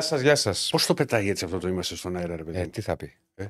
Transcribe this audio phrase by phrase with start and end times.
[0.00, 0.68] Γεια σας, γεια σας.
[0.70, 2.58] Πώς το πετάει έτσι αυτό το είμαστε στον αέρα, ρε παιδί.
[2.58, 3.14] Ε, τι θα πει.
[3.34, 3.46] Ε.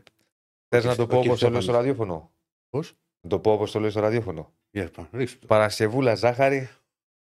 [0.68, 1.76] Θες να το πω ο κύριος όπως το λέω στο Στέφανος.
[1.76, 2.32] ραδιόφωνο;
[2.70, 4.52] Πώς; Να το πω όπως το λέω στο ραδιόφωνο.
[4.70, 5.46] Για πάμε, ρίξτε το.
[5.46, 6.68] Παρασκευούλα ζάχαρη.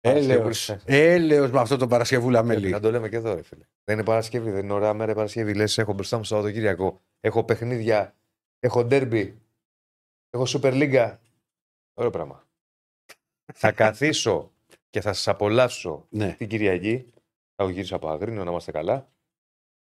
[0.01, 0.77] Έλεος.
[0.85, 2.71] Έλεος με αυτό το Παρασκευούλα μέλι.
[2.71, 3.65] Να το λέμε και εδώ, ρε φίλε.
[3.85, 5.55] Δεν είναι Παρασκευή, δεν είναι ωραία μέρα η Παρασκευή.
[5.55, 7.01] Λες, έχω μπροστά μου Σαββατοκύριακο.
[7.21, 8.15] Έχω παιχνίδια.
[8.59, 9.41] Έχω ντέρμπι.
[10.31, 11.17] Έχω Super League.
[11.95, 12.47] Ωραίο πράγμα.
[13.55, 14.53] θα καθίσω
[14.91, 16.35] και θα σας απολαύσω Ναι.
[16.35, 17.12] την Κυριακή.
[17.65, 19.09] Θα γυρίσω από Αγρίνιο να είμαστε καλά.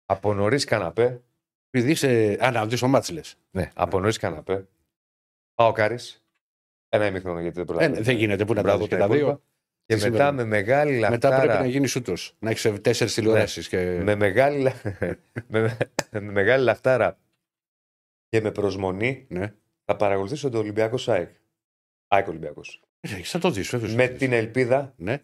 [0.05, 1.21] Από νωρίς καναπέ.
[1.69, 2.37] Επειδή είσαι.
[2.45, 3.37] Α, να δει το μάτς λες.
[3.51, 4.67] Ναι, από νωρίς καναπέ.
[5.55, 6.23] Πάω κάρις.
[6.89, 7.95] Ένα ημίχρονο γιατί δεν Ε, προλαβαίνω.
[7.95, 9.17] ναι, δεν γίνεται που να τα Μπράβο, δεις και τα τα δύο.
[9.17, 9.41] υπόλοιπα.
[9.85, 10.31] Και Τι μετά σήμερα.
[10.31, 11.37] με μεγάλη Μετά λαχτάρα.
[11.37, 12.35] πρέπει να γίνεις ούτως.
[12.39, 13.67] Να έχεις τέσσερις τηλεοράσεις.
[13.67, 13.99] Και...
[14.03, 14.81] με, μεγάλη, λα-
[15.47, 15.77] με,
[16.11, 17.17] με μεγάλη λαχτάρα
[18.27, 19.53] και με προσμονή Ναι.
[19.85, 21.29] θα παρακολουθήσω το Ολυμπιακό ΣΑΕΚ.
[22.07, 22.81] ΑΕΚ Ολυμπιακός.
[22.99, 23.95] Ε, Θα το δεις, βέβαια.
[23.95, 25.23] Με την ελπίδα Ναι.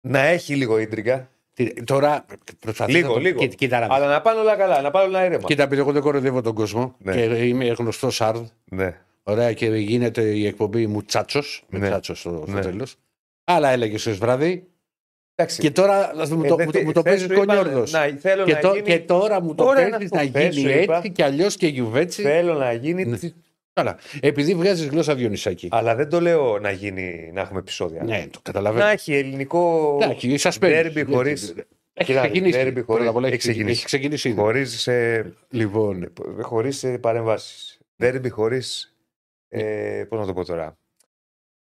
[0.00, 2.24] Να έχει λίγο ίντρικα, Τι- Τώρα
[2.58, 2.92] προσπαθεί.
[2.92, 3.20] Λίγο, να το...
[3.20, 3.38] λίγο.
[3.38, 3.94] Κοίτα, κοίτα, να δεις.
[3.96, 5.42] αλλά να πάνε όλα καλά, να πάνε όλα ήρεμα.
[5.46, 7.12] κοίτα, επειδή εγώ δεν κοροϊδεύω τον κόσμο Ναι.
[7.12, 8.46] και είμαι γνωστός Σάρδ.
[8.64, 8.96] Ναι.
[9.22, 11.64] Ωραία, και γίνεται η εκπομπή μου τσάτσος.
[11.68, 11.88] Με Ναι.
[11.88, 12.60] τσάτσος στο, στο Ναι.
[12.60, 12.96] τέλος.
[13.44, 14.66] Άλλα έλεγες ω βράδυ.
[15.34, 15.60] Εντάξει.
[15.60, 17.44] Και τώρα μου Ε, το, δεν μου το, θε- μου το θες παίζεις σου είπα
[17.44, 17.92] κονιόρδος.
[17.92, 20.32] να- Θέλω Και, να το- γίνει, και τώρα μου το Ωραία, παίζεις να να, σου-
[20.32, 20.96] θες γίνει σου είπα.
[20.96, 22.22] έτσι κι αλλιώς και γιουβέτσι.
[22.22, 23.18] θέλω να γίνει.
[23.82, 23.94] Ναι.
[23.94, 24.28] τσι- Καλά.
[24.32, 25.68] Επειδή βγάζεις γλώσσα Διονυσάκη.
[25.70, 28.02] Αλλά δεν το λέω να γίνει, να έχουμε επεισόδια.
[28.04, 28.86] Ναι, το Να καταλαβαίνω.
[28.86, 31.14] έχει ελληνικό Εντάξει, σας ντέρμπι παίρνει.
[31.14, 31.54] χωρίς-
[32.00, 32.58] Έχει Κοίτα, ξεκινήσει.
[32.58, 33.84] ντέρμπι χωρίς- Πρώτα απ' όλα έχει έχει ξεκινήσει.
[33.84, 34.28] ξεκινήσει.
[34.28, 34.38] Έχει ξεκινήσει ήδη.
[34.40, 37.78] χωρίς, ε, Λοιπόν, χωρίς ε, παρεμβάσεις.
[38.02, 38.96] Ντέρμπι χωρίς,
[39.48, 40.76] ε, πώς να το πω τώρα,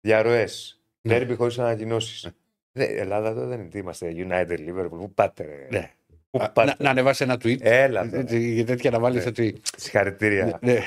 [0.02, 0.80] διαρροές.
[1.02, 1.14] Ναι.
[1.14, 2.30] Ντέρμπι χωρίς ανακοινώσεις.
[2.72, 5.68] Δε, Ελλάδα τώρα δεν είναι, τι είμαστε, United, Liverpool, πού πάτε ρε.
[5.78, 5.92] ναι.
[6.38, 6.70] Πού Α, πάτε.
[6.70, 7.58] να, να ανεβάσει ένα tweet.
[7.62, 8.20] Έλα τώρα.
[8.20, 9.30] Έτσι, Για τέτοια να βάλεις Ναι.
[9.30, 9.62] ότι.
[9.78, 10.60] Συγχαρητήρια.
[10.62, 10.80] Ναι.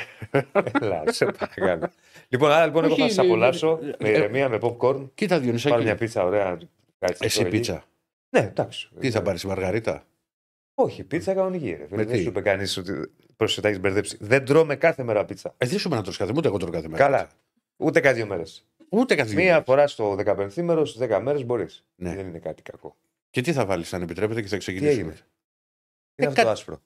[0.80, 1.90] Έλα, σε παρακαλώ.
[2.28, 4.16] λοιπόν, άρα λοιπόν εγώ θα Όχι, σας ναι, απολαύσω ναι, με ναι.
[4.16, 5.08] ηρεμία, με popcorn.
[5.14, 5.82] Κοίτα, Πάρω Διονυσάκη.
[5.82, 6.58] μια πίτσα ωραία.
[6.98, 7.56] κάτσε Εσύ εδώ εκεί.
[7.56, 7.84] πίτσα.
[8.30, 8.88] Ναι, εντάξει.
[9.00, 10.04] Τι θα πάρεις, Μαργαρίτα;
[10.74, 11.70] Όχι, πίτσα κανονική.
[11.70, 11.86] Ρε.
[11.90, 12.92] Με Δεν τι; σου είπε κανείς ότι
[13.36, 14.18] πρόσεχε τα έχει μπερδέψεις.
[14.20, 15.54] Δεν τρώμε κάθε μέρα πίτσα.
[15.58, 17.04] Ε, δεν σου είπα να τρως κάθε, ούτε εγώ τρώω κάθε μέρα.
[17.04, 17.28] Καλά.
[17.76, 18.66] Ούτε κάθε δύο μέρες.
[18.88, 19.64] Ούτε κάθε δύο Μία μέρες.
[19.66, 21.84] φορά στο 15 μέρο, στις 10 μέρες μπορείς.
[21.96, 22.14] Ναι.
[22.14, 22.96] Δεν είναι κάτι κακό.
[23.30, 25.00] Και τι θα βάλεις, αν επιτρέπετε, και θα Τι ξεκινήσουμε.
[25.00, 25.14] έγινε;
[26.18, 26.80] Είναι Ε, αυτό το κα- άσπρο.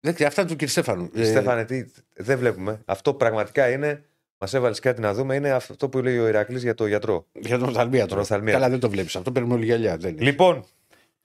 [0.00, 0.66] Δεν ξέρω, αυτά του κ.
[0.68, 1.10] Στέφανου.
[1.14, 2.80] Ε, Στέφανε, τι, δεν βλέπουμε.
[2.84, 4.04] Αυτό πραγματικά είναι.
[4.38, 5.34] Μας έβαλες κάτι να δούμε.
[5.34, 7.26] Είναι αυτό που λέει ο Ηρακλής για το γιατρό.
[7.32, 8.08] Για τον οφθαλμίατρο.
[8.08, 8.60] Τον οφθαλμίατρο.
[8.60, 9.16] Καλά, δεν το βλέπεις.
[9.16, 9.96] Αυτό παίρνουμε όλοι γυαλιά.
[9.96, 10.22] Δεν είναι.
[10.22, 10.64] Λοιπόν,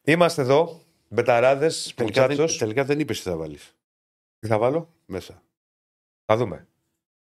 [0.03, 0.81] είμαστε εδώ.
[1.07, 2.57] Μπεταράδες, τελικά, δεν, Πουτσάτσο.
[2.57, 3.75] τελικά δεν είπες τι θα βάλεις
[4.39, 5.41] Τι θα βάλω; μέσα.
[6.25, 6.67] Θα δούμε.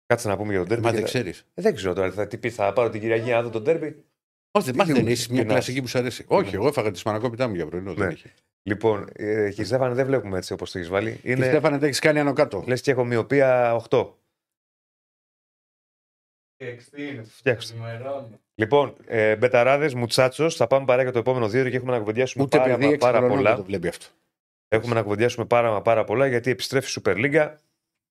[0.06, 0.82] Κάτσε να πούμε για τον τέρμπι.
[0.84, 1.44] Μα και δεν θα- ξέρεις.
[1.54, 2.10] Ε, δεν ξέρω τώρα.
[2.12, 4.04] Θα, τι πει, θα πάρω την Κυριακή να δω τον τέρμπι.
[4.50, 5.54] Όχι, μα δεν είναι έχει μια πεινάς.
[5.54, 6.24] κλασική που σου αρέσει.
[6.28, 7.94] Όχι, εγώ έφαγα τη σπανακόπιτά μου για πρωινό.
[7.94, 8.12] Δεν Ναι.
[8.12, 8.32] είχε.
[8.62, 11.12] Λοιπόν, ε, και Στέφανε, δεν βλέπουμε έτσι όπως το έχεις βάλει.
[11.22, 12.64] Και Είναι, Στέφανε, τι έχεις κάνει άνω κάτω.
[12.66, 14.12] λες και έχω μοιοπία 8.
[17.24, 17.74] Φτιάξτε.
[18.54, 21.98] Λοιπόν, ε, μπεταράδες, μουτσάτσος, θα πάμε παρά για το επόμενο δύο ώρο και έχουμε να
[21.98, 23.56] κουβεντιάσουμε Ούτε πάρα, παιδί μα- έξι πάρα χρονών δεν πολλά.
[23.56, 24.06] το βλέπει αυτό.
[24.68, 27.56] Έχουμε να κουβεντιάσουμε πάρα, μα πάρα πολλά γιατί επιστρέφει η Super League.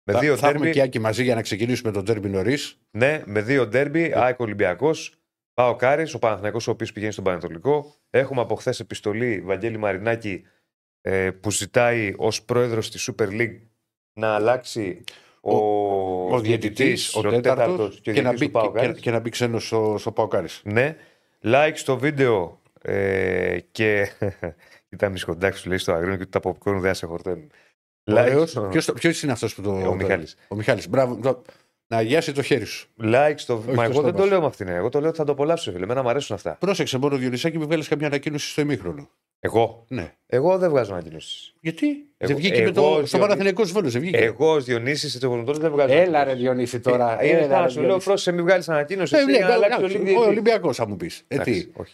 [0.09, 0.72] Με Θα, δύο θα έχουμε ντέρμπι.
[0.72, 2.78] και Άκη μαζί για να ξεκινήσουμε τον τέρμπι νωρίς.
[2.91, 4.13] Ναι, με δύο ντέρμπι.
[4.16, 5.17] ΑΕΚ Ολυμπιακός.
[5.57, 7.95] Πάω Κάρις, ο Παναθηναϊκός ο οποίος πηγαίνει στον Πανετολικό.
[8.09, 10.44] Έχουμε από χθες επιστολή Βαγγέλη Μαρινάκη
[11.01, 13.59] ε, που ζητάει ως πρόεδρος της Super League
[14.13, 15.03] να αλλάξει
[15.41, 15.56] ο,
[16.35, 19.95] Ο διαιτητής, ο τέταρτος, και, και, να μπει, μπει, και, και να μπει ξένος στο,
[20.00, 20.47] στο Παοκάρι.
[20.63, 20.95] Ναι.
[21.44, 24.07] Like στο βίντεο ε, και.
[24.89, 27.51] Ήταν μισχοντάξει του λέει στο αγρίνο και του τα popcorn δεν σε χορταίνουν.
[28.12, 28.44] Like,
[28.78, 29.72] στο- Ποιος είναι αυτός που το.
[29.72, 30.35] ο Μιχάλης.
[30.48, 30.89] Ο Μιχάλης.
[30.89, 31.42] Μπράβο.
[31.88, 32.88] Το- Να αγιάσει το χέρι σου.
[33.04, 34.30] like στο Όχι Μα το εγώ δεν στόμα το σου.
[34.30, 34.68] λέω με αυτήν.
[34.68, 35.84] Εγώ το λέω ότι θα το απολαύσω, φίλε.
[35.84, 36.56] Εμένα μου αρέσουν αυτά.
[36.60, 39.10] Πρόσεξε μόνο, Διονυσάκη, μην βγάλεις καμιά ανακοίνωση στο ημίχρονο.
[39.39, 40.13] Εγώ; Ναι.
[40.25, 41.54] Εγώ δεν βγάζω ανακοινώσει.
[41.60, 42.81] Γιατί; Εγώ- δεν βγήκε με εγώ, το.
[42.81, 44.18] Στο Διονύση- Παναθηναϊκός Βόλος, δεν βγήκε.
[44.18, 45.94] Εγώ ως Διονύσης σε το δεν βγάζω.
[45.94, 47.22] Έλα ρε Διονύση τώρα.
[47.22, 48.07] Ε, Είναι Έλα, σαν να ρε, σου λέω, Διονύση.
[48.07, 49.16] πρόσεχε, μην βγάλεις ανακοίνωση.
[49.16, 50.25] Ε, εσύ, ναι, για να αλλάξει ο εντάξει, Ολυμπιακός.
[50.25, 51.24] Ο Ολυμπιακό θα μου πεις.
[51.28, 51.81] Ε, Εντάξει, τι.
[51.81, 51.94] όχι.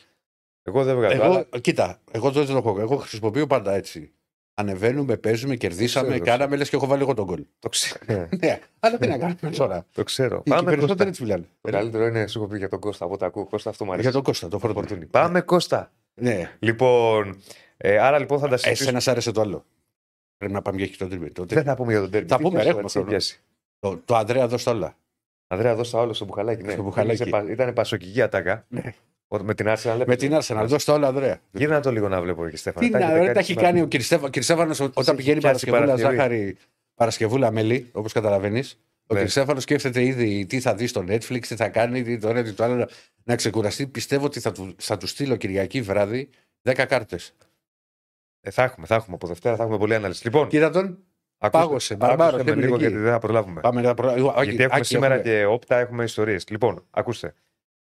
[0.63, 1.15] Εγώ δεν βγάζω.
[1.15, 2.79] Εγώ, αλλά- κοίτα, εγώ δεν το έχω.
[2.79, 4.11] Εγώ χρησιμοποιώ πάντα έτσι.
[4.55, 7.45] Ανεβαίνουμε, παίζουμε, κερδίσαμε, ξέρω, κάναμε λες και έχω βάλει εγώ τον κολ.
[7.59, 8.27] Το ξέρω.
[8.41, 9.85] Ναι, αλλά τι να κάνουμε τώρα.
[9.91, 10.41] Το ξέρω.
[10.45, 11.07] Οι Πάμε περισσότεροι Κώστα.
[11.07, 11.45] έτσι μιλάνε.
[11.61, 13.05] Το καλύτερο είναι, σου έχω πει για τον Κώστα.
[13.05, 13.45] Από τα ακούω.
[13.45, 14.07] Κώστα, αυτό μου αρέσει.
[14.07, 14.87] Για τον Κώστα, το φορτούνι.
[14.87, 15.05] Φορτούνι.
[15.09, 15.91] Πάμε Κώστα.
[16.13, 17.41] Ναι, Λοιπόν,
[17.77, 18.85] ε, άρα λοιπόν θα τα συζητήσουμε.
[18.87, 19.65] εσένα σ' άρεσε το άλλο.
[20.37, 21.31] Πρέπει να πάμε για το τρίμπι.
[21.31, 22.27] Το, Δεν θα πούμε για τον τέρμι.
[22.27, 23.07] Θα Τι πούμε, πιάσει, έχουμε τι χρόνο.
[23.07, 23.39] πιάσει.
[23.79, 24.97] το, το Ανδρέα δώσ' τα όλα.
[25.47, 26.63] Ανδρέα, δώσ' τα όλα στο μπουχαλάκι.
[26.63, 26.71] Ναι.
[26.71, 27.27] Στο μπουχαλάκι.
[27.27, 28.65] Ήταν, ήταν πασοκική ατάκα.
[29.33, 29.37] Ναι.
[29.37, 30.03] Ότι Με την Arsenal.
[30.05, 31.39] Με την Arsenal, δώσ' τα όλα, Ανδρέα.
[31.51, 32.85] Γύρνα το λίγο να βλέπω και Στέφανα.
[32.85, 33.67] Τι Τα να, έχετε ρε, κάνει τα έχει σήμερα.
[33.67, 36.15] κάνει ο Κυριστέφα- Κυριστέφανος ό- όταν έχει πηγαίνει πιάσει Παρασκευούλα Παρασκευή.
[36.15, 36.57] ζάχαρη,
[36.95, 38.79] Παρασκευούλα μέλι, όπως καταλαβαίνεις.
[39.07, 39.19] Ο Ναι.
[39.19, 42.53] Κυριστέφανο σκέφτεται ήδη τι θα δει στο Netflix, τι θα κάνει, τι το ένα, τι
[42.53, 42.87] το άλλο.
[43.23, 43.87] Να ξεκουραστεί.
[43.87, 46.29] Πιστεύω ότι θα του, θα του στείλω Κυριακή βράδυ
[46.61, 47.33] 10 κάρτες.
[48.41, 49.15] Ε, θα έχουμε, θα έχουμε.
[49.15, 50.23] Από Δευτέρα θα έχουμε πολλή ανάλυση.
[50.25, 50.83] Λοιπόν, Κοίτα τον,
[51.37, 52.83] ακούστε- πάγωσε, μπαρμπάρος, άκουστε με έμεινε λίγο εκεί.
[52.83, 53.61] γιατί δεν θα προλάβουμε.
[53.61, 54.13] πάμε να προ...
[54.43, 56.49] Γιατί έχουμε σήμερα και όπτα, έχουμε ιστορίες.
[56.49, 57.33] Λοιπόν, ακούστε.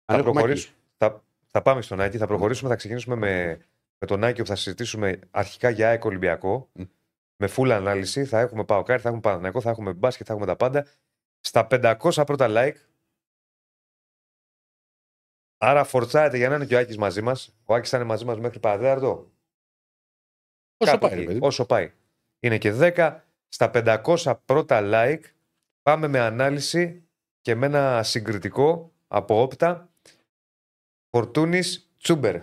[0.05, 3.61] Θα, προχωρήσουμε, θα, θα πάμε στον Άκη, θα προχωρήσουμε, θα ξεκινήσουμε με
[4.01, 6.71] με τον Άκη που θα συζητήσουμε αρχικά για ΑΕΚ Ολυμπιακό.
[6.73, 6.83] Μμ.
[7.37, 8.25] Με full ανάλυση.
[8.25, 10.87] Θα έχουμε Παοκάρι, θα έχουμε Παναθηναϊκό, θα έχουμε μπάσκετ, θα έχουμε τα πάντα.
[11.41, 12.77] Στα 500 πρώτα like.
[15.59, 17.57] Άρα φορτσάρετε για να είναι και ο Άκης μαζί μας.
[17.65, 19.33] Ο Άκης θα είναι μαζί μας μέχρι παραδέαρτο.
[20.77, 21.39] Όσο Κάπου πάει, ρε εκεί, παιδί.
[21.41, 21.47] μου.
[21.47, 21.93] όσο πάει.
[22.41, 23.21] Είναι και 10.
[23.49, 25.23] Στα 500 πρώτα like
[25.83, 27.09] πάμε με ανάλυση
[27.41, 29.90] και με ένα συγκριτικό από όπτα.
[31.11, 32.37] Φορτούνης Τσούμπερ.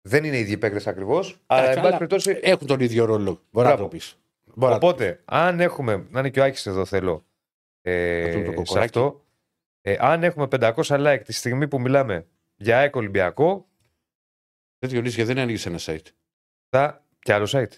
[0.00, 2.38] Δεν είναι οι ίδιοι παίκτες ακριβώς, αλλά εν πάση αλλά περιπτώσει.
[2.42, 3.42] Έχουν τον ίδιο ρόλο.
[3.50, 3.82] Μπορεί να Μπράβο.
[3.82, 4.00] το πει.
[4.44, 6.06] Μπορεί να το Οπότε, αν έχουμε.
[6.10, 7.24] Να είναι και ο Άκης εδώ, θέλω.
[7.82, 8.84] Ε, Αυτό το σε κοκοράκι.
[8.98, 9.24] αυτό.
[9.80, 12.26] Ε, αν έχουμε 500 like τη στιγμή που μιλάμε
[12.56, 13.68] για ΑΕΚ Ολυμπιακό,
[14.78, 16.06] Δεν Διονύση, γιατί δεν ανοίγει ένα site;
[16.68, 17.04] θα.
[17.18, 17.72] και άλλο site.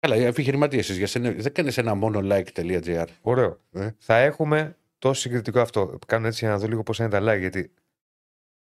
[0.00, 1.30] Καλά, επιχειρηματίε για σένα.
[1.30, 3.06] Δεν κάνεις ένα μόνο like.gr.
[3.22, 3.60] Ωραίο.
[3.72, 3.90] Ε.
[3.98, 5.98] Θα έχουμε το συγκριτικό αυτό.
[6.06, 7.38] Κάνω έτσι για να δω λίγο πόσα είναι τα like.
[7.38, 7.72] Γιατί.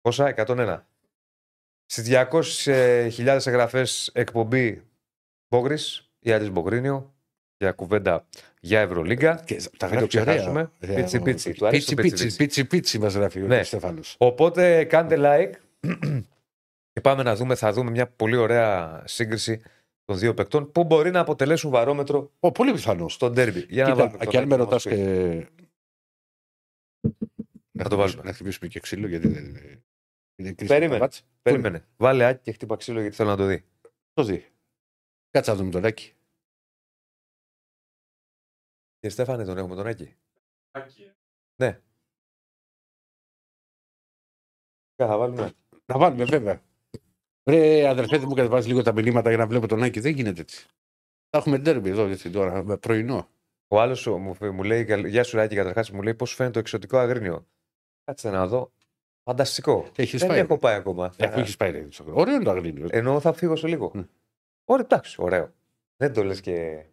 [0.01, 0.79] Πόσα, 101.
[1.87, 2.09] Στις
[2.65, 4.83] 200.000 εγγραφές εκπομπή
[5.49, 5.77] Μπόγκρι
[6.19, 7.15] ή Άρης Μπογκρίνιο
[7.59, 8.27] για κουβέντα
[8.61, 9.43] για Ευρωλίγκα.
[9.47, 10.35] Και τα Μην το γράφει ωραία.
[10.35, 10.71] ξεχάσουμε.
[10.81, 11.53] Ε, Πίτσι, πίτσι.
[11.53, 13.63] Του αρέσει Πίτσι, το πίτσι, πίτσι, πίτσι, πίτσι μας γράφει ο Ναι.
[13.63, 14.15] Στέφανος.
[14.19, 15.53] Οπότε κάντε like
[16.93, 19.63] και πάμε να δούμε, θα δούμε μια πολύ ωραία σύγκριση
[20.05, 23.09] των δύο παικτών που μπορεί να αποτελέσουν βαρόμετρο Ω, πολύ πιθανό.
[23.09, 23.67] στο ντέρμπι.
[23.69, 25.01] Για να βάλουμε Κοίτα, τον και αν με Άκη να ρωτάς μας πει.
[25.01, 25.47] και.
[27.73, 28.23] Να το βάλουμε.
[28.25, 29.83] Να χτυπήσουμε και ξύλο γιατί δεν είναι.
[30.37, 30.99] Είναι κρίσιμο Περίμενε.
[30.99, 31.25] το μάτς.
[31.43, 31.87] Περίμενε.
[31.97, 33.65] Βάλε άκι και χτύπα ξύλο γιατί θέλω να το δει.
[34.13, 34.47] Το δει.
[35.31, 36.15] Κάτσε να δούμε τον Άκη.
[38.99, 40.17] Και Στέφανε τον έχουμε τον Άκη.
[41.57, 41.81] Ναι.
[44.97, 45.53] Κα, Θα βάλουμε.
[45.87, 46.63] Να βάλουμε βέβαια.
[47.51, 50.01] Ρε αδερφέ μου κατεβάζεις λίγο τα μηνύματα για να βλέπω τον Άκη.
[50.01, 50.67] Δεν γίνεται έτσι.
[51.31, 53.29] Θα έχουμε ντέρμπι εδώ έτσι τώρα, με πρωινό.
[53.69, 56.59] Ο άλλος μου, μου λέει: «Καλ- Γεια σου, Άκη, καταρχάς μου λέει πώς φαίνεται το
[56.59, 57.47] εξωτικό αγρίνιο.
[58.05, 58.73] Κάτσε να δω.
[59.29, 59.91] Φανταστικό.
[59.97, 60.39] Έχεις Δεν πάει.
[60.39, 61.05] έχω πάει ακόμα.
[61.05, 61.71] Αφού Θα- έχεις πάει.
[61.71, 62.87] ρε, Ωραίο είναι το αγρίνιο.
[62.91, 63.91] Ενώ θα φύγω σε λίγο.
[63.95, 64.05] Ναι.
[64.65, 65.53] Ωραία, εντάξει, ωραίο.
[65.97, 66.85] Δεν το λες και.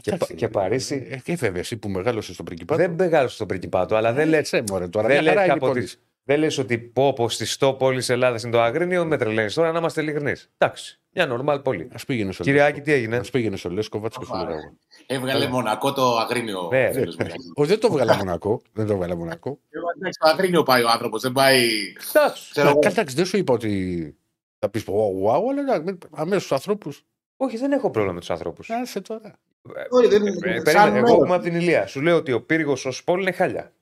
[0.00, 1.06] και, Εντάξει, Πα- και Παρίσι.
[1.10, 2.80] Ε, και βέβαια, εσύ που μεγάλωσες στο Πριγκιπάτο.
[2.80, 4.36] Δεν μεγάλωσε στον Πριγκιπάτο, αλλά δεν λε.
[4.36, 5.08] λες, μωρέ, τώρα.
[5.08, 5.80] Δεν μια χαρά λες είναι η από πόλη.
[5.82, 9.54] τις- Δεν λες ότι πω πω στη στό πόλη Ελλάδας είναι το Αγρίνιο, με τρελαίνεις
[9.54, 10.50] τώρα να είμαστε ειλικρινείς.
[10.58, 11.88] Εντάξει, μια νορμάλ πόλη.
[11.92, 12.74] Ας πήγαινε στο Κύριε Λέσκο.
[12.76, 14.56] Άκη, τι έγινε; Ας πήγαινε στο Λέσκοβατς και σου Ωπα, λέγα ρε.
[14.62, 14.76] εγώ.
[15.06, 15.50] Έβγαλε Καλά.
[15.50, 16.68] μονακό το αγρίνιο.
[16.72, 17.26] Ναι, φίλος μου.
[17.54, 18.62] Όχι, δεν το βγάλα μονακό.
[18.72, 19.58] Δεν το βγάλα μονακό.
[19.70, 21.68] Ε, εντάξει, Το αγρίνιο πάει ο άνθρωπος, δεν πάει.
[22.14, 22.50] Εντάξει.
[22.50, 22.78] Ξέρω εγώ.
[22.78, 24.16] Καλά, δεν σου είπα ότι
[24.58, 27.04] θα πεις wow, wow, αλλά αμέσως τους ανθρώπους.
[27.36, 28.70] Όχι, δεν έχω πρόβλημα με τους ανθρώπους.
[28.70, 29.38] Άσε τώρα.
[29.90, 30.22] Όχι, δεν
[30.64, 31.10] σαν Εγώ μέρος.
[31.26, 31.86] είμαι από την Ηλία.
[31.86, 33.72] Σου λέω ότι ο πύργος ως πόλη είναι χάλια.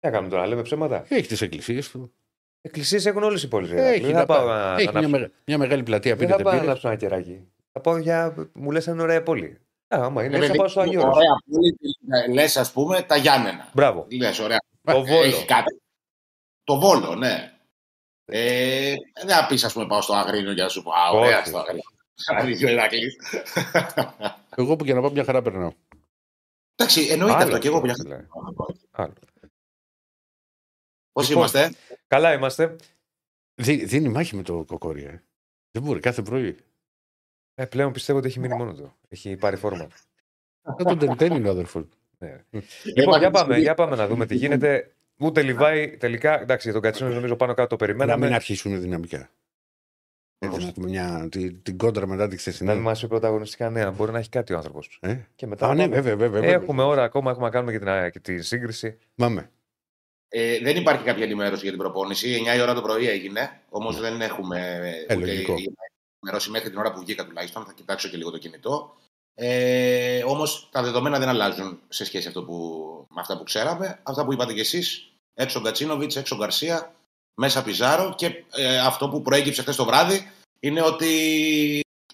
[0.00, 2.12] Τι να κάνουμε τώρα, λέμε ψέματα; Έχει τις εκκλησίες του.
[2.60, 3.70] Εκκλησίες έχουν όλες οι πόλεις.
[3.70, 4.48] Έχει, Δεν να θα πάω πάει.
[4.48, 5.08] να Έχει μια, ανάψω.
[5.08, 6.68] μεγα- μια μεγάλη πλατεία Δεν θα πίνετε πάω να μπύρες.
[6.84, 7.48] ανάψω ένα κεράκι.
[7.72, 8.34] Θα πάω για.
[8.52, 9.46] Μου λες είναι ωραία πόλη.
[9.88, 11.00] Α, άμα είναι, Ε, θα παιδί, πάω στο Αγίο.
[11.00, 11.76] Ωραία πόλη.
[12.32, 13.68] Λες, ας πούμε, τα Γιάννενα.
[13.74, 14.06] Μπράβο.
[14.10, 14.58] Λες, ωραία.
[14.82, 15.22] Το Βόλο.
[15.24, 15.80] Έχει κάτι.
[16.64, 17.52] Το βόλο, ναι.
[18.24, 20.90] Ε, δεν θα πεις, ας πούμε, πάω στο αγρίνιο για να σου πω.
[20.90, 21.48] Α, ωραία, Όχι.
[21.48, 21.82] στο αγρίνιο.
[22.36, 23.16] Αγρίνιο Ηρακλής.
[24.56, 25.72] Εγώ που και να πάω μια χαρά περνάω.
[26.74, 28.26] Εντάξει, εννοείται Άλλο αυτό και εγώ που αυτό, δηλαδή.
[31.20, 31.38] Άλλο.
[31.40, 32.76] Πώς Λοιπόν, είμαστε; Καλά είμαστε.
[33.54, 35.04] Δι- δίνει μάχη με το κοκόρι.
[35.04, 35.22] Ε.
[35.70, 36.56] Δεν μπορεί κάθε πρωί.
[37.54, 38.94] Ε, πλέον πιστεύω ότι έχει μείνει μόνο του.
[39.08, 39.88] Έχει πάρει φόρμα.
[40.62, 41.84] Θα τον τεντένει είναι ο αδερφός.
[42.18, 42.44] Ναι.
[42.96, 44.92] Λοιπόν, για πάμε, για πάμε να δούμε τι γίνεται.
[45.18, 46.40] Ούτε Λιβάη τελικά.
[46.40, 48.34] Εντάξει, για τον Κατσίνο νομίζω πάνω κάτω το Να μην περιμέναμε.
[48.34, 49.30] αρχίσουν δυναμικά.
[50.38, 52.72] Έτσι, να έχουμε μια, την, την κόντρα μετά τη Να χθεσινή.
[52.72, 53.90] μην μας πει πρωταγωνιστικά νέα.
[53.90, 54.98] Μπορεί να έχει κάτι ο άνθρωπος.
[55.02, 55.68] Ε; Και μετά.
[55.68, 55.94] Α, ναι, πάμε.
[55.94, 56.40] βέβαια, βέβαια.
[56.40, 56.54] βέβαια.
[56.54, 58.98] Έχουμε ώρα ακόμα, έχουμε να κάνουμε και την, και τη σύγκριση.
[59.14, 59.50] Πάμε.
[60.32, 62.42] Ε, δεν υπάρχει κάποια ενημέρωση για την προπόνηση.
[62.52, 63.60] 9 η ώρα το πρωί έγινε.
[63.68, 65.54] Όμως δεν έχουμε Ε, ούτε λογικό.
[66.22, 67.64] ενημερώσει μέχρι την ώρα που βγήκα τουλάχιστον.
[67.64, 68.96] Θα κοιτάξω και λίγο το κινητό.
[69.34, 72.56] Ε, Όμως τα δεδομένα δεν αλλάζουν σε σχέση αυτό που,
[73.10, 74.00] με αυτά που ξέραμε.
[74.02, 75.10] Αυτά που είπατε κι εσείς.
[75.34, 76.94] Έξω Γκατσίνοβιτς, έξω Γκαρσία,
[77.34, 78.14] μέσα Πιζάρο.
[78.16, 81.10] Και ε, αυτό που προέκυψε χθες το βράδυ είναι ότι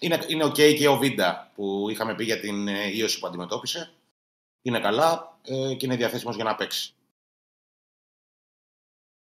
[0.01, 3.91] είναι, είναι OK και ο Βίντα που είχαμε πει για την ε, ίωση που αντιμετώπισε.
[4.61, 6.91] Είναι καλά ε, και είναι διαθέσιμος για να παίξει.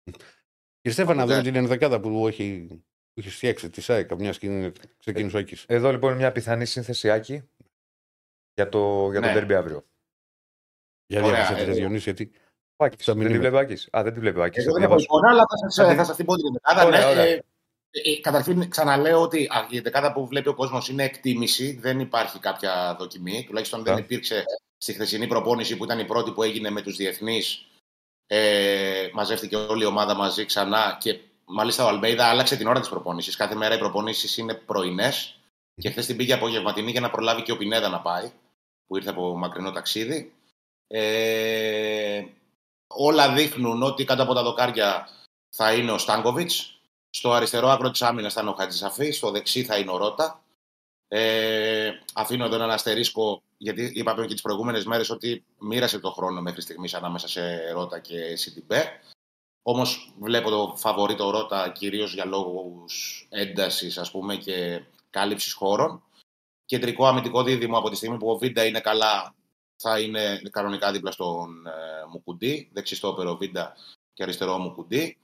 [0.04, 1.30] Κύριε Στέφανα, να Ναι.
[1.32, 2.66] δούμε την ενδεκάδα που έχει,
[3.12, 5.64] που έχει φτιάξει τη ΣΑΕΚ, μια και ξεκίνησε ο Άκης.
[5.68, 7.42] Εδώ λοιπόν είναι μια πιθανή σύνθεση Άκη
[8.54, 9.32] για το, για το Ναι.
[9.32, 9.87] ντέρμπι αύριο.
[11.06, 12.32] Για Ωραία, διάβασα τη ε, Διονύση, γιατί
[12.76, 13.50] Ο Άκης, Στα δεν τη μηνύματα.
[13.50, 13.88] βλέπει ο Άκης.
[13.97, 14.64] Α, δεν τη βλέπει ο Άκης.
[14.64, 15.04] Εγώ Θα δεν έχω διαβάσω.
[15.04, 16.87] εικόνα, αλλά θα σας, Θα τη- θα σας την πω την δεκάδα.
[16.87, 17.25] Ωραία, ναι, ωραία.
[17.25, 17.44] ε,
[17.90, 21.73] ε, καταρχήν, ξαναλέω ότι α, η δεκάδα που βλέπει ο κόσμος είναι εκτίμηση.
[21.80, 23.44] Δεν υπάρχει κάποια δοκιμή.
[23.47, 23.99] Τουλάχιστον δεν Α.
[23.99, 24.44] υπήρξε
[24.76, 27.66] στη χθεσινή προπόνηση που ήταν η πρώτη που έγινε με τους διεθνείς.
[28.26, 28.72] Ε,
[29.14, 33.37] μαζεύτηκε όλη η ομάδα μαζί ξανά και μάλιστα ο Αλμπέιδα άλλαξε την ώρα της προπόνησης.
[33.37, 35.37] Κάθε μέρα οι προπονήσει είναι πρωινές.
[35.75, 38.33] Και χθες την πήγε απογευματινή για να προλάβει και ο Πινέδα να πάει,
[38.87, 40.33] που ήρθε από μακρινό ταξίδι.
[40.87, 42.25] Ε,
[42.87, 45.09] όλα δείχνουν ότι κάτω από τα δοκάρια
[45.49, 46.81] θα είναι ο Στάνκοβιτς.
[47.11, 50.42] Στο αριστερό άκρο της άμυνας θα είναι ο Χατζησαφή, στο δεξί θα είναι ο Ρότα.
[51.09, 56.40] Ε, αφήνω εδώ ένα αστερίσκο, γιατί είπαμε και τις προηγούμενες μέρες ότι μοίρασε το χρόνο
[56.40, 59.00] μέχρι στιγμής ανάμεσα σε Ρότα και Σιντιμπέ.
[59.62, 66.02] Όμως βλέπω το φαβορή το Ρότα κυρίως για λόγους έντασης ας πούμε και κάλυψης χώρων.
[66.64, 69.35] Κεντρικό αμυντικό δίδυμο από τη στιγμή που ο Βίντα είναι καλά
[69.76, 71.71] θα είναι κανονικά δίπλα στον ε,
[72.12, 73.76] Μουκουντή, δεξιστόπερο Βίντα
[74.12, 75.19] και αριστερό Μουκουντή.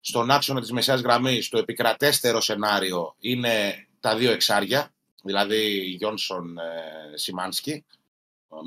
[0.00, 7.16] Στον άξονα της μεσαίας γραμμής το επικρατέστερο σενάριο είναι τα δύο εξάρια, δηλαδή Γιόνσον ε,
[7.16, 7.84] Σιμάνσκι.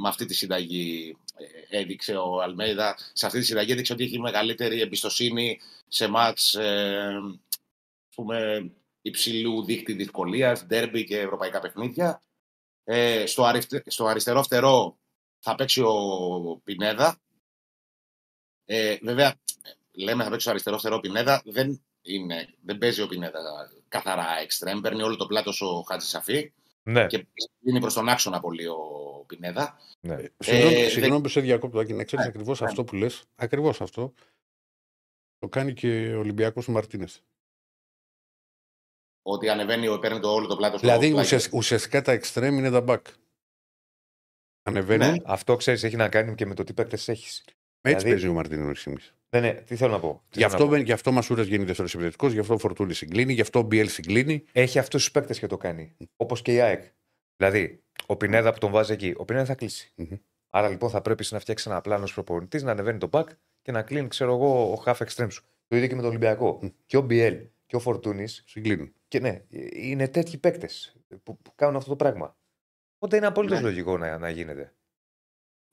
[0.01, 1.15] Με αυτή τη συνταγή
[1.69, 6.53] ε, έδειξε ο Αλμέιδα, σε αυτή τη συνταγή έδειξε ότι έχει μεγαλύτερη εμπιστοσύνη σε μάτς
[6.53, 7.22] ε,
[8.15, 12.22] πούμε, υψηλού δίκτυ δυσκολίας, ντέρμπι και ευρωπαϊκά παιχνίδια.
[12.83, 14.98] Ε, στο, αριστε, στο αριστερό φτερό
[15.39, 17.22] θα παίξει ο Πινέδα.
[18.65, 19.36] Ε, βέβαια,
[19.91, 24.79] λέμε θα παίξει στο αριστερό φτερό Πινέδα, δεν, είναι, δεν παίζει ο Πινέδα καθαρά εξτρέμ,
[24.81, 27.27] παίρνει όλο το πλάτο ο Χάτζη Σαφή Ναι, και
[27.63, 28.77] είναι προς τον άξονα πολύ ο
[29.27, 29.77] Πινέδα.
[30.01, 30.17] ναι.
[30.38, 32.67] Συγγνώμη, Ε, συγγνώμη που σε διακόπτω, Άκη, να ξέρεις Ναι, ακριβώς ναι.
[32.67, 33.24] αυτό που λες.
[33.36, 34.13] Ακριβώς αυτό.
[35.38, 37.24] Το κάνει και ο Ολυμπιακός Μαρτίνες.
[39.25, 43.01] Ότι ανεβαίνει, παίρνει το όλο το πλάτο Δηλαδή ουσιασ- ουσιαστικά τα εξτρέμ είναι τα back.
[44.63, 45.12] Ανεβαίνουν.
[45.12, 45.17] Ναι.
[45.25, 47.38] Αυτό ξέρεις, έχει να κάνει και με το τι παίκτες έχεις.
[47.39, 48.81] Έτσι Δηλαδή- παίζει ο Μαρτίνες μέχρι
[49.33, 49.47] στιγμή.
[49.47, 50.07] Ναι, ναι, τι θέλω να πω.
[50.13, 50.71] τι Γι' θέλω να αυτό, πω.
[50.71, 53.59] μπαίνει- γι' αυτό ο Μασούρα γίνει δεύτερο επιθετικό, γι' αυτό ο Φορτούλης συγκλίνει, γι' αυτό
[53.59, 54.43] ο Μπιέλ συγκλίνει.
[54.51, 55.95] Έχει αυτούς τους παίκτες και το κάνει.
[56.15, 56.83] Όπως και η ΑΕΚ.
[57.37, 59.91] Δηλαδή, ο Πινέδα που τον βάζει εκεί, ο Πινέδα θα κλείσει.
[59.95, 60.07] Μμμ.
[60.49, 63.23] Άρα λοιπόν θα πρέπει εσύ να φτιάξει ένα πλάνο προπονητή, να ανεβαίνει το back
[63.61, 65.43] και να κλείνει, ξέρω εγώ, ο half extreme σου.
[65.67, 66.59] Το ίδιο και με τον Ολυμπιακό.
[66.85, 68.43] Και ο Μπιέλ και ο Φορτούνης.
[68.47, 68.93] Συγκλίνουν.
[69.07, 69.41] Και ναι,
[69.73, 72.37] είναι τέτοιοι παίκτες που, που κάνουν αυτό το πράγμα.
[72.95, 73.63] Οπότε είναι απολύτως Ναι.
[73.67, 74.73] λογικό να, να γίνεται.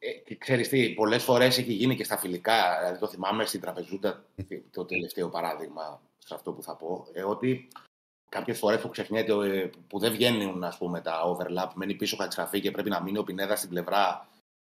[0.02, 3.60] Ε, και ξέρεις τι, πολλές φορές έχει γίνει και στα φιλικά, δηλαδή το θυμάμαι στην
[3.60, 4.24] Τραπεζούντα,
[4.70, 7.68] το τελευταίο παράδειγμα σε αυτό που θα πω, ε, ότι
[8.28, 12.22] κάποιες φορές που ξεχνιέται, ε, που δεν βγαίνουν ας πούμε, τα overlap, μένει πίσω ο
[12.22, 14.28] Χατσαφή και πρέπει να μείνει ο Πινέδας στην πλευρά,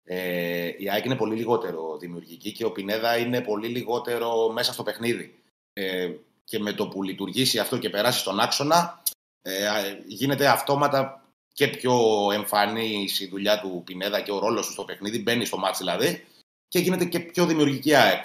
[0.04, 4.82] ε, η ΑΕΚ είναι πολύ λιγότερο δημιουργική και ο Πινέδα είναι πολύ λιγότερο μέσα στο
[4.82, 5.38] παιχνίδι.
[5.72, 6.12] Ε,
[6.44, 9.02] και με το που λειτουργήσει αυτό και περάσει στον άξονα,
[9.42, 11.25] ε, ε, γίνεται αυτόματα
[11.56, 11.96] και πιο
[12.32, 16.26] εμφανής η δουλειά του Πινέδα και ο ρόλος του στο παιχνίδι, μπαίνει στο μάτς δηλαδή,
[16.68, 18.24] και γίνεται και πιο δημιουργική ΑΕΚ.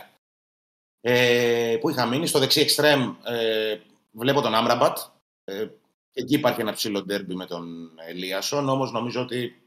[1.02, 3.80] Ε, που είχα μείνει στο δεξί εξτρέμ, ε,
[4.12, 4.98] βλέπω τον Άμραμπατ.
[5.44, 5.68] Ε,
[6.14, 9.62] εκεί υπάρχει ένα ψηλό ντέρμπι με τον Ελίασον, όμως νομίζω ότι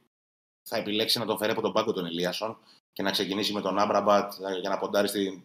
[0.62, 2.59] θα επιλέξει να τον φέρει από τον πάγκο τον Ελίασον
[2.92, 5.42] και να ξεκινήσει με τον Άμραμπατ ε, για να ποντάρει στην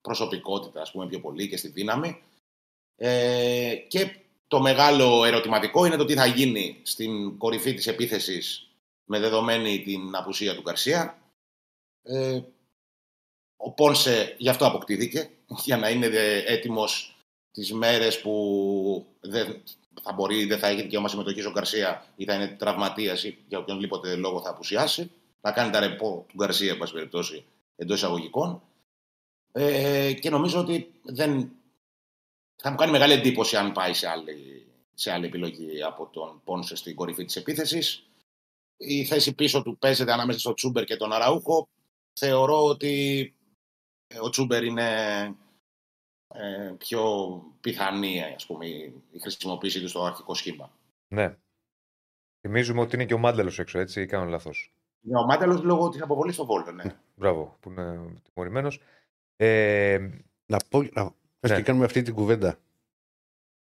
[0.00, 2.22] προσωπικότητα, ας πούμε, πιο πολύ και στη δύναμη.
[2.96, 4.16] Ε, και
[4.52, 8.68] το μεγάλο ερωτηματικό είναι το τι θα γίνει στην κορυφή της επίθεσης
[9.04, 11.18] με δεδομένη την απουσία του Καρσία.
[12.02, 12.40] Ε,
[13.56, 15.30] ο Πόνσε γι' αυτό αποκτήθηκε,
[15.64, 17.16] για να είναι ε, έτοιμος
[17.50, 19.62] τις μέρες που δεν
[20.02, 23.58] θα μπορεί, δεν θα έχει δικαίωμα συμμετοχής ο Γκαρσία ή θα είναι τραυματίας ή για
[23.58, 25.10] οποιονδήποτε λόγο θα απουσιάσει.
[25.40, 27.44] Θα κάνει τα ρεπό του Γκαρσία, εν πάση περιπτώσει,
[27.76, 28.62] εντός εισαγωγικών.
[29.52, 31.52] Ε, και νομίζω ότι δεν,
[32.56, 36.76] θα μου κάνει μεγάλη εντύπωση αν πάει σε άλλη, σε άλλη επιλογή από τον Πόνσε
[36.76, 38.06] στην κορυφή της επίθεσης.
[38.76, 41.68] Η θέση πίσω του παίζεται ανάμεσα στο Τσούμπερ και τον Αραούχο.
[42.20, 43.34] Θεωρώ ότι
[44.22, 45.22] ο Τσούμπερ είναι
[46.28, 48.66] ε, πιο πιθανή ας πούμε,
[49.10, 50.72] η χρησιμοποίησή του στο αρχικό σχήμα.
[51.08, 51.36] Ναι.
[52.40, 54.74] Θυμίζουμε ότι είναι και ο Μάντελος έξω, έτσι, ή κάνω λάθος.
[55.04, 56.84] Είναι ο Μάτελος λόγω της αποβολής στο Βόλτο, ναι.
[57.14, 58.80] Μπράβο, που είναι τιμωρημένος.
[59.36, 59.98] Ε,
[60.46, 60.82] Να πω.
[60.82, 61.14] Να...
[61.42, 61.56] Πες Ναι.
[61.56, 62.58] και κάνουμε αυτή την κουβέντα.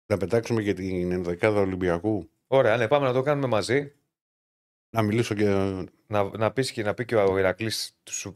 [0.07, 2.29] Να πετάξουμε για την ενδεκάδα Ολυμπιακού.
[2.47, 3.93] ωραία, ναι, πάμε να το κάνουμε μαζί.
[4.95, 5.45] Να μιλήσω και.
[6.07, 8.27] Να, να, πεις και, να πει και ο Ηρακλής τους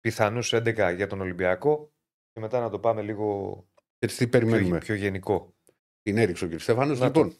[0.00, 1.92] πιθανούς 11 για τον Ολυμπιακό
[2.32, 3.56] και μετά να το πάμε λίγο
[3.98, 4.78] Έτσι τι πιο, περιμένουμε.
[4.78, 5.54] πιο γενικό.
[6.02, 6.60] Την έριξε ο κ.
[6.60, 6.94] Στέφανο.
[6.94, 7.36] Να Λοιπόν,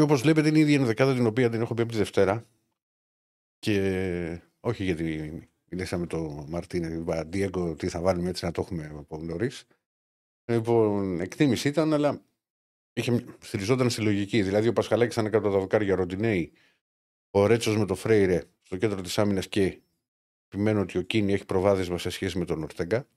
[0.00, 2.46] όπως βλέπετε είναι η ίδια ενδεκάδα την οποία την έχω πει από τη Δευτέρα.
[3.58, 9.18] Και όχι γιατί μιλήσαμε το Μαρτίνε, Ντιέγκο, τι θα βάλουμε έτσι να το έχουμε από
[9.18, 9.66] νωρίς.
[10.44, 12.22] Λοιπόν, εκτίμηση ήταν, αλλά
[12.92, 14.42] είχε, στηριζόταν στη λογική.
[14.42, 16.52] Δηλαδή, ο Πασχαλάκης ήταν κάτω από τα δοκάρια Ροντινέη,
[17.30, 19.80] ο Ρέτσος με το Φρέιρε στο κέντρο της άμυνας και
[20.48, 23.08] επιμένω ότι ο Κίνη έχει προβάδισμα σε σχέση με τον Ορτέγκα.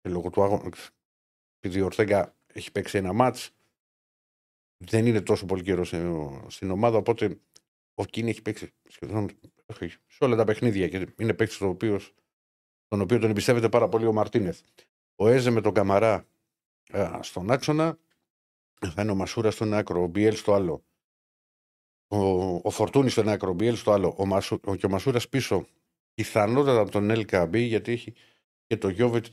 [0.00, 0.70] Και λόγω του άγωνα,
[1.60, 3.50] επειδή ο Ορτέγκα έχει παίξει ένα μάτς,
[4.84, 6.96] δεν είναι τόσο πολύ καιρός σε- στην ομάδα.
[6.96, 7.40] Οπότε
[7.94, 9.28] ο Κίνη έχει παίξει σχεδόν
[9.66, 12.14] όχι, σε όλα τα παιχνίδια και είναι παίκτης τον οποίος,
[12.88, 14.60] τον οποίο τον εμπιστεύεται πάρα πολύ ο Μαρτίνεθ.
[15.22, 16.26] Ο Έζε με τον Καμαρά
[16.92, 17.98] ε, στον άξονα
[18.94, 20.84] θα είναι ο Μασούρα στο ένα άκρο, ο Μπιέλ στο άλλο.
[22.08, 22.18] Ο,
[22.62, 24.14] ο Φορτούνη στο ένα άκρο, ο Μπιέλ στο άλλο.
[24.18, 25.66] Ο, Μασου, ο, και ο Μασούρας πίσω
[26.14, 28.14] πιθανότατα από τον LKB γιατί έχει
[28.66, 29.26] και το Γιώβετ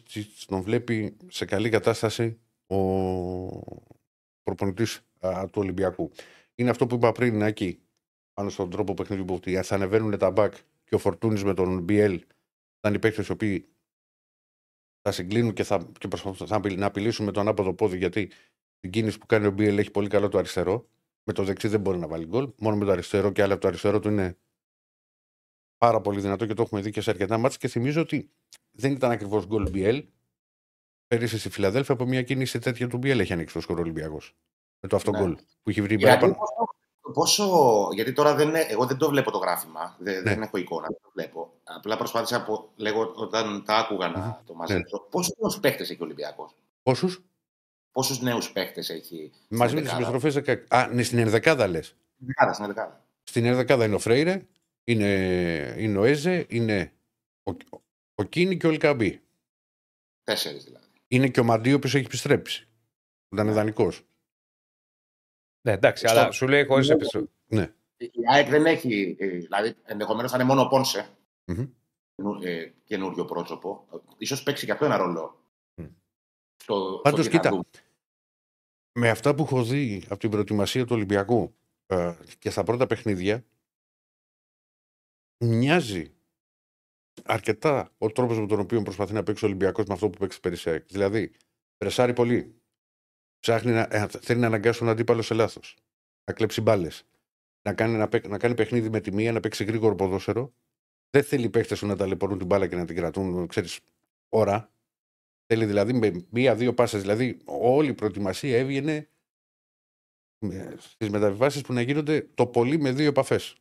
[0.45, 2.75] τον βλέπει σε καλή κατάσταση ο
[4.43, 6.11] προπονητής του Ολυμπιακού.
[6.55, 7.79] Είναι αυτό που είπα πριν, Νάκη,
[8.33, 10.53] πάνω στον τρόπο παιχνιδιού που ότι θα ανεβαίνουν τα μπακ
[10.83, 12.19] και ο Φορτούνης με τον BL
[12.79, 13.67] θα είναι οι παίκτες οι οποίοι
[15.01, 16.07] θα συγκλίνουν και θα, και
[16.45, 18.31] θα να απειλήσουν με τον άποδο πόδι γιατί
[18.79, 20.89] την κίνηση που κάνει ο BL έχει πολύ καλό το αριστερό.
[21.23, 22.51] Με το δεξί δεν μπορεί να βάλει γκολ.
[22.57, 24.37] Μόνο με το αριστερό και άλλα από το αριστερό του είναι
[25.77, 27.57] πάρα πολύ δυνατό και το έχουμε δει και σε αρκετά μάτια.
[27.57, 28.29] Και θυμίζω ότι
[28.71, 30.03] δεν ήταν ακριβώς γκολ BL.
[31.07, 34.35] Πέρυσι στη Φιλαδέλφια από μια κίνηση τέτοια του BL έχει ανοίξει το σκορ Ολυμπιακός.
[34.79, 35.35] Με το αυτό γκολ ναι.
[35.35, 36.37] που έχει βρει πέρα.
[37.13, 40.21] Πόσο, γιατί τώρα δεν, εγώ δεν το βλέπω το γράφημα, δεν, ναι.
[40.21, 41.53] δεν έχω εικόνα, δεν το βλέπω.
[41.63, 44.97] Απλά προσπάθησα από, λέγω, όταν τα άκουγα να το μαζέψω.
[44.97, 45.09] Ναι.
[45.09, 47.23] Πόσου νέους παίχτες έχει ο Ολυμπιακός; Πόσους;
[47.91, 49.31] Πόσους νέους παίχτες έχει.
[49.47, 50.37] Μαζί με τις επιστροφές.
[50.67, 51.95] Α, ναι, στην ενδεκάδα λες.
[52.51, 53.05] Στην ενδεκάδα.
[53.23, 54.45] Στην ενδεκάδα είναι ο Φρέιρε,
[54.83, 55.13] είναι,
[55.77, 56.93] είναι ο Έζε, είναι
[57.43, 57.51] ο,
[58.15, 59.21] ο Κίνη και ο Ελκαμπή.
[60.23, 60.85] Τέσσερις δηλαδή.
[61.07, 62.67] Είναι και ο Μαντίο που έχει επιστρέψει.
[63.27, 64.03] Που ήταν ιδανικός.
[65.69, 67.27] Ναι, εντάξει, αλλά σου λέει χωρίς επιστροφή.
[67.47, 67.73] Ναι.
[67.97, 69.15] Η ΑΕΚ δεν έχει.
[69.19, 71.09] Ε, δηλαδή, ενδεχομένως θα είναι μόνο ο Πόνσε.
[71.45, 71.69] Mm-hmm.
[72.43, 73.85] Ε, καινούριο πρόσωπο.
[74.25, 75.43] σω παίξει και αυτό ένα ρόλο.
[75.81, 75.89] Mm.
[76.55, 77.65] Στο, Πάντως, κοίτα.
[78.99, 83.45] Με αυτά που έχω δει από την προετοιμασία του Ολυμπιακού ε, και στα πρώτα παιχνίδια,
[85.37, 86.13] μοιάζει
[87.23, 90.39] αρκετά ο τρόπος με τον οποίο προσπαθεί να παίξει ο Ολυμπιακός με αυτό που παίξει
[90.39, 90.79] πέρυσι.
[90.79, 91.31] Δηλαδή,
[91.77, 92.58] πρεσάρει πολύ.
[93.39, 95.77] Ψάχνει να, ε, θέλει να αναγκάσει τον αντίπαλο σε λάθος.
[96.23, 97.03] Να κλέψει μπάλες.
[97.61, 100.53] Να κάνει, να, να κάνει παιχνίδι με τη μία, να παίξει γρήγορο ποδόσφαιρο.
[101.09, 103.79] Δεν θέλει οι παίχτε να ταλαιπωρούν την μπάλα και να την κρατούν, ξέρεις,
[104.29, 104.71] ώρα.
[105.45, 107.01] Θέλει δηλαδή με μία-δύο πάσες.
[107.01, 109.09] Δηλαδή, όλη η προετοιμασία έβγαινε
[110.77, 113.57] στις μεταβιβάσεις που να γίνονται το πολύ με δύο επαφές.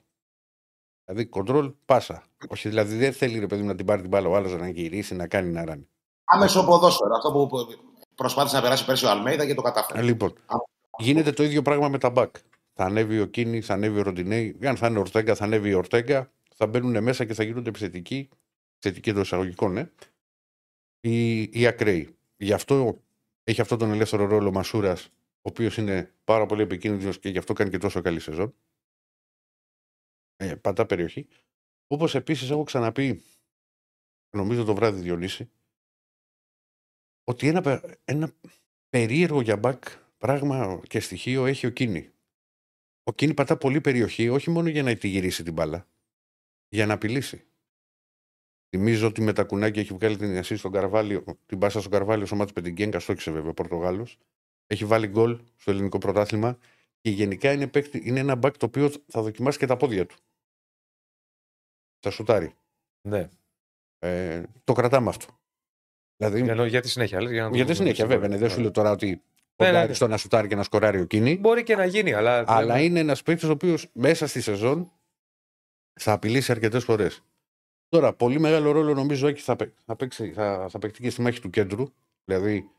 [1.05, 2.25] Δηλαδή, κοντρόλ, πάσα.
[2.49, 5.15] Όχι, δηλαδή δεν θέλει ρε παιδί να την πάρει την μπάλα ο άλλος να γυρίσει,
[5.15, 5.89] να κάνει να ράνει.
[6.25, 7.15] Άμεσο ποδόσφαιρο.
[7.15, 7.49] Αυτό που
[8.19, 10.03] προσπάθησε να περάσει πέρσι ο Αλμέιδα και το κατάφερε.
[10.03, 10.35] Λοιπόν,
[10.99, 12.37] γίνεται το ίδιο πράγμα με τα μπακ.
[12.73, 14.59] Θα ανέβει ο Κίνη, θα ανέβει ο Ροντινέη.
[14.63, 16.33] Αν θα είναι ο Ορτέγκα, θα ανέβει ο Ορτέγκα.
[16.55, 18.29] Θα μπαίνουν μέσα και θα γίνονται επιθετικοί.
[18.75, 19.91] Επιθετικοί των εισαγωγικών, ναι.
[21.01, 22.17] Οι, οι ακραίοι.
[22.37, 23.03] Γι' αυτό
[23.45, 27.39] έχει αυτόν τον ελεύθερο ρόλο ο Μασούρας, ο οποίος είναι πάρα πολύ επικίνδυνος και γι'
[27.39, 28.55] αυτό κάνει και τόσο καλή σεζόν.
[30.37, 31.27] Ε, πατά περιοχή.
[31.87, 33.23] Όπως επίσης έχω ξαναπεί,
[34.31, 35.51] νομίζω το βράδυ Διονύση,
[37.29, 38.33] ότι ένα, ένα
[38.89, 39.85] περίεργο για μπακ
[40.19, 42.11] πράγμα και στοιχείο έχει ο Κίνη.
[43.03, 45.89] Ο Κίνη πατά πολύ περιοχή, όχι μόνο για να τη γυρίσει την μπάλα,
[46.69, 47.45] για να απειλήσει.
[48.69, 52.27] Θυμίζω ότι με τα κουνάκια έχει βγάλει την Ιασή στον Καρβάλιο, την πάσα στον Καρβάλιο
[52.27, 54.19] στο μάτι Πεντιγκέγκα, στόχισε βέβαια ο Πορτογάλος.
[54.67, 56.59] Έχει βάλει γκολ στο ελληνικό πρωτάθλημα
[57.01, 60.17] και γενικά είναι, παίκτη, είναι ένα μπακ το οποίο θα δοκιμάσει και τα πόδια του.
[61.99, 62.55] Θα σουτάρει.
[63.09, 63.29] Ναι.
[63.99, 65.39] Ε, το κρατάμε αυτό.
[66.19, 67.21] Δηλαδή, για, για της συνέχεια.
[67.21, 68.29] για, για τη συνέχεια, βέβαια.
[68.29, 69.23] Ναι, δεν σου λέω τώρα ότι
[69.57, 69.93] ναι, ναι, ναι.
[69.93, 71.37] στο να σουτάρει και να σκοράρει ο Κίνη.
[71.37, 72.45] Μπορεί και να γίνει, αλλά.
[72.47, 74.93] Αλλά είναι ένας παίκτης ο οποίος μέσα στη σεζόν
[76.01, 77.23] θα απειλήσει αρκετές φορές.
[77.89, 81.41] Τώρα, πολύ μεγάλο ρόλο νομίζω έχει θα, θα, παίξει, θα, θα παίξει και στη μάχη
[81.41, 81.87] του κέντρου.
[82.25, 82.71] Δηλαδή,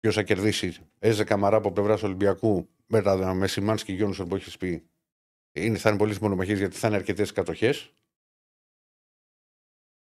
[0.00, 0.76] ποιος θα κερδίσει.
[0.98, 4.88] Έζε Καμαρά από πλευράς Ολυμπιακού με, τα, με Σιμάνσκι και Γιόνσον που έχεις πει.
[5.52, 7.92] Είναι, θα είναι πολύ μονομαχίες γιατί θα είναι αρκετές κατοχές.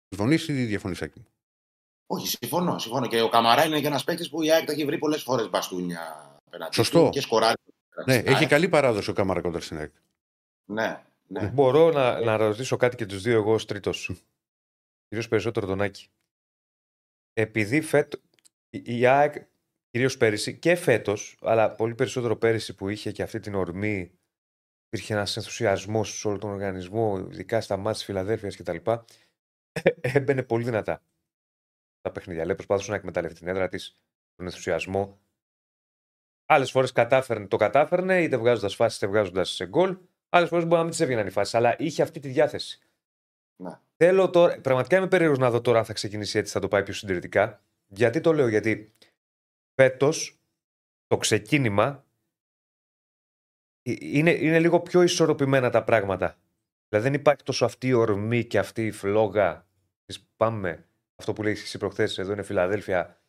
[0.09, 1.25] Συμφωνείς ή διαφωνείς, Άκη
[2.13, 3.08] όχι, συμφωνώ, συμφωνώ.
[3.08, 6.32] Και ο Καμαρά είναι και ένας παίκτης που η ΑΕΚ έχει βρει πολλές φορές μπαστούνια
[6.49, 6.76] πέναντι.
[6.76, 7.10] Σωστό.
[7.12, 7.56] Και σκοράρει.
[8.06, 9.91] Ναι, έχει καλή παράδοση ο Καμαρά κοντά στην ΑΕΚ.
[10.65, 11.47] Ναι, ναι.
[11.47, 14.12] Μπορώ να, να ρωτήσω κάτι και τους δύο εγώ ως τρίτος.
[15.08, 16.08] Κυρίω περισσότερο τον Άκη.
[17.34, 18.17] Επειδή φέτο.
[18.69, 19.34] Η ΑΕΚ,
[19.89, 24.12] κυρίως πέρυσι και φέτος, αλλά πολύ περισσότερο πέρυσι που είχε και αυτή την ορμή,
[24.88, 28.78] υπήρχε ένας ενθουσιασμός σε όλο τον οργανισμό, ειδικά στα μάτια της Φιλαδέλφιας κτλ.
[30.02, 31.02] Έμπαινε πολύ δυνατά
[32.03, 32.45] τα παιχνίδια.
[32.45, 33.97] Λέει προσπάθησε να εκμεταλλευτεί την έδρα της,
[34.35, 35.19] τον ενθουσιασμό.
[36.45, 36.91] Άλλες φορές
[37.47, 39.97] το κατάφερνε, είτε βγάζοντας φάσεις είτε βγάζοντας σε γκολ.
[40.29, 42.79] Άλλες φορές μπορεί να μην τι έβγαιναν οι φάσεις, αλλά είχε αυτή τη διάθεση.
[43.55, 43.83] Να.
[43.97, 46.83] Θέλω τώρα, πραγματικά είμαι περίεργος να δω τώρα αν θα ξεκινήσει έτσι, θα το πάει
[46.83, 47.63] πιο συντηρητικά.
[47.87, 48.93] Γιατί το λέω, Γιατί
[49.75, 50.39] φέτος
[51.07, 52.05] το ξεκίνημα
[53.81, 56.37] ε, είναι, είναι λίγο πιο ισορροπημένα τα πράγματα.
[56.89, 59.67] Δηλαδή δεν υπάρχει τόσο αυτή η ορμή και αυτή η φλόγα
[60.05, 60.87] της πάμε
[61.23, 63.21] αυτό που λέει εσύ προχθές, εδώ είναι Φιλαδέλφια,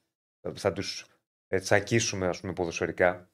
[0.55, 1.07] θα τους
[1.49, 3.31] ε, τσακίσουμε, ας πούμε, ποδοσφαιρικά.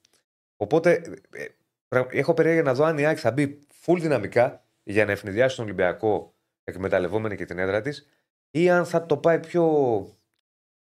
[0.55, 1.45] Οπότε ε,
[1.87, 5.55] ε, έχω περίεργα να δω αν η Άκη θα μπει full δυναμικά για να ευνηδιάσει
[5.55, 8.07] τον Ολυμπιακό εκμεταλλευόμενη και την έδρα της,
[8.51, 9.65] ή αν θα το πάει πιο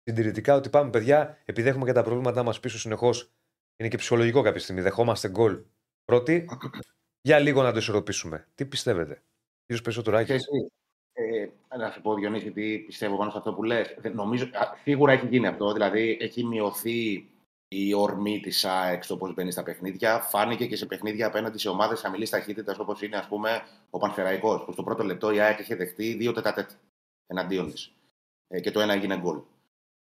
[0.04, 3.32] συντηρητικά ότι πάμε παιδιά, επειδή έχουμε και τα προβλήματά μας πίσω συνεχώς,
[3.78, 4.82] είναι και ψυχολογικό κάποια στιγμή.
[4.82, 5.64] Δεχόμαστε γκολ
[6.06, 6.46] πρώτη,
[7.22, 8.48] για λίγο να το ισορροπήσουμε.
[8.56, 9.24] Τι πιστεύετε,
[9.66, 10.38] κύριος Πεσοτουράκη.
[11.20, 13.96] Ε, να σου πω, Διονύση, τι πιστεύω πάνω σε αυτό που λες.
[14.14, 14.50] Νομίζω,
[14.84, 15.74] σίγουρα έχει γίνει αυτό.
[15.74, 17.30] Δηλαδή, έχει μειωθεί
[17.68, 20.20] η ορμή της ΑΕΚ στο πώς μπαίνει στα παιχνίδια.
[20.20, 24.64] Φάνηκε και σε παιχνίδια απέναντι σε ομάδες χαμηλής ταχύτητας όπως είναι ας πούμε, ο Πανθεραϊκός.
[24.66, 26.70] Που στο πρώτο λεπτό η ΑΕΚ είχε δεχτεί δύο τετατέτ
[27.28, 27.92] εναντίον της.
[28.48, 29.40] Ε, και το ένα έγινε γκολ.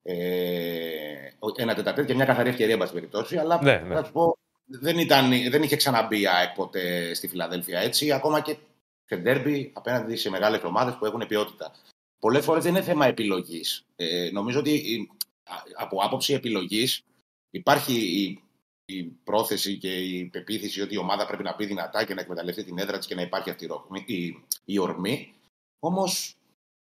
[0.02, 3.36] Ε, ένα τετατέτ και μια καθαρή ευκαιρία, εν πάση περιπτώσει.
[3.36, 3.94] Αλλά Ναι, ναι.
[3.94, 8.40] θα σου πω, δεν, ήταν, δεν είχε ξαναμπεί η ΑΕΚ ποτέ στη Φιλαδέλφια έτσι, ακόμα
[8.40, 8.56] και
[9.04, 11.72] σε ντέρμπι απέναντι σε μεγάλες ομάδες που έχουν ποιότητα.
[12.18, 13.84] Πολλές φορές δεν είναι θέμα επιλογής.
[13.96, 15.10] Ε, νομίζω ότι η-
[15.44, 17.04] α- από άποψη επιλογής
[17.50, 18.42] υπάρχει η,
[18.84, 22.64] η πρόθεση και η πεποίθηση ότι η ομάδα πρέπει να πει δυνατά και να εκμεταλλευτεί
[22.64, 25.32] την έδρα της και να υπάρχει αυτή η, ροχμή- η, η ορμή.
[25.78, 26.36] Όμως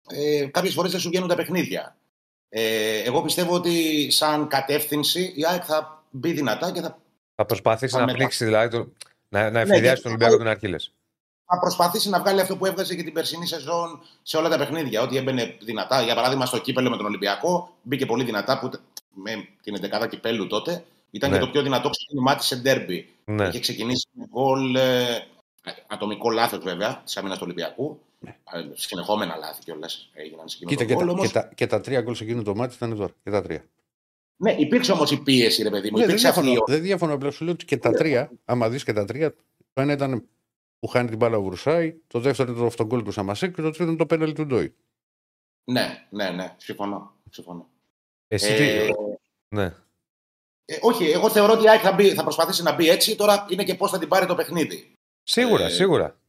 [0.08, 1.98] ε, κάποιες φορές δεν σου βγαίνουν τα παιχνίδια.
[2.50, 7.00] Ε, εγώ πιστεύω ότι σαν κατεύθυνση η ΑΕΚ θα μπει δυνατά και θα
[7.36, 8.18] Θα προσπαθήσει Θα να μετά.
[8.18, 8.92] πνίξει δηλαδή, το,
[9.30, 10.76] να, να Ναι, εφηδιάσει γιατί- τον Ολυμπιακό τον Αρχίλε.
[11.46, 15.02] Θα προσπαθήσει να βγάλει αυτό που έβγαζε και την περσινή σεζόν σε όλα τα παιχνίδια.
[15.02, 16.02] Ότι έμπαινε δυνατά.
[16.02, 18.70] Για παράδειγμα, στο κύπελο με τον Ολυμπιακό μπήκε πολύ δυνατά που
[19.14, 21.38] με την 11η κυπέλου τότε ήταν Ναι.
[21.38, 23.10] και το πιο δυνατό ξεκίνημά της σε ντέρμπι.
[23.26, 23.48] Ναι.
[23.48, 24.76] Είχε ξεκινήσει με γκολ.
[24.76, 25.06] Ε,
[25.88, 28.00] ατομικό λάθος βέβαια της άμυνας του Ολυμπιακού.
[28.28, 28.32] Ε,
[28.74, 31.06] Συνεχόμενα λάθη κιόλας έγιναν σε εκείνο Κοίτα, το και, γκολ.
[31.06, 33.12] τα, Όμως, και, τα, και τα τρία γκολ σε εκείνο το μάτι ήταν τώρα.
[33.24, 33.66] Και τα τρία.
[34.38, 35.98] Ναι, υπήρξε όμως η πίεση, ρε παιδί μου.
[35.98, 36.66] Ναι, δεν υπήρξε αυτή η διαφωνώ.
[36.74, 37.14] Δεν διαφωνώ.
[37.14, 39.36] Απλά σου λέω ότι και τα τρία, άμα δεις και τα τρία,
[39.74, 40.24] το ένα ήταν
[40.86, 43.70] που χάνει την μπάλα ο Βρουσάη, το δεύτερο ήταν το αυτογκόλ του Σαμασέκ και το
[43.70, 44.76] τρίτο ήταν το πέναλι του Ντόι.
[45.72, 46.56] Ναι, ναι, ναι.
[46.58, 47.16] Συμφωνώ.
[47.30, 47.70] συμφωνώ.
[48.28, 48.94] Εσύ Ε, τι.
[49.56, 49.64] Ναι.
[50.66, 53.16] ε, όχι, εγώ θεωρώ ότι η ΑΕΚ θα, μπει- θα προσπαθήσει να μπει έτσι.
[53.16, 54.94] Τώρα είναι και πώς θα την πάρει το παιχνίδι.
[55.24, 56.20] Σίγουρα, ε, σίγουρα.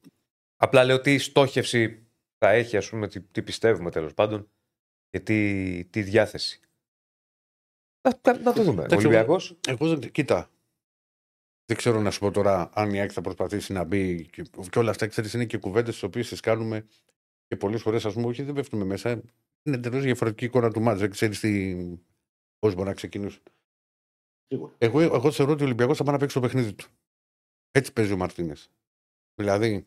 [0.57, 2.07] Απλά λέω τι στόχευση
[2.39, 4.49] θα έχει, ας πούμε, τι, τι πιστεύουμε τέλος πάντων
[5.11, 6.61] και τι, τι διάθεση.
[8.09, 8.81] Να, να, να το δούμε.
[8.81, 9.57] Ο Εντάξει, Ολυμπιακός.
[9.69, 10.11] Εγώ δεν.
[10.11, 10.51] Κοίτα.
[11.67, 14.79] Δεν ξέρω να σου πω τώρα αν η ΑΕΚ θα προσπαθήσει να μπει και, και
[14.79, 15.07] όλα αυτά.
[15.07, 16.87] Ξέρεις, είναι και κουβέντες τις οποίες τις κάνουμε
[17.47, 19.11] και πολλές φορές, ας πούμε, όχι δεν πέφτουμε μέσα.
[19.63, 21.01] Είναι εντελώς διαφορετική εικόνα του μάτζ.
[21.01, 21.41] Δεν ξέρεις
[22.59, 23.43] πώς μπορεί να ξεκινήσει.
[24.47, 24.75] Σίγουρα.
[24.79, 26.85] Εγώ, εγώ θεωρώ ότι ο Ολυμπιακός θα πάει να παίξει το παιχνίδι του.
[27.71, 28.71] Έτσι παίζει ο Μαρτίνες.
[29.35, 29.87] Δηλαδή,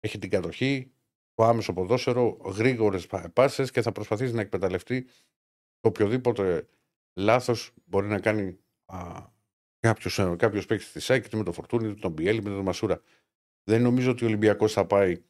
[0.00, 0.92] έχει την κατοχή,
[1.34, 5.02] το άμεσο ποδόσφαιρο, γρήγορες πάσες και θα προσπαθήσει να εκμεταλλευτεί
[5.80, 6.68] το οποιοδήποτε
[7.18, 8.58] λάθος μπορεί να κάνει
[9.82, 12.64] κάποιος κάποιος παίκτης της ΣΑΚ, είτε με τον Φορτούνη, είτε τον Μπιέλ, είτε με τον
[12.64, 13.00] Μασούρα.
[13.64, 15.22] Δεν νομίζω ότι ο Ολυμπιακός θα πάει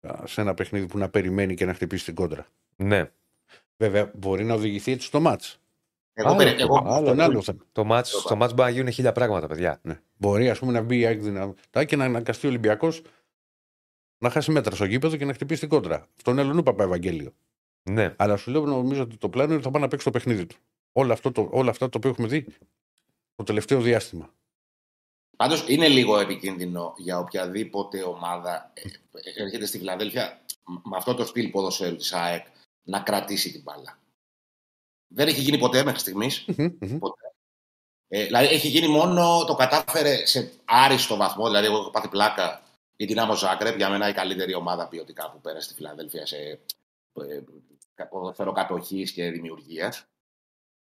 [0.00, 2.46] α, σε ένα παιχνίδι που να περιμένει και να χτυπήσει την κόντρα.
[2.76, 3.10] Ναι.
[3.76, 5.60] Βέβαια, μπορεί να οδηγηθεί έτσι στο μάτς.
[6.12, 7.64] Εγώ, Άλλο περι- αυτό, εγώ, Άλλο, είναι άλλο θέμα.
[7.72, 9.80] Το μάτς, στο μάτς μπορεί να γίνουν χίλια πράγματα, παιδιά.
[9.82, 10.00] Ναι.
[10.16, 13.02] Μπορεί ας πούμε, να μπει η ΑΕΚ δυνατά και να αναγκαστεί ο Ολυμπιακός
[14.18, 16.06] να χάσει μέτρα στο γήπεδο και να χτυπήσει την κόντρα.
[16.16, 17.34] Στον Ελλονού Παπα Ευαγγέλιο.
[17.90, 18.14] Ναι.
[18.16, 20.46] Αλλά σου λέω νομίζω ότι το πλάνο είναι ότι θα πάει να παίξει το παιχνίδι
[20.46, 20.56] του.
[20.92, 22.46] Όλα, αυτό το, όλα αυτά το οποίο έχουμε δει
[23.38, 24.34] το τελευταίο διάστημα.
[25.36, 28.80] Πάντως είναι λίγο επικίνδυνο για οποιαδήποτε ομάδα ε,
[29.12, 32.46] ε, έρχεται στη Φιλαδέλφια με αυτό το στυλ ποδοσφαίρου της ΑΕΚ
[32.82, 33.98] να κρατήσει την μπάλα.
[35.08, 36.44] Δεν έχει γίνει ποτέ μέχρι στιγμής.
[38.10, 41.46] Ε, δηλαδή έχει γίνει μόνο το κατάφερε σε άριστο βαθμό.
[41.46, 42.62] Δηλαδή, εγώ έχω πάθει πλάκα
[42.96, 46.60] η Δυνάμο Ζάγκρεπ, για μένα η καλύτερη ομάδα ποιοτικά που πέρασε στη Φιλαδέλφια σε
[47.14, 50.06] ε, ποδοσφαίρο κατοχής και δημιουργίας.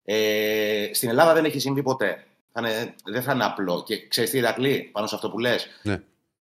[0.02, 2.27] Ε, στην Ελλάδα δεν έχει συμβεί ποτέ.
[2.60, 3.82] Θα είναι, δεν θα είναι απλό.
[3.82, 5.66] Και ξέρεις τι, Ηρακλή, πάνω σε αυτό που λες.
[5.82, 6.02] Ναι.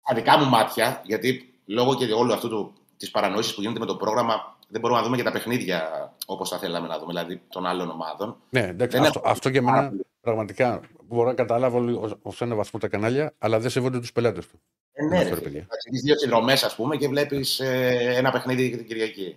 [0.09, 3.97] Τα δικά μου μάτια, γιατί λόγω και όλου αυτού της παρανόησης που γίνεται με το
[3.97, 7.67] πρόγραμμα, δεν μπορούμε να δούμε και τα παιχνίδια όπως θα θέλαμε να δούμε, δηλαδή των
[7.67, 8.37] άλλων ομάδων.
[8.51, 11.79] Ναι, εντάξει, Δεν αυτό, έχω- αυτό για μένα πραγματικά μπορώ να καταλάβω
[12.23, 14.61] ω ένα βαθμό τα κανάλια, αλλά δεν σεβόνται τους πελάτες του.
[14.93, 15.45] Ε, ναι, Αυτό, ρε, ρε, φίλε.
[15.49, 15.61] παιδιά.
[15.61, 19.37] Εντάξει, έχεις δύο συνδρομές, ας πούμε, και βλέπεις ένα παιχνίδι την Κυριακή.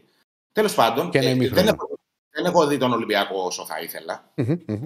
[0.52, 1.62] Τέλος πάντων, Και ένα ε, ημίχρονο.
[1.62, 1.90] δεν, έχω,
[2.30, 4.32] δεν έχω δει τον Ολυμπιακό όσο θα ήθελα.
[4.36, 4.84] Μμμ, μμμ.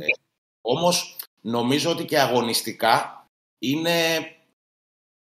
[0.69, 3.25] Όμως νομίζω ότι και αγωνιστικά
[3.59, 3.91] είναι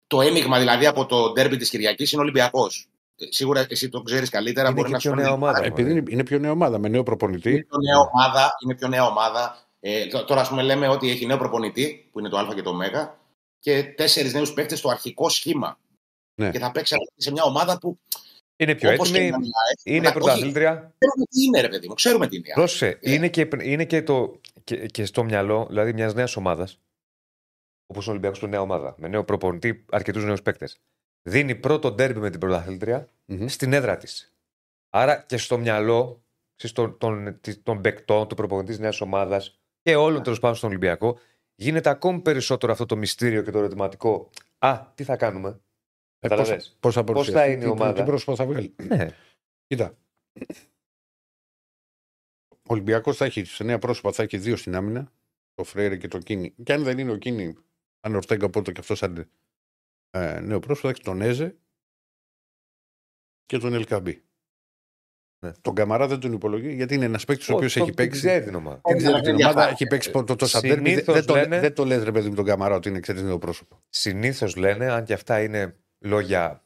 [0.06, 2.88] το ένιγμα δηλαδή από το ντέρμπι της Κυριακής είναι Ολυμπιακός.
[3.28, 4.66] Σίγουρα εσύ το ξέρεις καλύτερα.
[4.68, 5.64] Είναι μπορεί και να πιο σου νέα φέρνει- ομάδα.
[5.64, 7.50] Επειδή είναι, είναι πιο νέα ομάδα με νέο προπονητή.
[7.50, 8.50] Είναι πιο νέα ομάδα.
[8.64, 9.58] Είναι πιο νέα ομάδα.
[9.80, 12.62] Ε, τ- τώρα, ας πούμε, λέμε ότι έχει νέο προπονητή, που είναι το Α και
[12.62, 12.80] το Μ,
[13.58, 15.78] και τέσσερις νέους παίκτες στο αρχικό σχήμα.
[16.40, 16.50] Ναι.
[16.50, 17.98] Και θα παίξει σε μια ομάδα που.
[18.56, 20.70] Είναι πιο όπως και έτοιμη, να μιλάει, είναι όχι, πρωταθλήτρια.
[20.98, 21.94] Ξέρουμε τι είναι, ρε παιδί μου.
[21.94, 22.52] Ξέρουμε τι είναι.
[22.54, 23.12] Πρόσεχε, Ε.
[23.12, 26.80] είναι, και, είναι και, το, και, και στο μυαλό δηλαδή μιας νέας ομάδας,
[27.86, 30.80] όπως ο Ολυμπιακός του νέα ομάδα, με νέο προπονητή, αρκετούς νέους παίκτες.
[31.28, 33.46] Δίνει πρώτο ντέρμπι με την πρωταθλήτρια Μμμ.
[33.46, 34.34] στην έδρα της.
[34.90, 36.22] Άρα και στο μυαλό
[36.56, 40.56] ξέρεις, των, των, της- των παικτών, του προπονητή της νέας ομάδας και όλων τέλος πάντων
[40.56, 41.18] στον Ολυμπιακό,
[41.54, 44.30] γίνεται ακόμη περισσότερο αυτό το μυστήριο και το ερωτηματικό.
[44.58, 46.76] Α, τι θα κάνουμε; Ε, πώς, Καταλαβες.
[46.80, 47.92] πώς θα Πώς παρουσιαστεί, θα είναι η τι- ομάδα.
[47.92, 48.74] Τι πρόσωπο θα βγάλει.
[48.82, 49.08] Ναι.
[49.66, 49.96] Κοίτα.
[52.68, 55.12] Ο Ολυμπιακός θα έχει σε νέα πρόσωπα θα έχει δύο στην άμυνα.
[55.54, 56.54] Το Φρέιρε και το Κίνη.
[56.62, 57.54] Και αν δεν είναι ο Κίνη,
[58.00, 59.30] αν ο Ορτέγκα οπότε και αυτός σαν
[60.10, 61.56] ε, νέο πρόσωπο, θα έχει τον Έζε
[63.46, 64.20] και τον Ελκαμπή.
[65.60, 68.20] Τον Καμαρά δεν τον υπολογίζει γιατί είναι ένας παίκτης ο οποίος Όχι, έχει το- παίξει.
[68.20, 68.80] την ξέρει την ομάδα.
[68.84, 69.72] Δεν ξέρει Όχι, την δεν ομάδα, διαφάνει.
[69.72, 70.76] έχει παίξει το τόσα τέρμι.
[70.76, 72.98] Δεν, Συνήθως δεν, το, λένε- δεν το λες ρε παιδί μου τον Καμαρά ότι είναι
[72.98, 73.82] εξαιρετικό πρόσωπο.
[73.88, 76.64] Συνήθως λένε, αν και αυτά είναι λόγια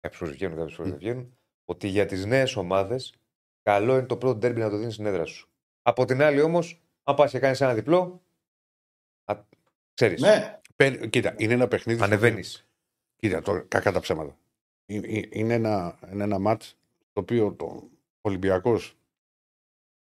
[0.00, 3.14] κάποιου που βγαίνουν, κάποιου που δεν βγαίνουν, ότι για τις νέες ομάδες
[3.70, 5.48] καλό είναι το πρώτο τέρμπι να το δίνεις στην έδρα σου.
[5.82, 8.22] Από την άλλη όμως, αν πας και κάνεις ένα διπλό,
[9.94, 11.98] ξέρεις, Ναι, Πε- Κοίτα, είναι ένα παιχνίδι.
[11.98, 12.68] στο ανεβαίνεις.
[13.16, 14.38] Κοίτα, τώρα, κακά τα ψέματα.
[14.86, 16.76] Ε- ε- Είναι ένα, είναι ένα μάτς
[17.12, 18.96] το οποίο το Ολυμπιακός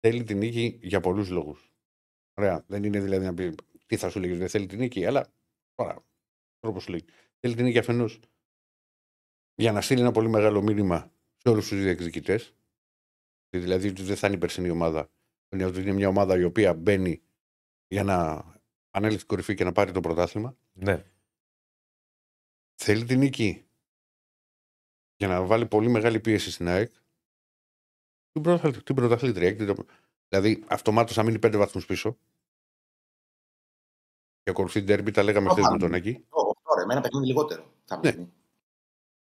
[0.00, 1.72] θέλει την νίκη για πολλούς λόγους.
[2.34, 2.64] Ωραία.
[2.66, 3.54] Δεν είναι δηλαδή να πει
[3.86, 5.26] τι θα σου λέγεις, δεν θέλει την νίκη, αλλά
[5.74, 6.04] τώρα,
[6.60, 7.04] τρόπος σου λέει.
[7.40, 8.20] Θέλει την νίκη αφενός
[9.54, 12.54] για να στείλει ένα πολύ μεγάλο μήνυμα σε όλους τους διεκδικητές.
[13.50, 15.10] Δηλαδή ότι δεν θα είναι η περσινή ομάδα.
[15.48, 17.22] Είναι ότι είναι μια ομάδα η οποία μπαίνει
[17.88, 18.44] για να
[18.90, 21.04] ανέλθει στην κορυφή και να πάρει το πρωτάθλημα Ναι.
[22.74, 23.66] θέλει την νίκη
[25.16, 26.92] για να βάλει πολύ μεγάλη πίεση στην ΑΕΚ
[28.32, 29.56] την, πρωταθλη- την πρωταθλήτρια.
[29.56, 29.86] Την-
[30.28, 32.18] Δηλαδή, αυτομάτως θα μείνει πέντε βαθμούς πίσω.
[34.42, 36.12] Και ακολουθεί ντέρμπι, τα λέγαμε χθες με τον Άκη.
[36.28, 37.72] το- τώρα, με ένα παιχνίδι λιγότερο.
[37.84, 38.28] Θα Ναι.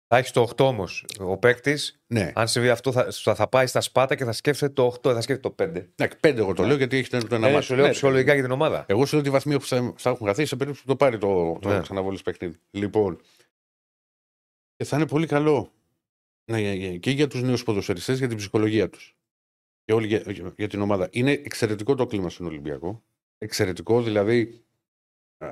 [0.10, 0.14] Μείνει.
[0.14, 1.06] Θα έχεις το 8 όμως.
[1.20, 4.74] Ο παίκτης, Ναι, αν συμβεί αυτό, θα, θα, θα πάει στα σπάτα και θα σκέφτεται
[4.74, 5.68] το 8, δεν θα σκέφτεται το 5.
[5.96, 7.66] Εντάξει, πέντε εγώ το λέω γιατί έχεις το ένα Ναι, μάτι.
[7.66, 8.86] σου λέω Ναι, ψυχολογικά για την ομάδα.
[8.88, 10.96] Εγώ σου λέω ότι οι βαθμοί που θα, θα έχουν χαθεί σε περίπτωση που το
[10.96, 11.82] πάρει το, το Ναι.
[11.82, 12.58] ξαναβολή παιχνίδι.
[12.72, 13.20] Λοιπόν,
[14.76, 15.72] και θα είναι πολύ καλό
[16.52, 19.16] ναι, και για τους νέους ποδοσφαιριστές για την ψυχολογία τους.
[19.84, 21.08] Και όλη για, για- για την ομάδα.
[21.12, 23.04] Είναι εξαιρετικό το κλίμα στον Ολυμπιακό.
[23.38, 24.66] Εξαιρετικό, δηλαδή.
[25.38, 25.48] α,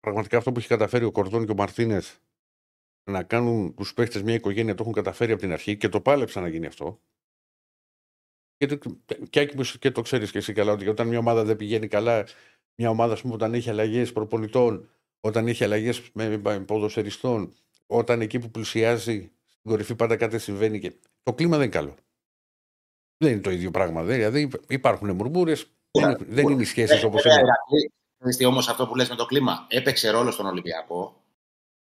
[0.00, 2.00] πραγματικά αυτό που έχει καταφέρει ο Κορδόν και ο Μαρτίνε
[3.10, 6.42] να κάνουν τους παίχτες μια οικογένεια το έχουν καταφέρει από την αρχή και το πάλεψαν
[6.42, 7.00] να γίνει αυτό.
[8.56, 8.78] Και το,
[9.30, 12.26] και, Άκη, και το ξέρεις και εσύ καλά ότι όταν μια ομάδα δεν πηγαίνει καλά,
[12.74, 14.88] μια ομάδα ας πούμε, όταν έχει αλλαγές προπονητών,
[15.20, 17.54] όταν έχει αλλαγές με, με ποδοσφαιριστών,
[17.86, 20.92] όταν εκεί που πλησιάζει στην κορυφή πάντα κάτι συμβαίνει και
[21.22, 21.94] το κλίμα δεν είναι καλό.
[23.16, 24.02] Δεν είναι το ίδιο πράγμα.
[24.02, 27.46] Δεν, δηλαδή υπάρχουν μουρμούρες, δεν, δεν είναι οι σχέσεις όπως Βέβαια, είναι.
[27.46, 31.24] Ηρακλή, ξέρεις τι όμως αυτό που λες με το κλίμα έπαιξε ρόλο στον Ολυμπιακό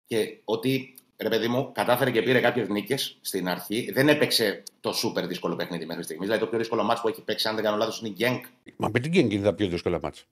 [0.06, 3.92] και ότι ρε παιδί μου κατάφερε και πήρε κάποιε νίκε στην αρχή.
[3.94, 6.24] Δεν έπαιξε το σούπερ δύσκολο παιχνίδι μέχρι στιγμή.
[6.26, 8.46] Δηλαδή το πιο δύσκολο μάτσο που έχει παίξει, αν δεν κάνω λάθο, είναι η Γκένκ.
[8.78, 10.24] Μα με την Γκένγκ είναι τα πιο δύσκολα μάτσα.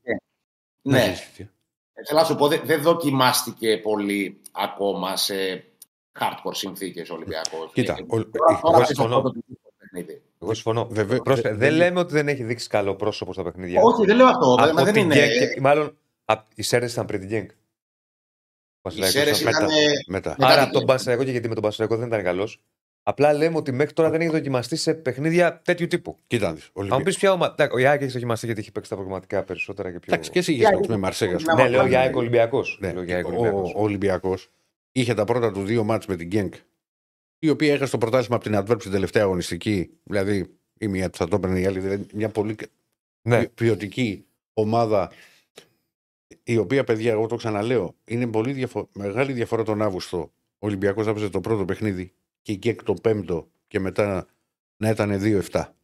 [0.82, 1.16] Ναι,
[2.08, 5.64] θέλω να σου πω, δεν, δεν δοκιμάστηκε πολύ ακόμα σε
[6.20, 7.70] hardcore συνθήκε ο Ολυμπιακό.
[7.74, 9.16] Κοίτα, ο- Τώρα, τώρα εγώ παίζει συμφωνώ.
[9.18, 9.40] αυτό το
[9.78, 10.22] παιχνίδι.
[10.42, 10.88] Εγώ συμφωνώ.
[10.92, 13.82] Βέβαια, Πρόσεχε, δε- δεν δεν- λέμε ότι δεν έχει δείξει καλό πρόσωπο στα παιχνίδια.
[13.82, 14.56] Όχι, δεν λέω αυτό.
[14.60, 15.16] Από μα δεν την είναι.
[15.16, 17.50] Genk και- μάλλον απ- οι Σέρε ήταν πριν την Γκένγκ.
[18.96, 19.58] Οι Σέρες μετά.
[19.58, 19.70] ήταν.
[20.08, 20.36] μετά.
[20.38, 20.86] μετά Άρα την από τον Genk.
[20.86, 22.62] Πανσεραϊκό και γιατί με τον Πανσεραϊκό δεν ήταν καλός.
[23.04, 26.18] Απλά λέμε ότι μέχρι τώρα δεν έχει δοκιμαστεί σε παιχνίδια τέτοιου τύπου.
[26.28, 27.06] Κοίτα, να δεις, Θα μου Ολυμπιακός.
[27.06, 27.52] πεις ποια ομάδα.
[27.54, 30.14] Εντάξει, Ο Ιάκη έχει δοκιμαστεί γιατί έχει παίξει τα προγραμματικά περισσότερα και πιο.
[30.14, 31.36] Εντάξει, και εσύ Για- είχε με Μαρσέγα.
[31.36, 31.64] ας Ναι, πούμε.
[31.64, 32.04] Ναι, λέω για Ναι.
[32.04, 32.78] ΑΕΚ Ολυμπιακός.
[32.82, 32.94] Ναι.
[32.94, 33.74] Λέω για ΑΕΚ Ο, Ολυμπιακός.
[33.76, 34.50] ο Ολυμπιακός
[34.92, 36.54] είχε τα πρώτα του δύο μάτς με την Γκένκ,
[37.40, 39.90] η οποία έχασε το πρωτάθλημα από την Αντβέρπ στην τελευταία αγωνιστική.
[40.04, 40.46] Δηλαδή,
[40.80, 41.80] η μία θα το έπαιρνε η άλλη.
[41.80, 42.56] Δηλαδή, μια πολύ
[43.22, 45.12] Ναι, ποι- ποιοτική ομάδα.
[46.44, 50.18] Η οποία, παιδιά, εγώ το ξαναλέω, είναι πολύ διαφο- μεγάλη διαφορά τον Αύγουστο.
[50.60, 54.28] Ο Ολυμπιακός έπαιζε το πρώτο παιχνίδι και η Γκένκ το πέμπτο και μετά
[54.78, 55.76] να ήταν 2-7.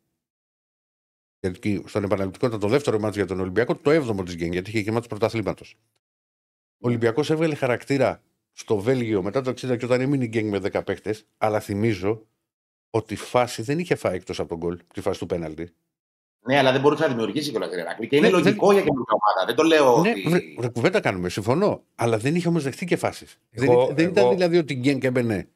[1.39, 4.69] Γιατί στον επαναληπτικό ήταν το δεύτερο ματς για τον Ολυμπιακό, το έβδομο της Γκενκ, γιατί
[4.69, 5.75] είχε και ματς πρωταθλήματος.
[6.77, 10.59] Ο Ολυμπιακός έβγαλε χαρακτήρα στο Βέλγιο μετά το 60 και όταν έμεινε η Γκενκ με
[10.59, 12.27] 10 παίχτες, αλλά θυμίζω
[12.89, 15.73] ότι φάση δεν είχε φάει εκτός από το γκολ, τη φάση του πέναλτη.
[16.45, 18.07] Ναι, αλλά δεν μπορούσε να δημιουργήσει κιόλα την Ερακλή.
[18.07, 19.45] Και είναι Ναι, λογικό για καινούργια ομάδα.
[19.45, 20.01] Δεν το λέω.
[20.01, 20.21] Ναι, ότι...
[20.27, 21.83] βρε, βρε, κουβέντα κάνουμε, συμφωνώ.
[21.95, 23.37] Αλλά δεν είχε όμως δεχτεί και φάσεις.
[23.49, 25.47] Δεν, Εγώ- ήταν- δεν ήταν εγώ- δηλαδή ότι η Γκενκ έμπαινε και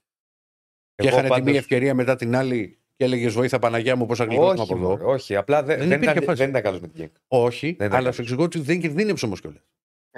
[0.95, 4.17] Εγώ έχανε τη πάντως- μία ευκαιρία μετά την άλλη και έλεγε Βοήθα Παναγιά μου, πώς
[4.17, 4.87] θα γλιτώσουμε όχι, από εδώ.
[4.89, 5.35] μωρέ, όχι.
[5.35, 6.37] Απλά δεν, Δεν δεν, υπήρχε ήταν, φάση.
[6.41, 7.09] δεν ήταν καλός με την Γκένγκ.
[7.27, 8.15] Όχι, Δεν ήταν αλλά καλός.
[8.15, 9.61] σου εξηγώ ότι δεν κινδύνεψε όμως κιόλας.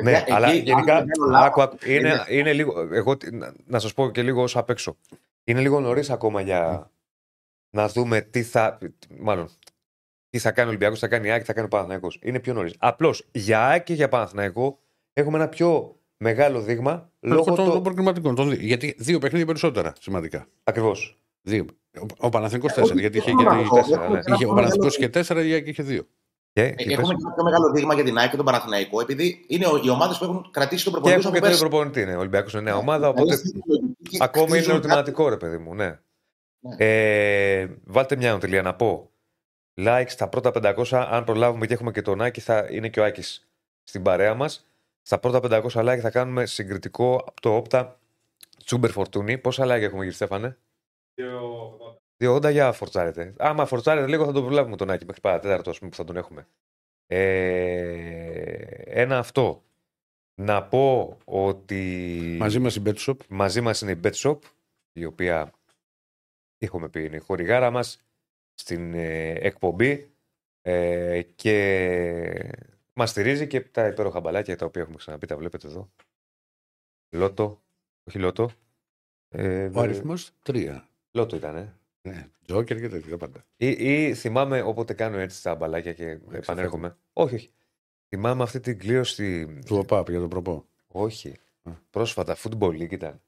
[0.03, 0.75] Ναι, Εκεί, αλλά αν γενικά.
[0.97, 2.87] δεν κάνω λάθος, Άκου, άκου, είναι, είναι- είναι λίγο.
[2.93, 4.97] Εγώ τι- να, να σας πω και λίγο όσο απ' έξω.
[5.43, 6.91] Είναι λίγο νωρίς ακόμα για
[7.69, 8.77] να δούμε τι θα.
[9.19, 9.49] Μάλλον.
[10.29, 12.19] Τι θα κάνει ο Ολυμπιακός, τι θα κάνει η ΑΕΚ, τι θα κάνει ο Παναθηναϊκός.
[12.21, 12.73] Είναι πιο νωρίς.
[12.79, 14.79] Απλώς για ΑΕΚ και για Παναθηναϊκό
[15.13, 17.81] έχουμε ένα πιο μεγάλο δείγμα Λόγω λόγω των, των του.
[17.81, 18.35] προκριματικών.
[18.35, 18.57] των δύο.
[18.61, 20.47] Γιατί δύο παιχνίδια περισσότερα σημαντικά.
[20.63, 21.19] Ακριβώς.
[21.41, 21.65] Δύο.
[22.01, 22.99] Ο, ο Παναθηναϊκός Όχι, τέσσερα.
[22.99, 24.21] Γιατί είχε, όχι, γιατί, όχι, τέσσερα, έχουμε ναι.
[24.23, 26.03] και ένα είχε ο πιο Παναθηναϊκός μεγάλο- είχε τέσσερα, η ΑΕΚ είχε δύο.
[26.53, 27.07] Και, Ε, και, Έχουμε πες.
[27.07, 29.89] και ένα πιο μεγάλο δείγμα για την ΑΕΚ και τον Παναθηναϊκό, επειδή είναι ο- οι
[29.89, 31.59] ομάδες που έχουν κρατήσει τον και προπονητή έχουμε και από τον πέρσι.
[31.69, 32.05] προπονητή.
[32.05, 32.15] Ναι.
[32.15, 32.79] Ο Ολυμπιακός είναι νέα Ναι.
[32.79, 35.75] ομάδα, οπότε Δηλαδή, στην λογική ακόμα είναι χτίζουν ερωτηματικό, ρε παιδί μου.
[35.75, 35.99] Ναι.
[36.59, 36.75] Ναι.
[36.77, 39.11] Ε, βάλτε μια νοτελεία να πω.
[39.87, 43.03] Like στα πρώτα 500, αν προλάβουμε και έχουμε και τον Άκη, θα είναι και ο
[43.03, 43.49] Άκης
[43.83, 44.67] στην παρέα μας.
[45.01, 47.99] Στα πρώτα 500 like θα κάνουμε συγκριτικό από το Όπτα
[48.65, 49.37] Τσούμπερ Φορτούνι.
[49.37, 50.57] Πόσα like έχουμε, κύριε Στέφανε;
[52.17, 53.33] 2,80 για φορτσάρετε.
[53.37, 56.17] Άμα φορτσάρετε λίγο θα τον προλάβουμε τον Άκη μέχρι παρατέταρτο, ας πούμε, που θα τον
[56.17, 56.47] έχουμε.
[57.07, 57.81] Ε,
[58.85, 59.63] ένα αυτό.
[60.35, 63.15] Να πω ότι Μαζί μας η BetShop.
[63.29, 64.37] μαζί μας είναι η BetShop,
[64.93, 65.51] η οποία
[66.57, 68.03] έχουμε πει είναι η χορηγάρα μας.
[68.59, 70.11] Στην ε, εκπομπή
[70.61, 72.53] ε, και
[72.93, 75.91] μας στηρίζει και τα υπέροχα μπαλάκια τα οποία έχουμε ξαναπεί, τα βλέπετε εδώ.
[77.09, 77.61] Λότο,
[78.03, 78.49] όχι λότο.
[79.29, 80.81] Ε, Ο αριθμός 3.
[81.11, 81.73] Λότο ήταν, ε.
[82.01, 83.45] Ναι, Τζόκερ και τέτοια πάντα.
[83.57, 86.97] Ή, ή θυμάμαι όποτε κάνω έτσι τα μπαλάκια και επανέρχομαι.
[87.13, 87.49] Όχι, όχι.
[88.09, 89.47] Θυμάμαι αυτή την κλήρωση.
[89.65, 90.65] Του ΟΠΑΠ για τον προπό.
[90.87, 91.39] Όχι.
[91.63, 91.71] Α.
[91.89, 93.21] Πρόσφατα, football league ήταν.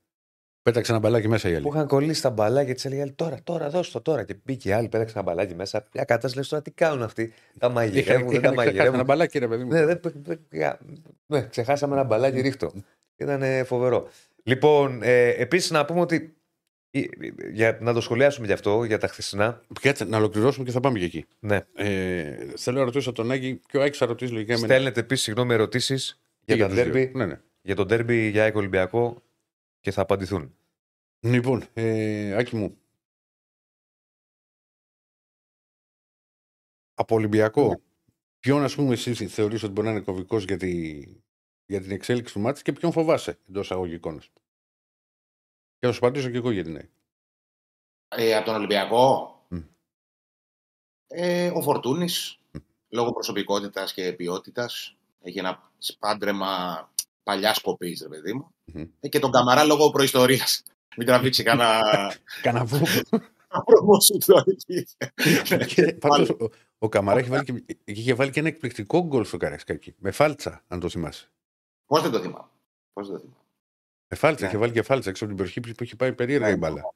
[0.64, 1.64] Πέταξε ένα μπαλάκι μέσα η άλλη.
[1.64, 4.24] Που είχαν κολλήσει τα μπαλάκια της έλεγε τώρα, τώρα, δώσ' το τώρα.
[4.24, 5.86] Και μπήκε η άλλη, πέταξε ένα μπαλάκι μέσα.
[5.94, 7.34] Μια κατάσταση τώρα τι κάνουν αυτοί.
[7.60, 9.06] Τα μαγειρεύουν, δεν τα Είχαν ξεχάσει ένα μαγειρεύουν.
[9.06, 9.70] μπαλάκι, ρε παιδί μου.
[9.72, 10.78] Ναι, δεν, δεν- δεν-
[11.28, 12.72] ναι, ξεχάσαμε ένα μπαλάκι ρίχτο.
[13.18, 14.08] Ήταν φοβερό.
[14.44, 16.36] Λοιπόν, ε, επίσης να πούμε ότι.
[16.92, 17.00] ε,
[17.52, 19.62] Για, να το σχολιάσουμε γι' αυτό, για τα χθεσινά.
[19.82, 21.26] Κάτσε να ολοκληρώσουμε και θα πάμε και εκεί.
[21.40, 21.60] Ναι.
[21.76, 24.68] Ε, θέλω να ρωτήσω τον Άγγι και ο Άκης θα ρωτήσει λογικά εμένα.
[24.74, 27.40] Στέλνετε επίσης συγγνώμη ερωτήσεις Και για, τα τους δύο; ντέρμπι, Ναι, ναι.
[27.62, 29.22] για τον ντέρμπι για ΑΕΚ Ολυμπιακό
[29.82, 30.56] και θα απαντηθούν.
[31.20, 32.82] Λοιπόν, ε, Άκη μου.
[36.94, 37.76] Από Ολυμπιακό, Ναι.
[38.40, 41.00] ποιον ας πούμε εσύ θεωρείς ότι μπορεί να είναι κομβικός για, τη,
[41.66, 44.46] για την εξέλιξη του μάτς και ποιον φοβάσαι εντός αγωγικών; ας πούμε.
[45.80, 46.90] Και θα σου απαντήσω και εγώ για την ΑΕΚ.
[48.08, 49.60] Ε, από τον Ολυμπιακό; Μμ.
[51.08, 52.40] Ε, ο Φορτούνης,
[52.90, 58.54] λόγω προσωπικότητας και ποιότητας, έχει ένα σπάντρεμα παλιάς κοπής, ρε παιδί μου.
[58.74, 58.86] Μμμ.
[59.00, 60.64] Ε, και τον Καμαρά λόγω προϊστορίας.
[60.98, 61.82] Μην τραβήξει κανένα
[62.42, 62.80] Καναβού.
[63.66, 64.86] προμόσου τώρα εκεί.
[65.76, 66.48] Και πάντως, ο,
[66.80, 69.94] ο Καμαρά έχει βάλει, και, είχε βάλει και ένα εκπληκτικό γκολ στο Καραϊσκάκι.
[69.98, 71.30] Με φάλτσα, αν το θυμάσαι.
[71.86, 72.48] Πώς δεν το θυμάμαι.
[72.94, 73.40] Πώς δεν το θυμάμαι.
[74.08, 74.50] Με φάλτσα, Ναι.
[74.50, 76.54] είχε βάλει και φάλτσα έξω από την περιοχή που είχε πάει περίεργα Ναι.
[76.54, 76.94] η μπάλα.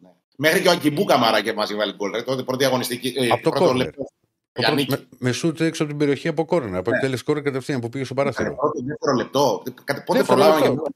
[0.00, 0.08] Ναι.
[0.36, 2.10] Μέχρι και ο Ακιμπού Καμαρά και μαζί βάλει γκολ.
[2.10, 2.22] ρε.
[2.22, 3.14] Τότε πρώτη αγωνιστική.
[3.16, 3.86] ε, Από το πρώτο κόρνερ.
[3.86, 4.02] λεπτό.
[4.02, 5.02] Ο Για πρώτος- νίκη.
[5.10, 6.76] με, με σούτ έξω από την περιοχή από κόρνερ.
[6.76, 6.96] Από Ναι.
[6.96, 8.54] εκτέλεση κόρνερ κατευθείαν που πήγε στο Ε, παράθυρο.
[8.54, 9.62] Πρώτο, δεύτερο λεπτό.
[9.84, 10.82] Κάτι- Πότε Δεύτερο προλάβαμε λεπτό.
[10.82, 10.90] και-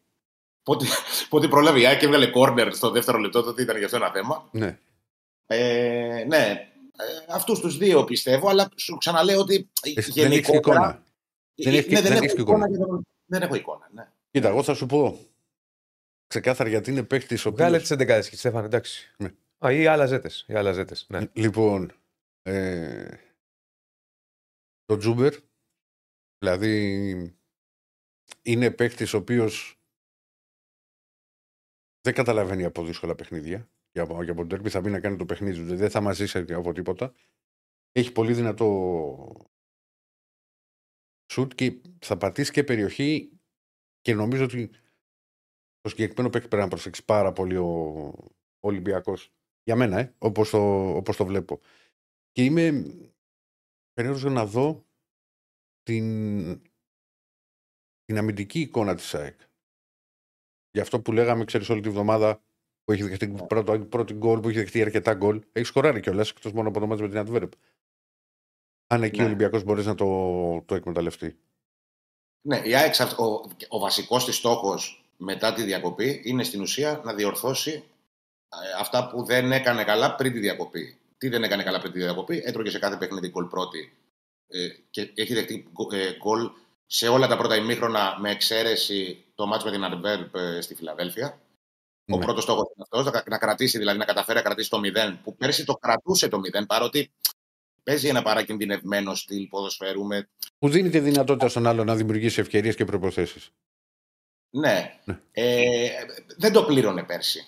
[0.67, 0.85] Πότε,
[1.29, 4.11] πότε προλάβει η Άκη και έβγαλε κόρνερ στο δεύτερο λεπτό, τότε ήταν γι' αυτό ένα
[4.11, 4.49] θέμα.
[4.53, 4.79] Ναι.
[5.47, 10.59] Ε, ναι, ε, αυτούς τους δύο πιστεύω, αλλά σου ξαναλέω ότι Εσύ δεν έχεις γενικότερα...
[10.77, 11.05] εικόνα.
[11.55, 12.69] Δεν Ε, έχεις- ναι, δεν έχω έχεις εικόνα.
[12.69, 14.09] για τον- Δεν έχω εικόνα, ναι.
[14.31, 15.19] Κοίτα, εγώ θα σου πω
[16.27, 17.89] ξεκάθαρα γιατί είναι παίχτη ο Βγάλε οποίος...
[17.89, 19.15] τις 11 και Στέφαν, εντάξει.
[19.17, 19.33] Ναι.
[19.67, 20.31] Α, ή άλλα ζέτε.
[20.47, 21.21] Ή άλλα ζέτες, Ναι.
[21.33, 21.93] Λοιπόν,
[22.43, 23.17] ε,
[24.85, 25.35] το Τζούμπερ,
[26.39, 27.37] δηλαδή
[28.43, 29.76] είναι παίχτη ο οποίος
[32.07, 33.71] δεν καταλαβαίνει από δύσκολα παιχνίδια.
[33.93, 36.01] Για, από- για από τον τέρπι θα μπει να κάνει το παιχνίδι του, δεν θα
[36.01, 37.15] μαζί σε από τίποτα.
[37.93, 38.67] Έχει πολύ δυνατό
[41.33, 43.41] σουτ και θα πατήσει και περιοχή
[44.01, 44.71] και νομίζω ότι
[45.81, 47.67] το συγκεκριμένο παίκτη πρέπει να προσέξει πάρα πολύ ο,
[48.61, 49.33] ο Ολυμπιακός.
[49.63, 51.61] Για μένα, ε, όπως, το, όπως το βλέπω.
[52.33, 52.73] Και είμαι
[53.93, 54.87] περίεργος για να δω
[55.83, 56.63] την,
[58.05, 59.41] την αμυντική εικόνα της ΑΕΚ.
[60.77, 62.41] Για αυτό που λέγαμε, ξέρεις, όλη τη βδομάδα
[62.85, 65.43] που έχει δεχτεί πρώτο, πρώτη γκολ, που έχει δεχτεί αρκετά γκολ.
[65.53, 67.49] Έχεις σκοράρει κιόλας, εκτός μόνο από το μάτι με την Adverb.
[68.87, 69.23] Αν εκεί Ναι.
[69.23, 71.39] ο Ολυμπιακός μπορείς να το, το εκμεταλλευτεί.
[72.41, 77.01] Ναι, η ΑΕΚ, αυ- ο, ο βασικός της στόχος μετά τη διακοπή είναι στην ουσία
[77.05, 77.71] να διορθώσει
[78.49, 80.99] ε, αυτά που δεν έκανε καλά πριν τη διακοπή.
[81.19, 83.93] Τι δεν έκανε καλά πριν τη διακοπή, έτρωγε σε κάθε παιχνίδι γκολ πρώτη
[84.47, 86.51] ε, και έχει δεχτεί γκο- ε, γκολ
[86.87, 91.41] σε όλα τα πρώτα ημίχρονα με εξαίρεση το μάτς με την Adverb ε, στη Φιλαδέλφια.
[92.13, 92.25] Ο Ναι.
[92.25, 95.37] πρώτος στόχος είναι αυτός, να, να κρατήσει, δηλαδή να καταφέρει να κρατήσει το 0, που
[95.37, 97.11] πέρσι το κρατούσε το 0, παρότι
[97.83, 102.75] παίζει ένα παρακινδυνευμένο στυλ ποδοσφαίρου με Που δίνει τη δυνατότητα στον άλλο να δημιουργήσει ευκαιρίες
[102.77, 103.41] και προποθέσει.
[104.51, 105.01] Ναι.
[105.05, 105.21] Ναι.
[105.33, 105.91] Ε,
[106.37, 107.47] δεν το πλήρωνε πέρσι.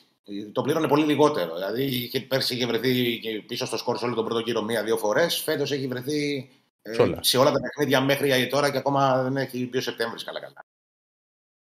[0.52, 1.54] Το πλήρωνε πολύ λιγότερο.
[1.54, 4.96] Δηλαδή, είχε, πέρσι είχε βρεθεί και πίσω στο σκορ σε όλο τον πρώτο γύρο μία-δύο
[4.96, 5.36] φορές.
[5.36, 6.57] Φέτος έχει βρεθεί ε,
[6.94, 7.22] Σε όλα.
[7.22, 10.64] σε όλα τα παιχνίδια μέχρι τώρα και ακόμα δεν έχει μπει ο Σεπτέμβρης καλά-καλά.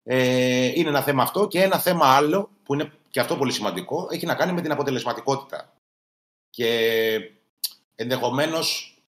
[0.03, 4.09] Ε, είναι ένα θέμα αυτό και ένα θέμα άλλο που είναι και αυτό πολύ σημαντικό
[4.11, 5.73] έχει να κάνει με την αποτελεσματικότητα.
[6.51, 7.31] Και
[7.95, 8.99] ενδεχομένως,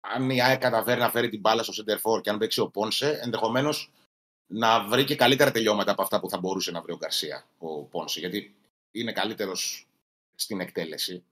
[0.00, 2.68] αν η ΑΕΚ καταφέρει να φέρει την μπάλα στο center for και αν παίξει ο
[2.68, 3.92] Πόνσε, ενδεχομένως
[4.46, 7.82] να βρει και καλύτερα τελειώματα από αυτά που θα μπορούσε να βρει ο Γκαρσία, ο
[7.82, 8.54] Πόνσε, γιατί
[8.90, 9.86] είναι καλύτερος
[10.34, 11.24] στην εκτέλεση.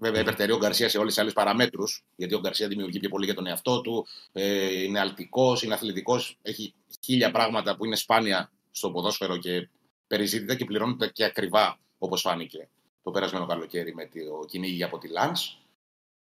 [0.00, 3.08] Ε, Βέβαια, υπερτερεί ο Γκαρσία σε όλες τις άλλες παραμέτρους, γιατί ο Γκαρσία δημιουργεί πιο
[3.08, 6.74] πολύ για τον εαυτό του, ε, είναι αλτικός, είναι αθλητικός, έχει
[7.04, 9.68] χίλια πράγματα που είναι σπάνια στο ποδόσφαιρο και
[10.06, 12.68] περιζήτητα και πληρώνονται και ακριβά, όπως φάνηκε
[13.02, 15.56] το περασμένο καλοκαίρι με το κυνήγι από τη Λάνς.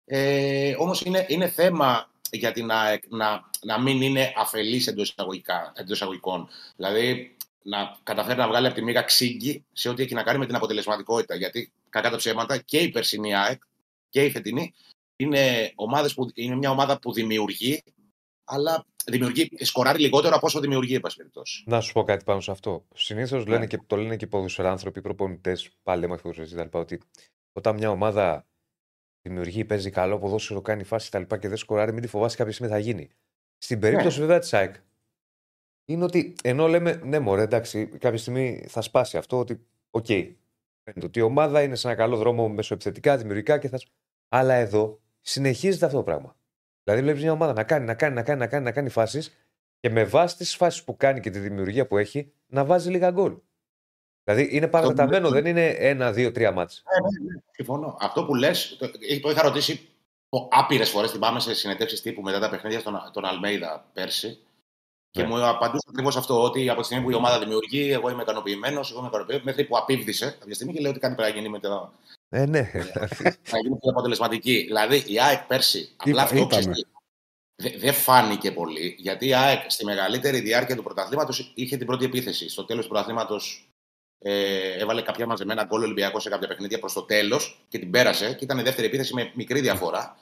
[0.04, 5.16] Ε, Όμως είναι, είναι θέμα γιατί να, να, να μην είναι αφελής εντός
[5.86, 6.48] εισαγωγικών.
[6.76, 10.46] Δηλαδή να καταφέρει να βγάλει από τη μοίρα ξύγκη σε ό,τι έχει να κάνει με
[10.46, 11.34] την αποτελεσματικότητα.
[11.34, 13.62] Γιατί κακά τα ψέματα και η περσινή ΑΕΚ
[14.08, 14.74] και η φετινή
[15.16, 17.82] είναι, ομάδες που, είναι μια ομάδα που δημιουργεί,
[18.44, 21.64] αλλά δημιουργεί, σκοράρει λιγότερο από όσο δημιουργεί, εν πάση περιπτώσει.
[21.66, 22.86] Να σου πω κάτι πάνω σε αυτό.
[22.94, 23.50] Συνήθως Ναι.
[23.50, 26.78] λένε και, το λένε και ποδοσφαιράνθρωποι, προπονητές, πάλι λέμε ποδοσφαιριστέ κτλ.
[26.78, 27.00] Ότι
[27.52, 28.46] όταν μια ομάδα
[29.22, 31.36] δημιουργεί, παίζει καλό ποδόσφαιρο, κάνει φάση κτλ.
[31.36, 33.08] και δεν σκοράρει, μην τη φοβάσει κάποια στιγμή θα γίνει.
[33.58, 34.74] Στην περίπτωση βέβαια της ΑΕΚ,
[35.84, 40.06] είναι ότι ενώ λέμε ναι, μωρέ, εντάξει, κάποια στιγμή θα σπάσει αυτό, ότι OK.
[40.08, 40.34] Okay,
[41.02, 43.80] ότι η ομάδα είναι σε ένα καλό δρόμο μεσοεπιθετικά, δημιουργικά και θα.
[44.28, 46.36] Αλλά εδώ συνεχίζεται αυτό το πράγμα.
[46.84, 49.36] Δηλαδή, βλέπεις μια ομάδα να κάνει, να κάνει, να κάνει, να κάνει, να κάνει φάσεις
[49.80, 53.10] και με βάση τις φάσεις που κάνει και τη δημιουργία που έχει, να βάζει λίγα
[53.10, 53.36] γκολ.
[54.24, 56.82] Δηλαδή είναι παρατεταμένο, δεν είναι ένα, δύο, τρία ματς.
[56.84, 57.96] Ναι, ναι, ναι, συμφωνώ.
[58.00, 59.88] Αυτό που λες, το, το είχα ρωτήσει
[60.50, 64.38] άπειρες φορές, θυμάμαι σε συνεντεύξεις τύπου μετά τα παιχνίδια στον, τον Αλμέιδα πέρσι.
[65.14, 65.28] Και ναι.
[65.28, 68.90] μου απαντούσε ακριβώς αυτό, ότι από τη στιγμή που η ομάδα δημιουργεί, εγώ είμαι ικανοποιημένος,
[68.90, 71.48] εγώ είμαι ικανοποιημένος, μέχρι που απίβδησε κάποια στιγμή και λέει ότι κάτι πρέπει να γίνει
[71.48, 71.92] με το.
[72.28, 72.62] Ε, ναι.
[73.50, 74.62] Θα γίνει πιο αποτελεσματική.
[74.66, 76.48] Δηλαδή η ΑΕΚ πέρσι, απλά αυτό
[77.56, 82.48] δεν φάνηκε πολύ, γιατί η ΑΕΚ στη μεγαλύτερη διάρκεια του πρωταθλήματος είχε την πρώτη επίθεση.
[82.48, 83.68] Στο τέλος του πρωταθλήματος
[84.18, 88.34] ε, έβαλε κάποια μαζεμένα γκολ Ολυμπιακός σε κάποια παιχνίδια προς το τέλος και την πέρασε
[88.34, 90.16] και ήταν η δεύτερη επίθεση με μικρή διαφορά.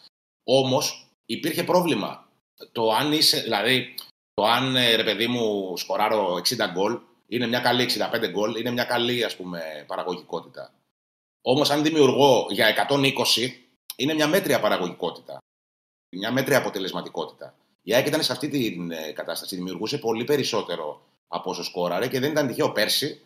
[0.45, 2.28] Όμως υπήρχε πρόβλημα.
[2.72, 3.95] Το αν είσαι, δηλαδή,
[4.34, 6.40] το αν ε, ρε παιδί μου σκοράρω 60
[6.72, 10.74] γκολ είναι μια καλή 65 γκολ, είναι μια καλή ας πούμε, παραγωγικότητα.
[11.42, 13.12] Όμως αν δημιουργώ για 120
[13.96, 15.38] είναι μια μέτρια παραγωγικότητα.
[16.16, 17.54] Μια μέτρια αποτελεσματικότητα.
[17.82, 19.56] Η ΑΕΚ ήταν σε αυτή την ε, κατάσταση.
[19.56, 23.20] Δημιουργούσε πολύ περισσότερο από όσο σκόραρε και δεν ήταν τυχαίο πέρσι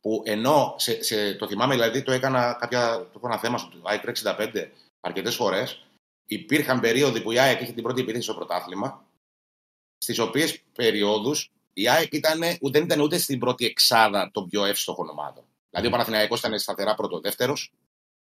[0.00, 4.02] που ενώ σε, σε, το θυμάμαι, δηλαδή το έκανα κάποια, το ένα θέμα στο ΑΕΚ
[4.24, 4.68] 65
[5.00, 5.86] αρκετές φορές.
[6.26, 9.07] Υπήρχαν περίοδοι που η ΑΕΚ είχε την πρώτη επίθεση στο πρωτάθλημα,
[9.98, 15.08] στις οποίες περιόδους η ΑΕΚ ήταν, δεν ήταν ούτε στην πρώτη εξάδα των πιο εύστοχων
[15.08, 15.44] ομάδων.
[15.70, 17.56] Δηλαδή ο Παναθηναϊκός ήταν σταθερά πρώτο-δεύτερο,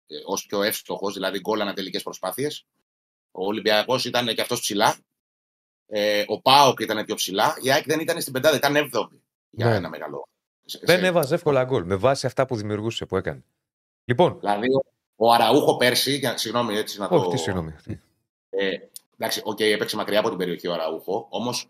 [0.08, 2.66] ε, ως πιο εύστοχος, δηλαδή γκολ ανατελικέ προσπάθειες.
[3.32, 4.98] Ο Ολυμπιακός ήταν και αυτός ψηλά.
[5.88, 7.58] Ε, ο Πάοκ ήταν πιο ψηλά.
[7.62, 9.76] Η ΑΕΚ δεν ήταν στην πεντάδα, ήταν έβδομη για ναι.
[9.76, 10.28] ένα μεγάλο
[10.82, 13.44] δεν έβαζε εύκολα γκολ με βάση αυτά που δημιουργούσε, που έκανε.
[14.06, 14.40] Λοιπόν.
[14.40, 14.68] Δηλαδή,
[15.16, 17.16] ο Αραούχο πέρσι, για, συγγνώμη έτσι να το.
[17.16, 17.76] Όχι, τι συγγνώμη.
[18.50, 18.78] Ε,
[19.18, 21.68] εντάξει, OK, okay, έπαιξε μακριά από την περιοχή ο Αραούχο, όμως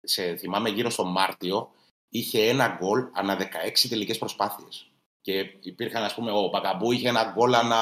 [0.00, 1.70] σε, θυμάμαι γύρω στο Μάρτιο
[2.08, 4.90] είχε ένα γκολ ανά 16 τελικές προσπάθειες.
[5.20, 7.80] Και υπήρχαν, ας πούμε, ο Μπακαμπού είχε ένα γκολ ανά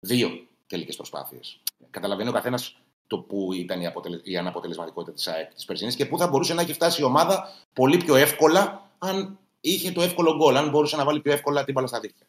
[0.00, 1.62] δύο τελικές προσπάθειες.
[1.90, 4.20] Καταλαβαίνει ο καθένας το που ήταν η, αποτελε...
[4.22, 7.48] η αναποτελεσματικότητα της ΑΕΚ της περσινή και πού θα μπορούσε να έχει φτάσει η ομάδα
[7.72, 11.74] πολύ πιο εύκολα αν είχε το εύκολο γκολ, αν μπορούσε να βάλει πιο εύκολα την
[11.74, 12.26] μπάλα στα δίχτυα.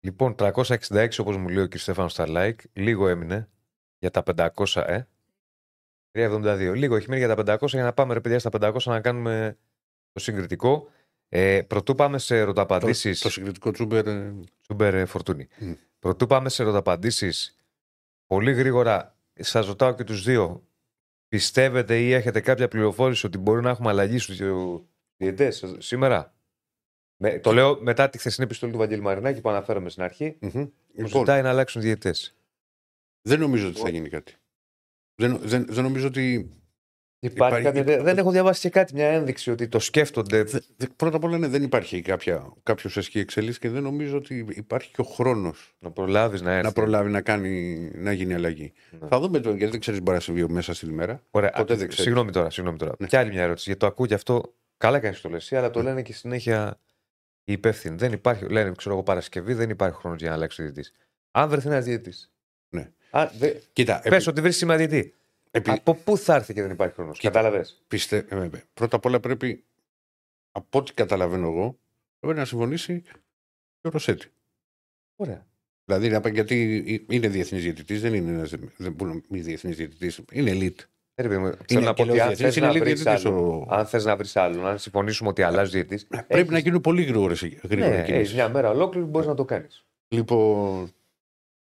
[0.00, 1.76] Λοιπόν, 366 όπως μου λέει ο κ.
[1.76, 3.48] Στέφανος στα like, λίγο έμεινε
[3.98, 5.02] για τα 500, ε.
[6.12, 6.72] 372.
[6.74, 9.58] Λίγο έχει μείνει για τα 500 για να πάμε ρε παιδιά στα 500 να κάνουμε
[10.12, 10.88] το συγκριτικό.
[11.28, 13.18] Ε, πρωτού πάμε σε ρωταπαντήσεις.
[13.18, 14.06] Το, το συγκριτικό τσούμπερ.
[14.06, 15.48] Ε, τσούμπερ ε, φορτούνι.
[15.60, 15.76] Mm.
[15.98, 17.56] Πρωτού πάμε σε ρωταπαντήσεις.
[18.26, 20.62] Πολύ γρήγορα σας ρωτάω και τους δύο.
[21.28, 24.40] Πιστεύετε ή έχετε κάποια πληροφόρηση ότι μπορεί να έχουμε αλλαγή στους
[25.16, 26.34] διαιτέ σήμερα;
[27.16, 30.38] Με, το λέω μετά τη χθεσινή επιστολή του Βαγγέλη Μαρινάκη που αναφέραμε στην αρχή.
[30.42, 30.70] Mm-hmm.
[30.94, 32.14] Λοιπόν, ζητάει να αλλάξουν διαιτέ.
[33.22, 34.34] Δεν νομίζω ότι θα γίνει κάτι.
[35.14, 36.52] Δεν, δεν, δεν νομίζω ότι.
[37.20, 37.78] Υπάρχει, υπάρχει...
[37.78, 38.02] Κάποια...
[38.02, 40.42] Δεν έχω διαβάσει και κάτι, μια ένδειξη ότι το σκέφτονται.
[40.42, 42.02] Δε, δε, πρώτα απ' όλα ναι, δεν υπάρχει
[42.62, 46.64] κάποιος εσχή εξελίξη και δεν νομίζω ότι υπάρχει και ο χρόνος να προλάβεις να, έρθει.
[46.64, 48.72] να προλάβει να, κάνει, να γίνει αλλαγή.
[48.90, 49.08] Ναι.
[49.08, 51.22] Θα δούμε το, γιατί δεν ξέρεις μπορεί να συμβεί μέσα στην ημέρα.
[51.30, 51.50] Ωραία.
[51.50, 52.50] Ποτέ δεν Συγγνώμη τώρα.
[52.50, 52.94] Συγγνώμη τώρα.
[52.98, 53.06] Ναι.
[53.06, 53.64] Και άλλη μια ερώτηση.
[53.64, 56.80] Γιατί το ακούω και αυτό Καλά κάνεις το λεσί, αλλά το λένε και συνέχεια
[57.44, 57.96] οι υπεύθυνοι.
[57.96, 60.90] Δεν υπάρχει, λένε, ξέρω εγώ, Παρασκευή, δεν υπάρχει χρόνος για να αλλάξει ο διαιτή.
[61.30, 62.12] Αν βρεθεί ένας διαιτή.
[62.68, 62.92] Ναι.
[63.38, 63.54] Δε...
[63.72, 64.28] Κοίτα, πες επί...
[64.28, 65.14] ότι βρει σήμερα διαιτή.
[65.50, 65.70] Επί...
[65.70, 67.20] Από πού θα έρθει και δεν υπάρχει χρόνος.
[67.20, 68.26] Κατάλαβες; Πιστε...
[68.28, 69.64] Ε, ε, πρώτα απ' όλα πρέπει,
[70.52, 71.78] από ό,τι καταλαβαίνω εγώ,
[72.18, 73.00] πρέπει να συμφωνήσει
[73.80, 74.26] και ο Ρωσέτη.
[75.16, 75.46] Ωραία.
[75.84, 78.48] Δηλαδή, γιατί είναι διεθνής διαιτητής, δεν είναι
[78.78, 80.84] ένα μη διεθνής διαιτητής, είναι elite.
[81.66, 84.78] Θέλω να πω ότι αν θες να βρεις άλλον, αν θες να βρεις άλλον, αν
[84.78, 86.06] συμφωνήσουμε ότι αλλάζεις διαιτή.
[86.10, 89.84] Ε, πρέπει να γίνουν πολύ γρήγορες ναι, Έχεις μια μέρα ολόκληρη μπορείς να το κάνεις.
[90.08, 90.92] Λοιπόν.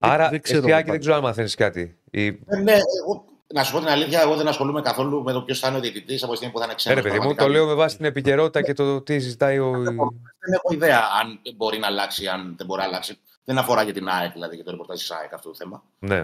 [0.03, 1.97] Άρα, δεν ξέρω, δεν ξέρω αν μαθαίνεις κάτι.
[2.11, 2.25] Ή...
[2.25, 5.59] Ε, ναι, εγώ, να σου πω την αλήθεια, εγώ δεν ασχολούμαι καθόλου με το ποιος
[5.59, 6.99] θα είναι ο διαιτητής από τη στιγμή που θα είναι ξένος.
[6.99, 9.71] Ε, παιδί μου, το λέω με βάση την επικαιρότητα και το τι ζητάει ο.
[9.71, 13.17] Δεν έχω ιδέα αν μπορεί να αλλάξει, αν δεν μπορεί να αλλάξει.
[13.43, 15.83] Δεν αφορά για την ΑΕΚ, δηλαδή, για το ρεπορτάζ της ΑΕΚ αυτό το θέμα.
[15.99, 16.17] Ναι.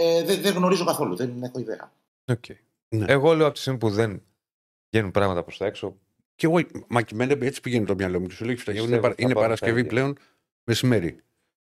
[0.00, 1.92] Ε, δεν, δεν γνωρίζω καθόλου, δεν έχω ιδέα.
[2.32, 2.56] Okay.
[2.88, 3.04] Ναι.
[3.08, 4.22] Εγώ λέω από τη στιγμή που δεν
[4.90, 5.96] βγαίνουν πράγματα προς τα έξω.
[6.34, 8.30] Και εγώ, μα και έτσι πηγαίνει το μυαλό μου.
[8.30, 10.18] Σου λέει, είναι, είναι Παρασκευή πλέον
[10.64, 11.20] μεσημέρι.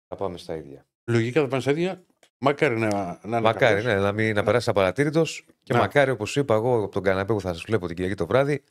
[0.09, 0.87] Θα πάμε στα ίδια.
[1.05, 2.05] Λογικά θα πάμε στα ίδια.
[2.38, 5.78] Μακάρι να, να Μακάρι, ναι, να, μην, να περάσει απαρατήρητος και να.
[5.78, 8.64] μακάρι, όπως είπα εγώ, από τον καναπέ που θα σας βλέπω την Κυριακή το βράδυ,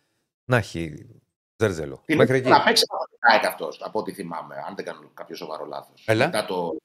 [0.45, 1.09] να έχει
[1.55, 2.03] ζερζέλο.
[2.07, 2.49] Μέχρι εκεί.
[2.49, 2.83] Να παίξει
[3.47, 6.03] αυτός, από ό,τι θυμάμαι, αν δεν κάνω κάποιο σοβαρό λάθος.
[6.07, 6.77] Μετά το,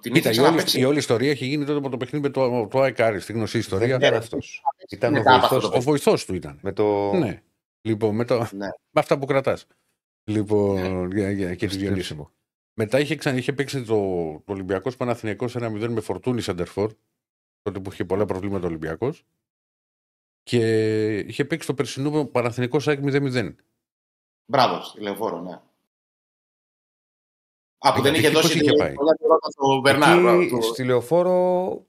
[0.00, 2.66] την Κοίτα, η, όλη, η όλη ιστορία έχει γίνει τότε από το παιχνίδι με το,
[2.66, 3.98] το Αεκάρι, στη γνωστή ιστορία.
[3.98, 4.62] Δεν ήταν αυτός.
[4.88, 5.16] Ήταν
[5.72, 6.58] ο βοηθό του ήταν.
[6.62, 7.12] Με το...
[7.12, 7.42] Ναι.
[7.80, 8.38] Λοιπόν, με, το...
[8.38, 8.66] ναι.
[8.90, 9.66] με αυτά που κρατάς.
[10.24, 12.28] Λοιπόν, για, για, και τη Διονύση.
[12.80, 13.34] Μετά είχε, ξα...
[13.36, 13.94] είχε παίξει το,
[14.44, 16.92] το Ολυμπιακός Παναθηναϊκός 1-0 με φορτούνη Σαντερφόρ.
[17.62, 19.24] Τότε που είχε πολλά προβλήματα ο Ολυμπιακός.
[20.42, 23.54] Και είχε παίξει το περσινό Παναθηναϊκός ΣΑΚ 0-0.
[24.50, 25.60] Μπράβο, στη λεωφόρο, ναι.
[27.78, 30.20] Α, που δεν Εκεί είχε πώς δώσει είχε πάει; πολλά πράγματα στο Μπερνάρ.
[30.20, 31.86] μπράβο, Εκεί του- στη λεωφόρο.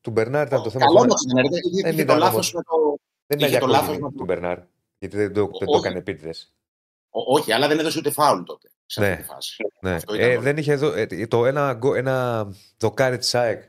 [0.00, 0.84] του Μπερνάρ ήταν το θέμα.
[0.84, 2.52] Καλό του- όμως δεν είναι, είχε- Δεν είχε ήταν το λάθος όμως.
[2.52, 2.96] με το...
[3.26, 4.58] Δεν ήταν είχε για το λάθος κόκκινη με- του Μπερνάρ.
[4.98, 5.78] Γιατί δεν το, δεν το Όχι.
[5.86, 6.52] έκανε επίτηδες.
[7.10, 8.69] Ό- Όχι, αλλά δεν έδωσε ούτε φάουλ τότε.
[8.90, 9.16] Σε αυτή Ναι.
[9.16, 9.56] τη φάση.
[9.80, 9.94] Ναι.
[9.94, 12.46] Αυτό ήταν Ε, το- δεν είχε δω, ε, το ένα, γκο- ένα
[12.78, 13.62] δοκάρι της ΑΕΚ.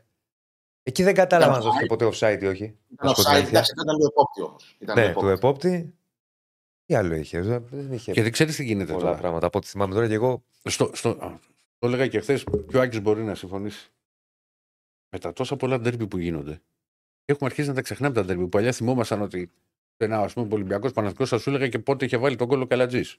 [0.82, 2.64] Εκεί δεν κατάλαβα αν Ήταν δόθηκε ποτέ offside ή όχι.
[2.64, 3.48] Ήταν Να σου πω την offside, αλήθεια.
[3.48, 4.76] εντάξει, ήταν του επόπτη όμως.
[4.78, 5.68] Ήταν Ναι, του του επόπτη.
[5.68, 5.94] επόπτη.
[6.84, 7.40] Τι άλλο είχε.
[7.40, 9.18] Δεν δεν είχε Και δεν ξέρεις τι γίνεται πολλά τώρα.
[9.18, 9.46] πράγματα.
[9.46, 10.44] Από ό,τι θυμάμαι τώρα και εγώ.
[10.64, 11.38] Στο, στο, α,
[11.78, 13.90] το έλεγα και χθες, και ο Άκη μπορεί να συμφωνήσει.
[15.12, 16.60] Με τα τόσα πολλά ντέρμπι που γίνονται.
[17.24, 18.42] Έχουμε αρχίσει να τα ξεχνάμε τα ντέρμπι.
[18.42, 19.52] Που παλιά θυμόμασταν ότι
[19.96, 23.18] ένα ας πούμε Ολυμπιακός Παναθηνικό θα σου έλεγα και πότε είχε βάλει τον κόλλο Καλατζής.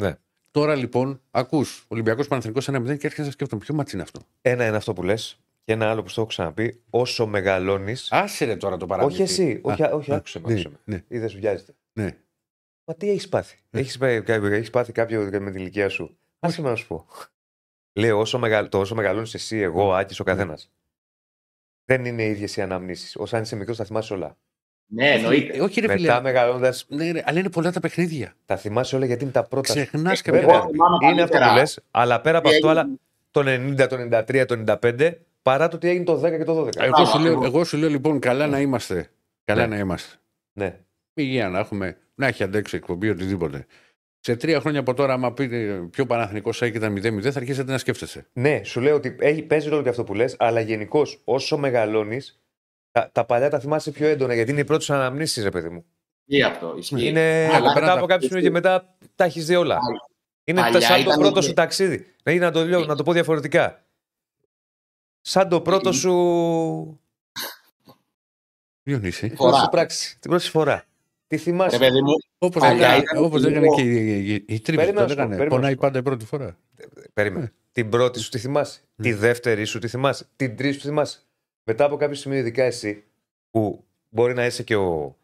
[0.00, 0.16] Ναι.
[0.50, 4.66] Τώρα λοιπόν, ακούς Ολυμπιακός Παναθηνικό 1-0 και έρχεσαι να σκέφτομαι ποιο ματς είναι αυτό; Ένα
[4.66, 5.40] είναι αυτό που λες.
[5.64, 6.82] Και ένα άλλο που στο έχω ξαναπεί.
[6.90, 7.94] Όσο μεγαλώνει.
[8.08, 9.14] Άσε ρε τώρα το παράδειγμα.
[9.24, 9.60] Όχι εσύ.
[9.62, 10.46] Όχι, όχι α, άκουσε με.
[10.46, 10.94] ναι, άκουσε με.
[10.96, 11.74] ναι, Ή δεν σου βιάζεται.
[11.92, 12.16] ναι.
[12.84, 16.74] Μα τι έχεις πάθει; Έχεις έχεις πάθει κάποιο με την ηλικία σου; Άσε με να
[16.76, 17.06] σου πω.
[17.98, 20.70] Λέω όσο, μεγαλ, το όσο μεγαλώνεις εσύ, εγώ, Άκης, ο καθένας.
[21.84, 23.16] Δεν είναι ίδιες οι αναμνήσεις.
[23.16, 24.36] Όσο αν είσαι μικρός, θα θυμάσαι όλα.
[24.92, 25.56] Ναι, εννοείται.
[25.56, 26.06] Ε, όχι ρε φίλε.
[26.08, 28.34] Μετά μεγαλώνοντα, Ναι, ρε, αλλά είναι πολλά τα παιχνίδια.
[28.46, 29.66] θα θυμάσαι όλα γιατί είναι τα πρώτα.
[29.72, 29.74] σου.
[29.74, 30.70] Ξεχνάς Ε, κάποια εγώ ντέρμπι.
[30.70, 31.54] θυμάμαι Είναι αυτό που καλύτερα.
[31.60, 32.98] λες, αλλά πέρα από Τι αυτό, έγινε; αλλά
[33.30, 35.10] το 90, το 93, το 95,
[35.42, 36.68] παρά το τι έγινε το 10 και το 12.
[36.76, 37.46] Εγώ Μπράβο, σου, λέω, ακριβώς.
[37.46, 39.10] εγώ σου λέω λοιπόν καλά να είμαστε.
[39.44, 39.74] Καλά Ναι.
[39.74, 40.14] να είμαστε.
[40.52, 40.76] Ναι.
[41.14, 43.66] Υγεία να έχουμε, να έχει αντέξει εκπομπή, οτιδήποτε.
[44.20, 47.78] Σε τρία χρόνια από τώρα, άμα πείτε πιο Παναθηνικό ΣΑΕΚ ήταν 0-0, θα αρχίσετε να
[47.78, 48.26] σκέφτεσαι.
[48.32, 52.40] ναι, σου λέω ότι έχει, παίζει ρόλο και αυτό που λες, αλλά γενικώς όσο μεγαλώνεις,
[52.90, 55.84] τα, τα παλιά τα θυμάσαι πιο έντονα γιατί είναι οι πρώτες αναμνήσεις, ρε παιδί μου.
[56.24, 56.74] Ισχύει αυτό.
[56.78, 57.06] Ισχύει.
[57.06, 59.76] Είναι Αλλά μετά τα- από κάποιο σημείο και μετά τα έχεις δει όλα.
[59.78, 60.08] Παλιά-
[60.44, 62.06] Είναι παλιά σαν το ήταν πρώτο και- σου ταξίδι.
[62.24, 63.84] Ναι, να το, λέω, να το πω διαφορετικά.
[65.20, 66.12] Σαν το πρώτο σου.
[68.82, 69.28] Διονύση.
[69.28, 69.62] την πρώτη Φορά.
[69.62, 70.84] σου πράξη; Την πρώτη σου φορά;
[71.26, 71.78] Τι Ρε θυμάσαι.
[71.78, 74.76] παιδί μου, Όπως Παλιά έκανε, ήταν όπως λίγο- έκανε και η, η, η Τρίπη.
[74.82, 75.36] Περίμενα Το να σου πω, λέγανε.
[75.36, 75.82] περίμενα να Πονάει σου πω.
[75.86, 76.58] πάντα η πρώτη φορά.
[77.12, 77.52] Περίμενε.
[77.72, 79.06] Την πρώτη σου τη θυμάσαι; Ναι.
[79.06, 81.18] Τη δεύτερη σου τη θυμάσαι; Την τρίτη σου τη θυμάσαι;
[81.64, 83.04] Μετά από κάποιο σημείο, ειδικά εσύ,
[83.50, 85.16] που μπορεί να είσαι και ο.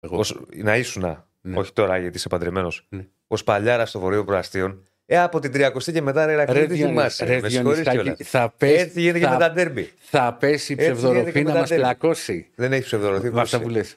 [0.00, 0.18] Εγώ.
[0.18, 1.56] ως- να ήσουν, Ναι.
[1.58, 3.06] όχι τώρα γιατί είσαι παντρεμένος, Ναι.
[3.26, 4.82] ως παλιάρα στο βορείο προαστίων.
[5.06, 7.24] Ε, από την 30 και μετά ρε, Ρακλή, τι Διονύση, θυμάσαι.
[7.24, 8.18] ρε, με συγχωρείς Διονυσάκη, κιόλας.
[8.30, 9.92] θα πέσει, Έτσι γίνεται και θα, με τα ντέρμπι.
[9.98, 11.82] θα πέσει η Έτσι γίνεται ψευδοροφή και με να τα μας ντέρμπι.
[11.84, 12.50] πλακώσει.
[12.54, 13.30] Δεν έχει ψευδορωθεί.
[13.30, 13.96] Με αυτά που λες.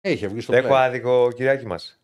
[0.00, 0.86] Έχει βγει στο Έχω πλάι.
[0.88, 1.98] άδικο, κυριάκι μας.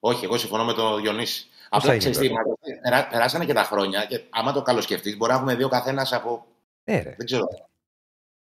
[0.00, 1.46] όχι, εγώ συμφωνώ με τον Διονύση.
[1.70, 2.34] θα Απλά γίνει ξέρεις τι,
[2.82, 6.12] περά- περάσανε και τα χρόνια και άμα το καλοσκεφτείς, μπορεί να έχουμε δει ο καθένας
[6.12, 6.46] από
[6.84, 7.14] Ναι, ρε.
[7.16, 7.44] δεν ξέρω,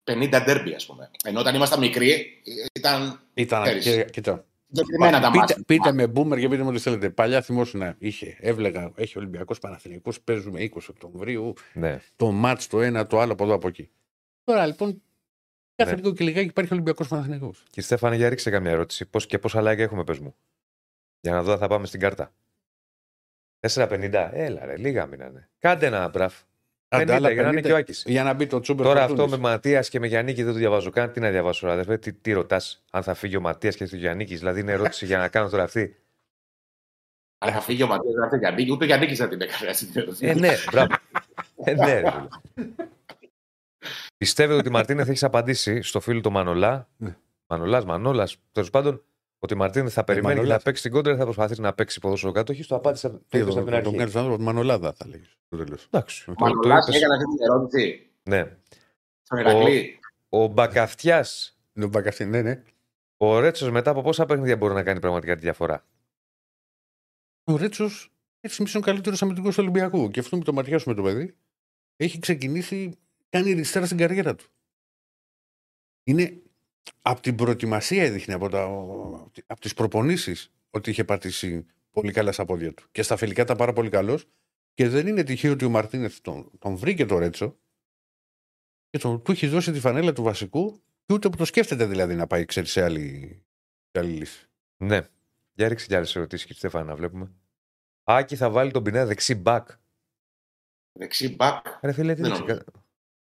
[0.03, 1.11] 50 ντέρμπι, ας πούμε.
[1.23, 2.41] Ενώ όταν ήμασταν μικροί,
[2.73, 3.63] ήταν Ήταν.
[3.63, 3.89] Πέρυσι.
[3.95, 4.45] και- Κοίτα.
[4.71, 5.63] συγκεκριμένα τα πείτε, μάτια.
[5.65, 7.09] πείτε με boomer και πείτε με ό,τι θέλετε.
[7.09, 12.01] Παλιά θυμόσουν είχε, έβλεγα, έχει Ολυμπιακό Παναθηνικό, παίζουμε 20 Οκτωβρίου, Ναι.
[12.15, 13.89] το μάτ το ένα, το άλλο από εδώ από εκεί.
[14.43, 15.01] Τώρα λοιπόν,
[15.75, 15.97] κάθε Ναι.
[16.01, 17.51] λίγο και λιγάκι υπάρχει Ολυμπιακός Παναθηνικό.
[17.51, 19.05] Κύριε Στέφανε, για ρίξε καμιά ερώτηση.
[19.05, 20.35] Πώς και πόσα like έχουμε, πες μου.
[21.21, 22.33] Για να δω αν θα πάμε στην κάρτα.
[23.59, 24.29] 4,50.
[24.33, 25.49] Έλα, ρε, λίγα μείνανε.
[25.59, 26.41] Κάντε ένα μπραφ.
[27.01, 28.03] 50 για να είναι και ο Άκης.
[28.07, 29.23] Για να μπει το τσούμπερ Τώρα Φορτούνης.
[29.23, 31.11] αυτό με Ματίας και με Γιάννη δεν το διαβάζω καν.
[31.11, 31.97] Τι να διαβάσω, τώρα, αδερφέ.
[31.97, 34.23] Τι, τι ρωτάς, αν θα φύγει ο Ματίας και ο Γιάννη.
[34.23, 35.97] Δηλαδή είναι ερώτηση για να κάνω τώρα αυτή.
[37.37, 39.41] Αλλά θα φύγει ο Ματίας, δεν θα έρθει για νίκη, ούτε για νίκη θα την
[39.41, 40.25] έκανε αυτή την ερώτηση.
[40.27, 40.93] Ε, ναι, μπράβο.
[41.63, 42.27] ε, ναι, ρε, φίλε.
[44.17, 47.15] Πιστεύετε ότι η Μαρτίνε θα έχεις απαντήσει στο φίλο του Μανολά; Ναι.
[47.47, 48.37] Μανολάς, Μανόλας.
[48.51, 49.03] Τέλος πάντων,
[49.43, 50.57] ότι η Μαρτίνε θα περιμένει και Μανολάς.
[50.57, 52.51] θα παίξει την κόντρα ή θα προσπαθήσει να παίξει ποδόσφαιρο κάτω.
[52.51, 53.97] Όχι, το απάντησε το Τι, είπες τον- από την Τον αρχή.
[53.97, 55.37] κάνει άνθρωπο Μανολάδα, θα λέγεις.
[55.45, 55.85] Στο τέλος.
[55.91, 56.25] Εντάξει.
[56.25, 57.01] το- το Μανολάς είπες.
[57.01, 58.57] έκανε αυτή την ερώτηση Ναι.
[59.21, 59.99] στον Ηρακλή.
[60.29, 62.63] Ο Μπακαφτιάς, Ναι, Μπακαστή, ναι, ναι.
[63.17, 65.85] ο Ρέτσος μετά από πόσα παιχνίδια μπορεί να κάνει πραγματικά τη διαφορά;
[67.43, 70.09] Ο Ρέτσος έχει μισό καλύτερο αμυντικό του Ολυμπιακού.
[70.09, 71.35] Και αυτό με το ματιάσουμε το παιδί.
[71.95, 72.97] Έχει ξεκινήσει,
[73.29, 74.45] κάνει ριστέρα στην καριέρα του.
[76.03, 76.41] Είναι
[77.01, 78.63] από την προετοιμασία έδειχνε από, τα,
[79.45, 82.87] από τις προπονήσεις ότι είχε πατήσει πολύ καλά στα πόδια του.
[82.91, 84.25] Και στα φιλικά ήταν πάρα πολύ καλός
[84.73, 87.57] και δεν είναι τυχαίο ότι ο Μαρτίνεθ τον, τον βρήκε το Ρέτσο
[88.89, 92.15] και τον, του έχει δώσει τη φανέλα του βασικού και ούτε που το σκέφτεται δηλαδή
[92.15, 93.41] να πάει ξέρει, σε άλλη,
[93.91, 94.49] σε άλλη λύση.
[94.77, 95.01] Ναι.
[95.53, 97.31] Για ρίξε κι άλλες ερωτήσεις, κύριε Στέφανα, να βλέπουμε.
[98.03, 99.67] Άκη θα βάλει τον Πινέα δεξί μπακ.
[100.91, 101.65] Δεξί μπακ.
[101.81, 102.65] Ρε φίλε, τι Δεν δεξί- νομίζω.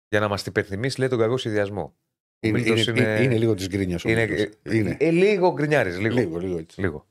[0.08, 1.96] Για να μας την υπενθυμίσει, λέει τον κακό σχεδιασμό.
[2.42, 3.22] Ο Είναι, Μίλτος είναι, είναι...
[3.22, 4.54] είναι λίγο της γκρίνιας ο είναι, Μίλτος.
[4.62, 4.96] ε, είναι.
[5.00, 5.98] ε, λίγο γκρινιάρης.
[5.98, 6.14] Λίγο.
[6.14, 6.80] Λίγο, λίγο έτσι.
[6.80, 7.06] λίγο.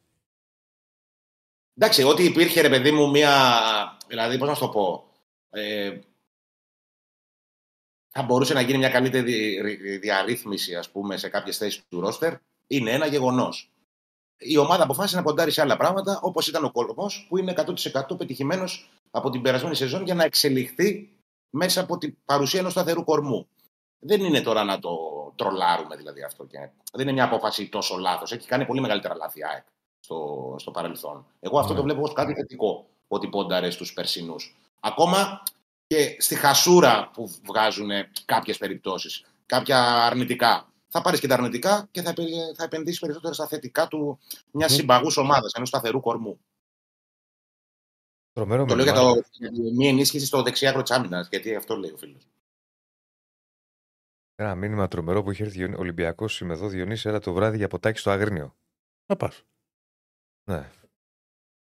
[1.78, 3.52] Εντάξει, ότι υπήρχε ρε παιδί μου μία.
[4.08, 5.12] Δηλαδή, πώς να σου το πω.
[5.50, 6.00] Ε,
[8.08, 12.34] θα μπορούσε να γίνει μια καλύτερη δι- διαρρύθμιση, ας πούμε, σε κάποιες θέσεις του ρόστερ.
[12.68, 13.70] Είναι ένα γεγονός.
[14.38, 18.18] Η ομάδα αποφάσισε να ποντάρει σε άλλα πράγματα, όπως ήταν ο Κόλπο, που είναι 100%
[18.18, 21.10] πετυχημένος από την περασμένη σεζόν για να εξελιχθεί
[21.50, 23.48] μέσα από την παρουσία ενός σταθερού κορμού.
[24.00, 24.90] Δεν είναι τώρα να το
[25.36, 26.46] τρολάρουμε δηλαδή αυτό.
[26.46, 26.58] Και
[26.92, 28.32] δεν είναι μια απόφαση τόσο λάθος.
[28.32, 29.66] Έχει κάνει πολύ μεγαλύτερα λάθη ΑΕΚ
[30.00, 31.26] στο, στο παρελθόν.
[31.40, 31.78] Εγώ αυτό Ναι.
[31.80, 34.56] το βλέπω ως κάτι θετικό ότι πόνταρε στους περσινούς.
[34.80, 35.44] Ακόμα
[35.88, 37.90] και στη χασούρα που βγάζουν
[38.26, 40.70] κάποιες περιπτώσεις, κάποια αρνητικά.
[40.88, 44.20] Θα πάρεις και τα αρνητικά και θα, επε- θα επενδύσεις περισσότερο στα θετικά του
[44.52, 44.78] μιας Μμμ.
[44.78, 46.40] συμπαγούς ομάδας, ενός σταθερού κορμού.
[48.34, 49.14] Τρομερό Το λέω για, μήνυμα.
[49.14, 52.28] το, για τη μία ενίσχυση στο δεξιάκρο τη άμυνας, γιατί αυτό λέει ο φίλος.
[54.38, 56.40] Ένα μήνυμα τρομερό που είχε έρθει ο Ολυμπιακός.
[56.40, 58.56] Είμαι εδώ, Διονύση, έλα το βράδυ για ποτάκι στο Αγρίνιο.
[59.06, 59.44] Να πας.
[60.50, 60.70] Ναι.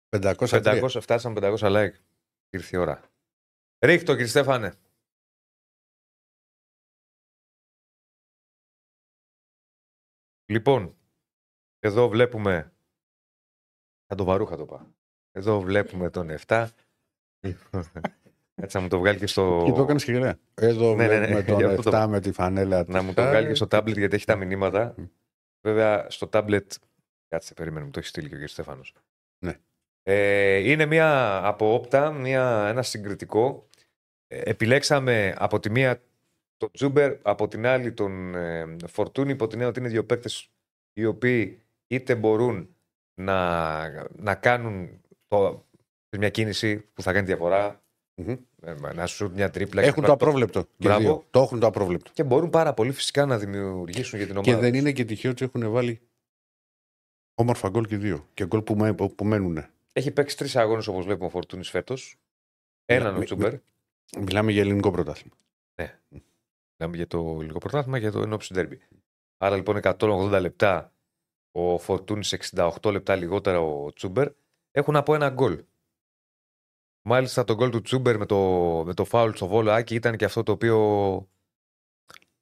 [0.09, 1.93] 500, 500, φτάσαμε 500 like.
[2.49, 3.11] Ήρθε η ώρα.
[3.85, 4.73] Ρίχτω, κύριε Στέφανε.
[10.45, 10.97] Λοιπόν,
[11.79, 12.73] εδώ βλέπουμε.
[14.05, 14.87] Θα το βαρούχα το πάω.
[15.31, 16.69] Εδώ βλέπουμε τον 7.
[18.55, 19.61] Έτσι να μου το βγάλει και στο.
[19.65, 20.37] Και το έκανες και γελέα.
[20.53, 22.77] Εδώ Ναι, ναι, ναι, βλέπουμε γι' αυτό τον το- 7 με τη φανέλα.
[22.77, 23.31] Να της μου το ΑΕΚ.
[23.31, 24.93] βγάλει και στο tablet γιατί έχει τα μηνύματα.
[24.97, 25.03] Μμ.
[25.67, 26.65] Βέβαια στο tablet.
[27.27, 28.47] Κάτσε, περίμενε, μου το έχει στείλει και ο κ.
[28.47, 28.93] Στέφανος.
[29.45, 29.53] Ναι.
[30.03, 33.67] Ε, είναι μια από όπτα, μια, ένα συγκριτικό.
[34.27, 36.01] Ε, επιλέξαμε από τη μία
[36.57, 39.31] τον Τζούμπερ, από την άλλη τον ε, Φορτούνη.
[39.31, 40.49] Υπό την έννοια ότι είναι δύο παίκτες
[40.93, 42.75] οι οποίοι είτε μπορούν
[43.21, 45.65] να, να κάνουν το,
[46.17, 47.82] μια κίνηση που θα κάνει διαφορά,
[48.15, 48.35] Μμμ.
[48.61, 49.81] ε, να σου μια τρίπλα.
[49.81, 50.61] και Έχουν να- το απρόβλεπτο.
[50.63, 50.99] και Μπράβο.
[51.01, 51.25] δύο.
[51.31, 52.11] Το έχουν το απρόβλεπτο.
[52.13, 54.51] και μπορούν πάρα πολύ φυσικά να δημιουργήσουν για την ομάδα.
[54.53, 54.79] Και δεν τους.
[54.79, 56.01] είναι και τυχαίο ότι έχουν βάλει
[57.35, 58.27] όμορφα γκολ και δύο.
[58.33, 59.65] Και γκολ που, με, που μένουν.
[59.93, 62.17] Έχει παίξει τρεις αγώνες όπως βλέπουμε ο Φορτούνης φέτος.
[62.85, 63.53] Έναν ο Μη- Τσούμπερ.
[64.19, 65.35] Μιλάμε για ελληνικό πρωτάθλημα.
[66.77, 68.79] Μιλάμε για το ελληνικό πρωτάθλημα για το ενόψι ντέρμπι.
[69.37, 70.93] Άρα λοιπόν 180 λεπτά
[71.51, 74.27] ο Φορτούνης, 68 λεπτά λιγότερα ο Τσούμπερ
[74.71, 75.63] έχουν από ένα γκολ.
[77.05, 78.37] Μάλιστα το γκολ του Τσούμπερ με το,
[78.85, 80.77] με το φάουλ στο Βόλο Άκη ήταν και αυτό το οποίο.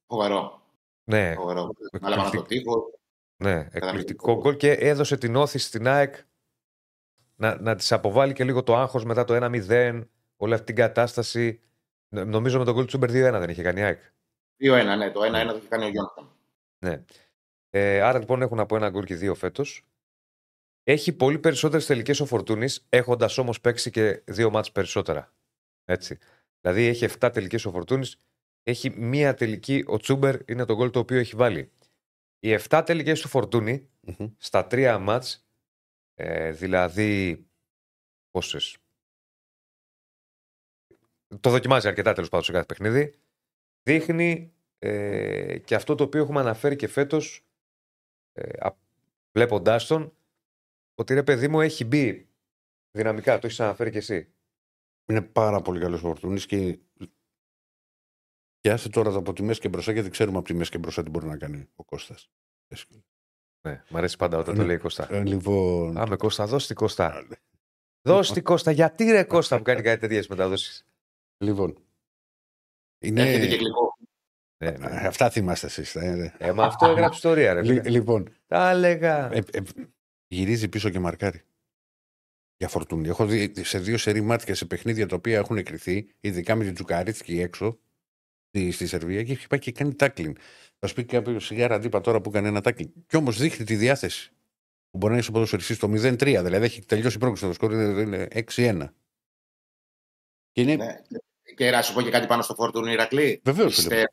[0.08, 0.62] Φοβερό.
[1.04, 1.70] Ναι, Φοβερό.
[2.02, 3.00] Αλλά πάνω στο τείχο.
[3.38, 6.16] ναι εκπληκτικό γκολ και έδωσε την όθηση στην ΑΕΚ
[7.36, 9.36] να, να της αποβάλει και λίγο το άγχος μετά το
[9.68, 10.04] 1-0,
[10.38, 11.62] όλη αυτή την κατάσταση.
[12.10, 14.00] Ν- Νομίζω με τον γκολ του Τσούμπερ 2-1 δεν είχε κάνει η ΑΕΚ.
[14.60, 15.12] 2-1, ναι.
[15.12, 16.30] Το 1-1 το έχει κάνει ο Γιόνταν.
[16.80, 17.04] Ναι.
[17.70, 19.86] Ε, άρα λοιπόν έχουν από ένα γκολ και δύο φέτος.
[20.84, 25.34] Έχει πολύ περισσότερες τελικές ο Φορτούνης, έχοντας όμως παίξει και δύο μάτς περισσότερα.
[25.86, 26.18] Έτσι.
[26.62, 28.18] Δηλαδή έχει 7 τελικές ο Φορτούνης,
[28.64, 31.72] έχει μία τελική ο Τσούμπερ, είναι το γκολ το οποίο έχει βάλει.
[32.40, 34.28] Οι 7 τελικές του Φορτούνη Μμμ.
[34.38, 35.46] στα τρία μάτς,
[36.16, 37.46] ε, δηλαδή
[38.32, 38.78] πόσες;
[41.40, 43.14] Το δοκιμάζει αρκετά τέλος πάντων σε κάθε παιχνίδι.
[43.84, 47.46] Δείχνει ε, και αυτό το οποίο έχουμε αναφέρει και φέτος,
[48.34, 48.68] ε,
[49.32, 50.14] βλέποντάς τον,
[51.02, 52.30] ότι ρε παιδί μου έχει μπει
[52.92, 53.40] δυναμικά.
[53.40, 54.34] Το έχεις αναφέρει και εσύ.
[55.06, 56.80] Είναι πάρα πολύ καλός ο Φορτούνη και.
[58.60, 61.04] Και άσε τώρα από τη μέση και μπροστά, γιατί ξέρουμε από τη μέση και μπροστά
[61.04, 62.30] τι μπορεί να κάνει ο Κώστας.
[63.68, 64.68] Ναι, μ' αρέσει πάντα όταν το Ναι.
[64.68, 65.14] λέει η Κώστα.
[65.14, 65.98] Ε, λοιπόν.
[65.98, 67.28] Άμε Κώστα, δώσ' την Κώστα.
[68.02, 70.86] Δώσ' την Κώστα, γιατί ρε Κώστα μου κάνει κάτι τέτοιες μεταδόσεις.
[71.44, 71.78] Λοιπόν.
[73.02, 73.22] Είναι...
[73.22, 73.98] Έρχεται και γλυκό.
[74.64, 74.86] Ναι, ναι.
[74.86, 75.96] Ε, Αυτά θυμάστε εσείς.
[75.96, 77.62] Ε, Ε, μα αυτό έγραψε ιστορία, ρε.
[77.66, 77.90] φίλε.
[77.90, 79.32] λοιπόν, Τα έλεγα.
[79.34, 79.62] ε, ε,
[80.36, 81.42] γυρίζει πίσω και μαρκάρει.
[82.58, 83.08] Για φορτούνη.
[83.08, 86.74] Έχω δει σε δύο σερή μάτια σε παιχνίδια τα οποία έχουν εκριθεί, ειδικά με την
[86.74, 87.80] Τζουκαρίτσκι έξω
[88.48, 90.38] στη, στη Σερβία και έχει πάει και κάνει τάκλιν.
[90.80, 92.92] Θα σου πει κάποιος σιγάρα αντίπα τώρα που έκανε ένα τάκλιν.
[93.08, 94.32] Κι όμως δείχνει τη διάθεση.
[94.90, 97.46] Που μπορεί να είσαι ποδοσφαιριστής στο 0-3, δηλαδή έχει τελειώσει η πρόκληση.
[97.46, 98.88] Το σκορ είναι, είναι 6-1.
[100.52, 100.76] Και είναι.
[100.76, 101.02] Ναι.
[101.56, 103.42] Και να σου πω και κάτι πάνω στο Φόρτουν Ηρακλή.
[103.44, 104.06] Βεβαίως, Πιστεύω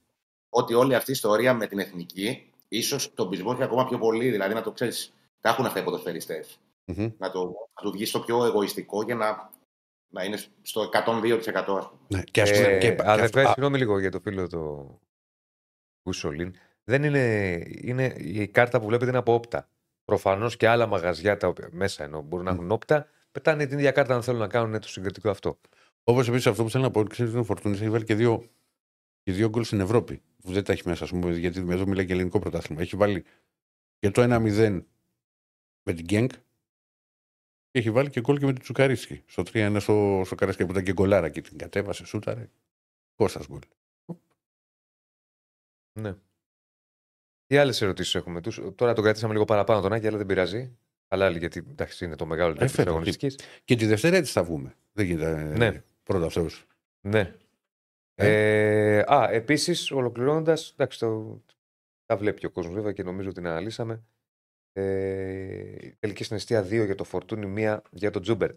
[0.48, 4.30] ότι όλη αυτή η ιστορία με την εθνική ίσως τον πεισμόχει ακόμα πιο πολύ.
[4.30, 6.59] Δηλαδή να το ξέρεις, τα έχουν αυτά οι ποδοσφαιριστές.
[6.84, 7.11] Μμμ.
[7.18, 9.51] Να το, να το βγεις στο πιο εγωιστικό για να,
[10.09, 11.89] να είναι στο 102% ας πούμε.
[12.09, 12.78] Ναι, και ας Ε, πούμε.
[12.78, 14.91] και- και αδερφέ, αυτό- α, συγγνώμη λίγο για το φίλο το
[16.09, 16.55] Γκουσολίν.
[16.84, 18.14] Δεν είναι, είναι.
[18.18, 19.68] Η κάρτα που βλέπετε είναι από όπτα.
[20.05, 23.91] Προφανώς και άλλα μαγαζιά τα οποία μέσα ενώ μπορούν να έχουν όπτα, πετάνε την ίδια
[23.91, 25.59] κάρτα αν θέλουν να κάνουν το συγκριτικό αυτό.
[26.05, 28.49] Όπως επίσης αυτό που θέλω να πω, ξέρεις ότι ο Φορτούνης έχει βάλει και δύο,
[29.22, 30.22] και δύο γκολ στην Ευρώπη.
[30.43, 32.80] Που δεν τα έχει μέσα, ας πούμε, γιατί εδώ μιλάει και ελληνικό πρωτάθλημα.
[32.82, 33.24] Έχει βάλει
[33.99, 34.84] και το 1-0
[35.89, 36.30] με την Γκένκ
[37.70, 39.22] και έχει βάλει και γκολ και με την Τσουκαρίσκη.
[39.26, 42.51] Στο 3-1 στο, στο Καρασκέ που ήταν και γκολάρα και την κατέβασε, σούταρε.
[43.14, 43.61] Κώστα γκολ.
[46.01, 46.14] Ναι.
[47.47, 50.78] Τι άλλες ερωτήσεις έχουμε; Τους, τώρα τον κρατήσαμε λίγο παραπάνω τον Άκη, αλλά δεν πειράζει.
[51.09, 53.39] Αλλά άλλη, γιατί εντάξει, είναι το μεγάλο τέλο της φέτος, αγωνιστικής.
[53.64, 54.76] Και τη Δευτέρα έτσι θα βγούμε.
[54.93, 55.84] Δεν γίνεται Ναι.
[56.03, 56.66] πρώτα αυτός.
[57.01, 57.36] Ναι.
[58.14, 61.43] Ε, α, επίσης, ολοκληρώνοντας, εντάξει, το,
[62.07, 64.03] τα βλέπει ο κόσμος βέβαια και νομίζω ότι την αναλύσαμε.
[64.72, 68.50] Ε, η τελική συναισθία 2 για το Φορτούνι, 1 για τον Τζούμπερ.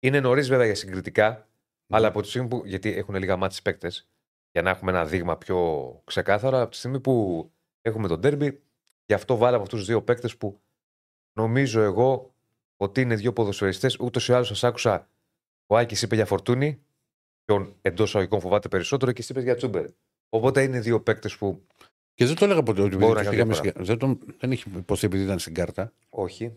[0.00, 1.48] Είναι νωρίς βέβαια για συγκριτικά.
[1.88, 2.62] Αλλά από τη στιγμή που.
[2.64, 4.08] Γιατί έχουν λίγα μάτια παίκτες,
[4.52, 7.44] για να έχουμε ένα δείγμα πιο ξεκάθαρο, από τη στιγμή που
[7.82, 8.62] έχουμε τον τέρμπι,
[9.06, 10.60] γι' αυτό βάλαμε αυτούς τους δύο παίκτες που
[11.32, 12.34] νομίζω εγώ
[12.76, 13.98] ότι είναι δύο ποδοσφαιριστές.
[13.98, 15.08] Ούτως ή άλλως σας άκουσα.
[15.66, 16.82] Ο Άκης είπε για φορτούνη,
[17.44, 19.86] ποιον εντός αγωγικών φοβάται περισσότερο, και εσύ είπες για τσούμπερ.
[20.28, 21.66] Οπότε είναι δύο παίκτες που.
[22.18, 23.70] Και δεν το έλεγα ποτέ ότι Μπορεί να επειδή κάνει πήγαμε διαφορά.
[23.70, 25.92] στην- δεν, τον, δεν έχει υποθεί επειδή ήταν στην κάρτα.
[26.08, 26.54] Όχι.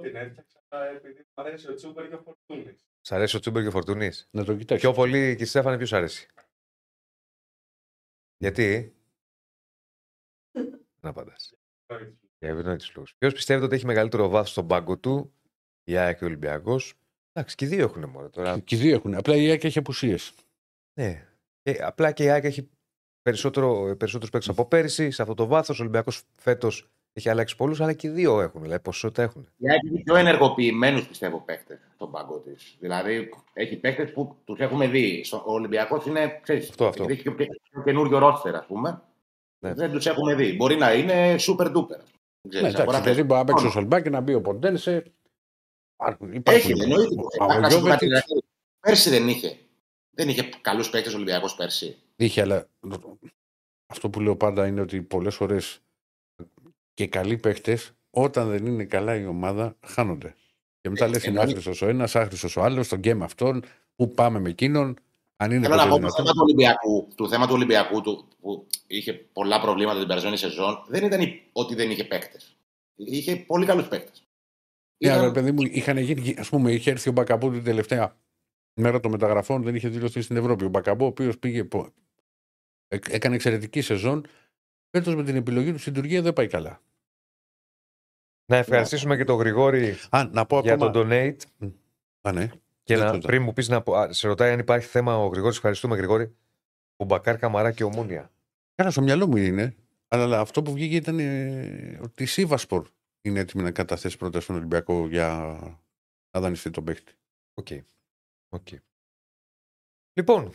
[0.00, 0.60] Την έφτιαξα
[0.96, 2.84] επειδή μου αρέσει ο Τσούμπερ και ο Φορτούνης.
[3.00, 4.86] Σ' αρέσει ο τσούμπερ και ο φορτούνης; Να το κοιτάξεις.
[4.88, 6.28] Πιο πολύ και Στέφανε, ποιος αρέσει;
[8.36, 8.94] Γιατί;
[11.00, 11.54] Να απαντάς.
[12.38, 13.14] Για ευνόητου λόγους.
[13.18, 15.34] Ποιος πιστεύετε ότι έχει μεγαλύτερο βάθος στον πάγκο του,
[15.84, 16.94] η ΑΕΚ και ο Ολυμπιακός.
[17.32, 18.58] Εντάξει, και οι δύο έχουν μόνο τώρα.
[18.60, 19.14] Και οι δύο έχουν.
[19.14, 20.34] Απλά η ΑΕΚ έχει απουσίες.
[21.00, 21.28] Ναι.
[21.62, 22.70] Και απλά και η ΑΕΚ έχει
[23.28, 25.10] περισσότερο, περισσότερους παίκτες από πέρυσι.
[25.10, 28.62] Σε αυτό το βάθος, ο Ολυμπιακός φέτος έχει αλλάξει πολλούς, αλλά και οι δύο έχουν.
[28.62, 29.48] Δηλαδή, ποσότητα έχουν.
[29.56, 32.76] Η ΑΕΚ έχει πιο ενεργοποιημένους πιστεύω παίκτες στον πάγκο της.
[32.80, 35.24] Δηλαδή έχει παίκτες που τους έχουμε δει.
[35.24, 36.40] Στο- Ο Ολυμπιακός είναι.
[36.42, 37.04] Ξέρεις, Αυτό, αυτό.
[37.08, 39.02] Έχει πιο, πιο καινούριο ρόστερ, ας πούμε.
[39.58, 39.74] Ναι.
[39.74, 40.52] Δεν τους έχουμε δει.
[40.52, 41.88] Μπορεί να είναι super duper.
[42.40, 43.70] Δεν ξέρεις, Ναι, εντάξει, αγορά δηλαδή μπορεί να παίξει ο Μόνο.
[43.80, 45.04] Σολμπά και να μπει ο Ποντένσε.
[46.00, 46.28] Υπάρχουν.
[46.28, 46.80] Έχει, υπάρχουν.
[46.80, 47.14] εννοείται.
[47.40, 48.46] Ο Να- να σου πω κάτι, Γιώβετιτς δηλαδή,
[48.80, 49.58] Πέρσι δεν είχε.
[50.10, 51.96] Δεν είχε καλούς παίκτες ο Ολυμπιακός πέρσι.
[52.16, 52.68] Είχε, αλλά
[53.86, 55.80] αυτό που λέω πάντα είναι ότι πολλές φορές
[56.94, 60.34] και καλοί παίχτες, όταν δεν είναι καλά η ομάδα, χάνονται.
[60.80, 61.50] Και μετά Ε, λες είναι εννοείται.
[61.50, 63.62] άχρηστος ο ένας, άχρηστος ο άλλος, στον γκέμ αυτόν,
[63.96, 64.96] πού πάμε με εκείνον,
[65.36, 66.24] αν είναι Θέλω να ποτέ πω το δυνατόν.
[66.24, 70.84] θέμα του Ολυμπιακού, του θέμα του Ολυμπιακού του, που είχε πολλά προβλήματα την περασμένη σεζόν,
[70.88, 71.20] δεν ήταν
[71.52, 72.38] ότι δεν είχε παίκτε.
[72.96, 74.10] Είχε πολύ καλούς παίκτε.
[75.04, 78.16] Ναι, αλλά παιδί μου, είχαν γίνει, ας πούμε, είχε έρθει ο Μπακαμπού την τελευταία
[78.80, 80.64] μέρα των μεταγραφών, δεν είχε δηλωθεί στην Ευρώπη.
[80.64, 82.03] Ο Μπακαμπού, ο οποίος πήγε, πο- ε-
[82.88, 84.26] έκανε εξαιρετική σεζόν.
[84.90, 86.80] Φέτος με την επιλογή του στην Τουρκία δεν πάει καλά.
[88.46, 90.90] Να ευχαριστήσουμε και τον Γρηγόρη Α, να πω για ακόμα.
[90.90, 91.36] τον donate.
[92.20, 92.50] Α, ναι.
[92.82, 93.26] Και Δεν να, το είδα.
[93.26, 95.56] πριν μου πεις να πω, α, σε ρωτάει αν υπάρχει θέμα ο Γρηγόρης.
[95.56, 96.36] Ευχαριστούμε, Γρηγόρη.
[96.96, 98.30] Ο Μπακάρ Καμαρά και ομόνια.
[98.74, 99.74] Κάνα στο μυαλό μου είναι.
[100.08, 102.86] Αλλά αυτό που βγήκε ήταν ε, ότι η Σίβασπορ
[103.22, 105.58] είναι έτοιμη να καταθέσει πρόταση στον Ολυμπιακό για
[106.30, 107.12] να δανειστεί τον παίχτη.
[107.54, 107.66] Οκ.
[108.48, 108.66] Οκ.
[110.12, 110.52] Λοιπόν,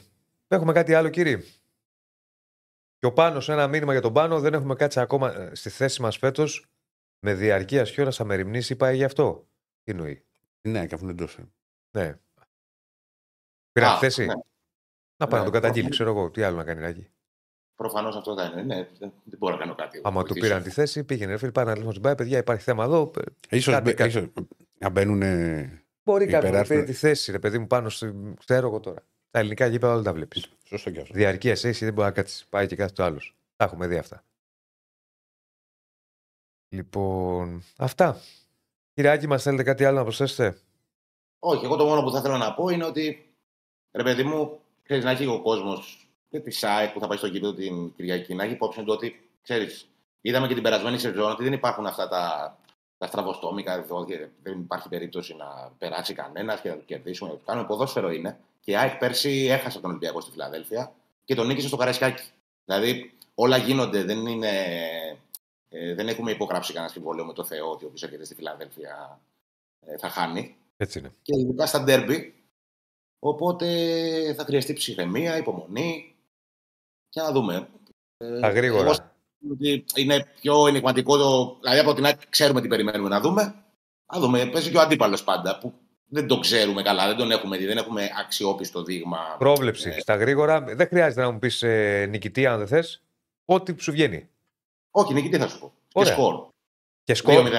[0.48, 1.40] έχουμε κάτι άλλο, κύριε;
[3.00, 4.40] Και ο Πάνος, ένα μήνυμα για τον Πάνο.
[4.40, 6.66] Δεν έχουμε κάτσει ακόμα ε, στη θέση μας φέτος
[7.20, 8.76] με διαρκεία χιόνα θα με ρημνήσει.
[8.76, 9.48] Πάει γι' αυτό.
[9.84, 10.26] Τι εννοεί;
[10.68, 11.48] Ναι, και αφού δεν το έφερε.
[11.98, 12.20] Ναι.
[13.72, 14.26] Πήρα Α, τη θέση.
[14.26, 14.34] ναι.
[15.18, 15.96] Να πάει να Ναι, το καταγγείλει, προφανώς.
[15.96, 16.32] ξέρω εγώ.
[16.32, 17.10] Τι άλλο να κάνει εκεί.
[17.76, 18.62] Προφανώς αυτό θα είναι.
[18.62, 20.02] Ναι, δεν, δεν μπορώ να κάνω κάτι.
[20.04, 20.46] Άμα του Βοηθήσω.
[20.48, 21.32] πήραν τη θέση, πήγαινε.
[21.32, 23.12] Ρε φίλε, πάει να λύσουμε στην πάει, παιδιά, υπάρχει θέμα εδώ.
[23.50, 24.10] Ε, Ίσως, Κάντε μπε- κάτι.
[24.10, 24.28] ίσως
[24.78, 25.18] να μπαίνουν.
[26.04, 26.80] Μπορεί κάποιος να Υπεράσπιση.
[26.80, 28.34] πήρε τη θέση, ρε παιδί μου, πάνω στη.
[28.46, 29.04] Ξέρω εγώ τώρα.
[29.32, 30.50] Τα ελληνικά γήπεδα όλα τα βλέπεις.
[30.64, 31.14] Σωστό κι αυτό.
[31.14, 32.46] Διαρκεία εσύ δεν μπορεί να κάτσεις.
[32.50, 33.36] Πάει και κάθε το άλλος.
[33.56, 34.24] Τα έχουμε δει αυτά.
[36.70, 38.22] Λοιπόν, αυτά.
[38.94, 40.60] Κύριε Άκη, μας θέλετε κάτι άλλο να προσθέσετε;
[41.40, 43.34] Όχι, εγώ το μόνο που θα ήθελα να πω είναι ότι
[43.92, 47.30] ρε παιδί μου, ξέρεις να έχει ο κόσμος και τη ΣΑΕ που θα πάει στο
[47.30, 49.90] κήπεδο την Κυριακή να έχει υπόψη του ότι ξέρεις,
[50.22, 52.58] είδαμε και την περασμένη σεζόν ότι δεν υπάρχουν αυτά τα,
[52.98, 57.30] τα στραβοστόμικα εδώ και δεν υπάρχει περίπτωση να περάσει κανένας και να του κερδίσουμε.
[57.30, 58.40] Να τους κάνουμε ποδόσφαιρο είναι.
[58.70, 60.94] Και η ΑΕΚ πέρσι έχασε τον Ολυμπιακό στη Φιλαδέλφια
[61.24, 62.24] και τον νίκησε στο Καραϊσκάκι.
[62.66, 64.50] Δηλαδή όλα γίνονται, δεν είναι.
[65.70, 69.20] Ε, δεν έχουμε υπογράψει κανένα συμβόλαιο με το Θεό ότι όποιος έρχεται στη Φιλαδέλφια
[69.86, 71.14] ε, θα χάνει Έτσι είναι.
[71.22, 72.34] και ειδικά στα ντέρμπι.
[73.20, 73.68] Οπότε
[74.38, 76.16] θα χρειαστεί ψυχραιμία, υπομονή
[77.10, 77.70] και να δούμε.
[78.18, 79.14] Ε, Τα εγώ γρήγορα.
[79.52, 81.58] ότι είναι πιο ενηγματικό το.
[81.62, 83.64] Δηλαδή από την άλλη ξέρουμε τι περιμένουμε να δούμε.
[84.14, 84.46] Να δούμε.
[84.46, 85.74] Παίζει και ο αντίπαλος πάντα που
[86.10, 89.36] δεν το ξέρουμε καλά, δεν τον έχουμε δει, δεν έχουμε αξιόπιστο δείγμα.
[89.38, 89.90] Πρόβλεψη.
[89.90, 90.00] Ε.
[90.00, 90.62] Στα γρήγορα.
[90.62, 93.02] Δεν χρειάζεται να μου πεις ε, νικητή, αν δεν θες.
[93.46, 94.30] Ό,τι σου βγαίνει.
[94.92, 95.74] Όχι, νικητή θα σου πω.
[95.94, 96.14] Ωραία.
[96.14, 96.48] Και σκορ.
[97.04, 97.50] Και σκορ.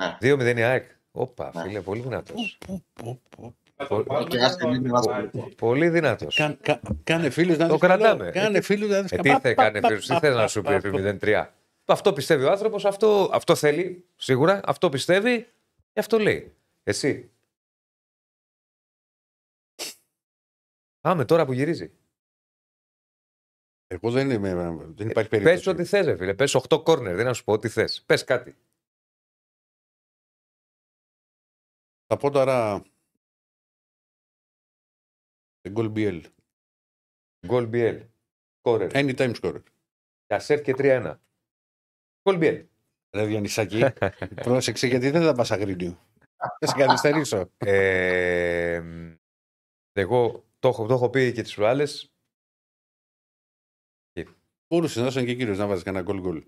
[0.00, 0.18] 2-0.
[0.20, 0.84] 2-0 η ΑΕΚ.
[1.12, 1.62] Όπα, Ναι.
[1.62, 2.58] φίλε, πολύ δυνατός.
[2.66, 3.54] Πω, πω, πω.
[3.76, 5.30] Να το πάρουμε Και και άστε να μην το μας βάλουμε.
[5.56, 6.34] Πολύ δυνατός.
[6.36, 8.30] Κα- κα- Κάνε φίλους να Το δεις κρατάμε.
[8.30, 8.44] καλό.
[8.44, 9.34] Κάνε φίλους να δεις Ε, καλά.
[9.34, 11.46] τι θε, κάνε φίλους, τι θες να σου πει επί 0-3.
[11.86, 15.48] Αυτό πιστεύει ο άνθρωπος, αυτό, αυτό θέλει σίγουρα, αυτό πιστεύει
[15.92, 16.52] και αυτό λέει.
[16.82, 17.30] Εσύ.
[21.02, 21.92] Πάμε τώρα που γυρίζει.
[23.86, 24.54] Εγώ δεν είμαι.
[24.94, 25.68] Δεν υπάρχει Πε περίπτωση.
[25.68, 26.34] ό,τι θες, ρε φίλε.
[26.34, 28.02] Πες 8 κόρνερ, δεν να σου πω ό,τι θες.
[28.06, 28.56] Πες κάτι.
[32.06, 32.84] Θα πω τώρα.
[35.68, 36.22] Γκολ BL.
[37.46, 38.08] Γκολ BL.
[38.60, 38.90] Κόρνερ.
[38.92, 39.62] Anytime scorer.
[40.26, 41.16] Κασέρ και 3-1.
[42.22, 42.66] Γκολ BL.
[43.14, 43.84] Ρε Διονυσάκη,
[44.34, 45.98] πρόσεξε γιατί δεν θα πας αγρίνιο.
[46.60, 47.50] Θα σε καθυστερήσω.
[47.56, 48.82] Ε,
[49.92, 52.12] εγώ το έχω, το έχω πει και τις προάλλες.
[54.68, 56.44] Μπορούσε να είσαι και κύριος να βάζεις κανένα γκολ γκολ.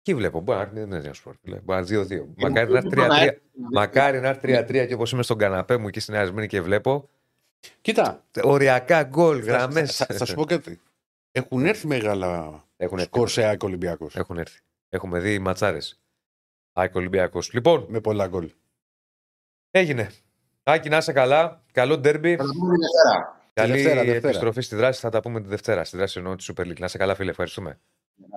[0.00, 0.40] Εκεί βλέπω.
[0.40, 1.34] Μπορεί να έρθει, δεν είναι σπορ.
[1.42, 1.60] φίλε.
[1.60, 2.26] Μπορεί να έρθει 2-2.
[2.36, 3.38] Μακάρι να έρθει 3-3.
[3.72, 4.40] Μακάρι να έρθει
[4.82, 7.08] 3-3 και όπως είμαι στον καναπέ μου εκεί στην Ασμένη και βλέπω.
[7.80, 9.96] Κοίτα, Οριακά γκολ, θα, γραμμές.
[9.96, 10.80] θα, θα σου πω κάτι.
[11.32, 13.08] Έχουν έρθει μεγάλα Έχουν έρθει.
[13.10, 14.16] σκορ σε ΑΕΚ Ολυμπιακός.
[14.16, 14.60] Έχουν έρθει.
[14.88, 16.00] Έχουμε δει ματσάρες.
[16.72, 17.52] ΑΕΚ Ολυμπιακός.
[17.52, 18.52] Λοιπόν, Με πολλά γκολ.
[19.70, 20.10] έγινε.
[20.62, 21.62] Άκη, να είσαι καλά.
[21.72, 22.36] Καλό ντέρμπι.
[22.36, 23.40] Θα τα πούμε την Δευτέρα.
[23.52, 24.28] Καλή Δευτέρα, Δευτέρα.
[24.28, 25.00] επιστροφή στη δράση.
[25.00, 25.84] Θα τα πούμε τη Δευτέρα.
[25.84, 26.78] Στη δράση εννοώ τη Super League.
[26.78, 27.30] Να είσαι καλά, φίλε.
[27.30, 27.80] Ευχαριστούμε.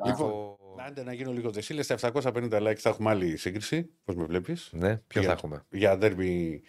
[0.05, 0.55] Λοιπόν,
[0.87, 1.81] Άντε να γίνω λίγο δεσίλε.
[1.81, 3.89] Στα 750 likes θα έχουμε άλλη σύγκριση.
[4.03, 4.69] Πώς με βλέπεις.
[4.73, 6.63] Ναι, ποιο Για- θα έχουμε; Για ντέρμπι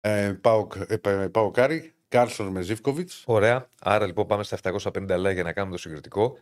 [0.00, 1.94] ε, ΠΑΟΚ ε, ΠΑ- ΠΑΟΚ Άρης.
[2.08, 3.22] Κάρλσον με Ζίβκοβιτς.
[3.26, 3.68] Ωραία.
[3.80, 6.38] Άρα λοιπόν πάμε στα 750 like για να κάνουμε το συγκριτικό.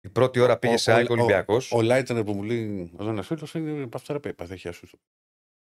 [0.00, 1.72] Η πρώτη ώρα πήγε σε ΑΕΚ Ολυμπιακός.
[1.72, 4.46] Ο Λάιτσενερ που μου λέει ο ένα φίλος είναι παυτέρα πέπα.
[4.50, 4.98] έχει ασούστο.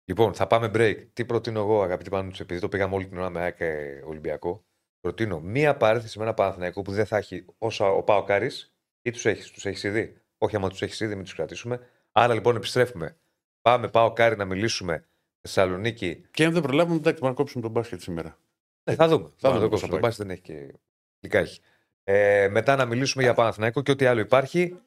[0.06, 1.06] Λοιπόν, θα πάμε break.
[1.14, 4.66] Τι προτείνω εγώ, αγαπητοί Πανούτσου, επειδή το πήγαμε όλη την ώρα με ΑΕΚ ε, Ολυμπιακό.
[5.00, 9.12] Προτείνω μία παρένθεση με ένα Παναθηναϊκό που δεν θα έχει όσα ο Πάο Κάρης ή
[9.12, 9.52] τους έχεις.
[9.52, 10.22] Τους έχεις ήδη.
[10.38, 11.80] Όχι, άμα τους έχεις ήδη, μην τους κρατήσουμε.
[12.12, 13.18] Άρα λοιπόν επιστρέφουμε.
[13.62, 15.08] Πάμε Πάο Κάρη να μιλήσουμε
[15.42, 16.26] Θεσσαλονίκη.
[16.32, 18.38] Και αν δεν προλάβουμε, εντάξει, μπορούμε να κόψουμε τον μπάσκετ σήμερα.
[18.84, 19.30] Ναι, θα δούμε.
[19.38, 19.70] Θα δούμε δούμε.
[19.70, 20.74] πώς Το θα μπάσκετ δεν έχει και.
[21.20, 21.62] Λικά έχει.
[22.04, 24.80] Ε, μετά να μιλήσουμε για Παναθηναϊκό και ό,τι άλλο υπάρχει.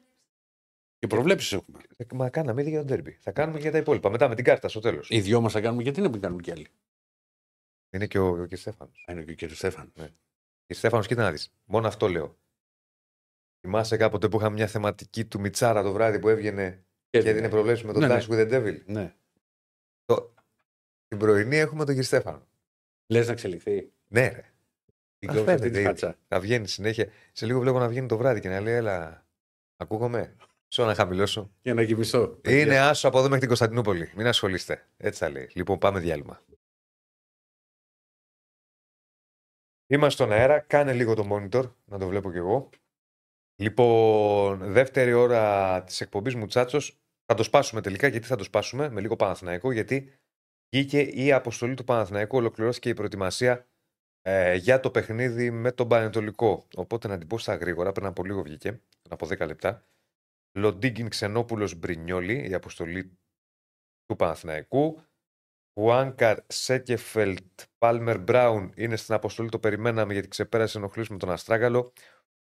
[0.99, 1.79] Και προβλέψεις έχουμε.
[1.97, 3.11] Ε, Μα κάναμε ήδη για τον τέρμπι.
[3.11, 4.09] Θα κάνουμε και για τα υπόλοιπα.
[4.09, 5.09] Μετά με την κάρτα στο τέλος.
[5.09, 6.67] Οι δυο μας θα κάνουμε γιατί να μην κάνουμε κι άλλοι;
[7.89, 8.55] Είναι και ο, ο κ.
[8.55, 9.05] Στέφανος.
[9.07, 9.51] Α, Είναι και ο κ.
[9.51, 9.91] Στέφαν.
[10.65, 11.53] Και Στέφανος, κοίτα να δεις.
[11.65, 12.37] Μόνο αυτό λέω.
[13.59, 17.85] Θυμάσαι κάποτε που είχαμε μια θεματική του Μιτσάρα το βράδυ που έβγαινε και έδινε προβλέψεις
[17.85, 18.17] με τον Ναι, ναι.
[18.19, 19.15] Dance with the Devil; Ναι.
[21.07, 22.03] Την πρωινή έχουμε τον κ.
[22.03, 22.47] Στέφανο.
[23.07, 23.91] Λες να εξελιχθεί.
[24.07, 24.51] Ναι, ρε.
[25.19, 26.17] Την Α, κόψει αυτή τη φαίνεται χάτσα.
[26.27, 27.09] Θα βγαίνει συνέχεια.
[27.31, 29.25] Σε λίγο βλέπω να βγαίνει το βράδυ και να λέει, Έλα,
[29.77, 30.35] ακούγομαι.
[30.73, 31.51] Σω να χαμηλώσω.
[31.61, 32.39] Για να κοιμηθώ.
[32.45, 34.11] Είναι άσο από εδώ μέχρι την Κωνσταντινούπολη.
[34.15, 34.87] Μην ασχολείστε.
[34.97, 35.49] Έτσι θα λέει.
[35.53, 36.41] Λοιπόν, πάμε διάλειμμα.
[39.87, 40.59] Είμαστε στον αέρα.
[40.59, 42.69] Κάνε λίγο το monitor, να το βλέπω κι εγώ.
[43.61, 46.99] Λοιπόν, δεύτερη ώρα της εκπομπής μου Τσάτσος.
[47.25, 48.07] Θα το σπάσουμε τελικά.
[48.07, 50.13] Γιατί θα το σπάσουμε; Με λίγο Παναθηναϊκό, γιατί
[50.75, 53.67] βγήκε η αποστολή του Παναθηναϊκού, ολοκληρώθηκε η προετοιμασία
[54.21, 56.67] ε, για το παιχνίδι με τον Πανετολικό.
[56.75, 59.87] Οπότε να την πω στα γρήγορα, πριν από λίγο βγήκε, πριν από 10 λεπτά.
[60.51, 63.19] Λοντίγκιν Ξενόπουλος Μπρινιόλη, η αποστολή
[64.05, 65.01] του Παναθηναϊκού.
[65.79, 71.93] Χουάνκαρ Σέκεφελτ Πάλμερ Μπράουν είναι στην αποστολή, το περιμέναμε γιατί ξεπέρασε ενοχλήσει με τον Αστράγαλο.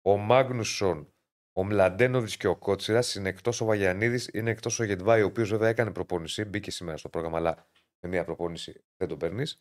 [0.02, 1.14] Ο Μάγνουσον,
[1.52, 5.50] ο Μλαντένοβιτ και ο Κότσιρας είναι εκτός ο Βαγιανίδης, είναι εκτός ο Γετβάη, ο οποίος
[5.50, 7.66] βέβαια έκανε προπόνηση, μπήκε σήμερα στο πρόγραμμα, αλλά
[8.00, 9.58] με μία προπόνηση δεν τον παίρνεις.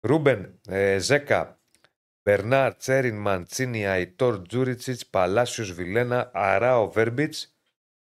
[0.00, 1.60] Ρούμπεν, ε, Ζέκα,
[2.22, 7.55] Μπερνάρ, Τσέριν, Μαντσίνη, Αϊτόρ, Τζούριτσιτς, Παλάσιος Βιλένα, Αράο Βέρμπιτς,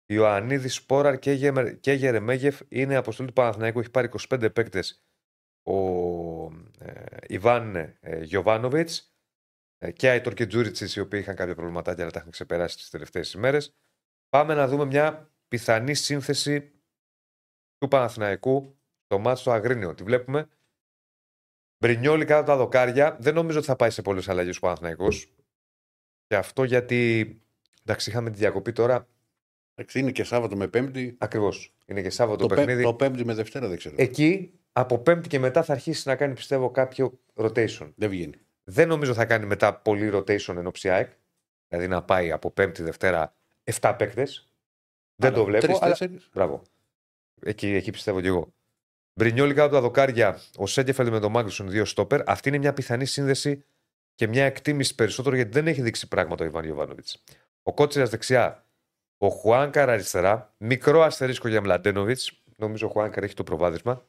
[0.05, 3.79] Ιωαννίδης Σπόραρ και, Γεμερ, και Γερεμέγεφ είναι αποστολή του Παναθηναϊκού.
[3.79, 5.03] Έχει πάρει 25 παίκτες
[5.63, 5.77] ο
[6.79, 8.89] ε, Ιβάν ε, Γιοβάνοβιτς
[9.77, 12.89] ε, και Αϊτόρ και Τζούριτσιτς, οι οποίοι είχαν κάποια προβληματάκια αλλά τα έχουν ξεπεράσει τις
[12.89, 13.75] τελευταίες ημέρες.
[14.29, 16.71] Πάμε να δούμε μια πιθανή σύνθεση
[17.77, 19.93] του Παναθηναϊκού στο ματς στο Αγρίνιο.
[19.93, 20.47] Τη βλέπουμε.
[21.77, 23.17] Μπρινιόλι κάτω από τα δοκάρια.
[23.19, 25.35] Δεν νομίζω ότι θα πάει σε πολλές αλλαγές ο Παναθηναϊκός.
[26.27, 27.41] Και αυτό γιατί.
[27.81, 29.07] Εντάξει, είχαμε τη διακοπή τώρα.
[29.75, 31.15] Εντάξει, είναι και Σάββατο με Πέμπτη.
[31.17, 31.73] Ακριβώς.
[31.85, 32.81] Είναι και Σάββατο Το, παιχνίδι.
[32.81, 33.95] πέ, το Πέμπτη με Δευτέρα δεν ξέρω.
[33.97, 37.91] Εκεί από Πέμπτη και μετά θα αρχίσει να κάνει πιστεύω κάποιο rotation.
[37.95, 38.39] Δεν βγαίνει.
[38.63, 41.11] Δεν νομίζω θα κάνει μετά πολύ rotation εν όψει ΑΕΚ.
[41.67, 43.35] Δηλαδή να πάει από Πέμπτη Δευτέρα
[43.79, 44.47] 7 παίκτες.
[45.15, 45.65] Δεν το βλέπω.
[45.65, 45.79] Αλλά...
[45.79, 46.19] Τρει-τέσσερι.
[46.33, 46.61] Μπράβο.
[47.41, 48.53] Εκεί, εκεί πιστεύω κι εγώ.
[49.13, 52.29] Μπρινιόλι κάτω από τα δοκάρια, ο Σέκεφελντ με τον Μάγκλουσον, δύο στόπερ.
[52.29, 53.63] Αυτή είναι μια πιθανή σύνδεση
[54.15, 57.23] και μια εκτίμηση περισσότερο γιατί δεν έχει δείξει πράγματα ο Ιβάν Ιωβάνοβιτς.
[57.63, 58.65] Ο Κότσιρα δεξιά,
[59.23, 62.19] ο Χουάνκαρ αριστερά, μικρό αστερίσκο για Μλαντένοβιτ.
[62.57, 64.07] Νομίζω ο Χουάνκαρ έχει το προβάδισμα.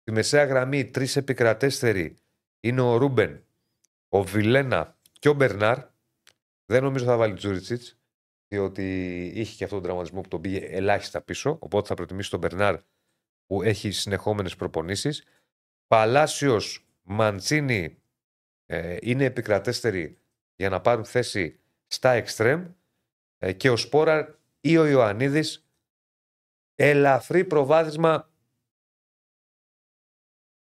[0.00, 2.16] Στη μεσαία γραμμή, τρεις επικρατέστεροι
[2.60, 3.44] είναι ο Ρούμπεν,
[4.08, 5.78] ο Βιλένα και ο Μπερνάρ.
[6.66, 7.98] Δεν νομίζω θα βάλει Τζούριτσιτς,
[8.48, 8.82] διότι
[9.34, 11.56] είχε και αυτόν τον τραυματισμό που τον πήγε ελάχιστα πίσω.
[11.60, 12.76] Οπότε θα προτιμήσει τον Μπερνάρ
[13.46, 15.24] που έχει συνεχόμενες προπονήσεις.
[15.86, 18.02] Παλάσιος, Μαντσίνη
[18.66, 20.18] ε, είναι επικρατέστεροι
[20.56, 22.74] για να πάρουν θέση στα εξτρέμ ε,
[23.56, 25.66] και ο Σπόρα ή ο Ιωαννίδης
[26.74, 28.30] ελαφρύ προβάδισμα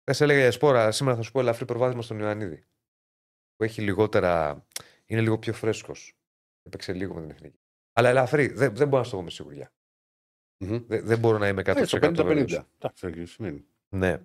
[0.04, 2.64] δεν σε έλεγα για σπόρο, αλλά σήμερα θα σου πω ελαφρύ προβάδισμα στον Ιωαννίδη
[3.56, 4.64] που έχει λιγότερα,
[5.06, 6.16] είναι λίγο πιο φρέσκος.
[6.62, 7.58] Έπαιξε λίγο με την εθνική.
[7.92, 9.72] Αλλά ελαφρύ, δεν, δεν μπορώ να στο πω με σιγουριά.
[10.64, 10.84] Μμμ.
[10.86, 12.52] Δεν, δεν μπορώ να είμαι 100% Ε, στο βέβαιος.
[12.52, 12.64] 50-50.
[12.78, 13.64] Εντάξει, σημαίνει.
[13.88, 14.22] Ναι.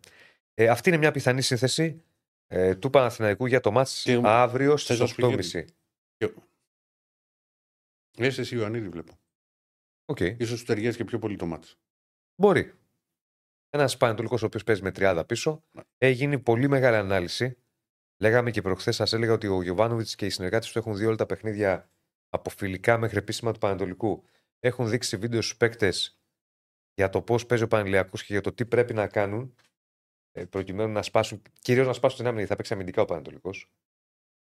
[0.53, 2.03] Ε, αυτή είναι μια πιθανή σύνθεση
[2.47, 5.65] ε, του Παναθηναϊκού για το ματς Και- αύριο θες στις να σου πω 8.30.
[8.17, 9.19] Είσαι εσύ Ιωαννίδη βλέπω.
[10.05, 10.19] Οκ.
[10.19, 11.67] Ίσως σου ταιριάζει και πιο πολύ το ματς.
[12.35, 12.73] Μπορεί.
[13.69, 15.63] Ένας Πανετολικός ο οποίος παίζει με 30 πίσω.
[15.97, 17.57] Έχει γίνει πολύ μεγάλη ανάλυση.
[18.21, 21.15] Λέγαμε και προχθές, σας έλεγα ότι ο Γιωβάνοβιτς και οι συνεργάτες του έχουν δει όλα
[21.15, 21.91] τα παιχνίδια
[22.29, 24.23] από φιλικά μέχρι επίσημα του Πανετολικού.
[24.59, 26.21] Έχουν δείξει βίντεο στους παίκτες
[26.93, 29.55] για το πώς παίζει ο Πανελιακό και για το τι πρέπει να κάνουν.
[30.31, 33.49] ε, προκειμένου να σπάσουν, κυρίως να σπάσουν την άμυνα, γιατί θα παίξει αμυντικά ο Πανατολικό.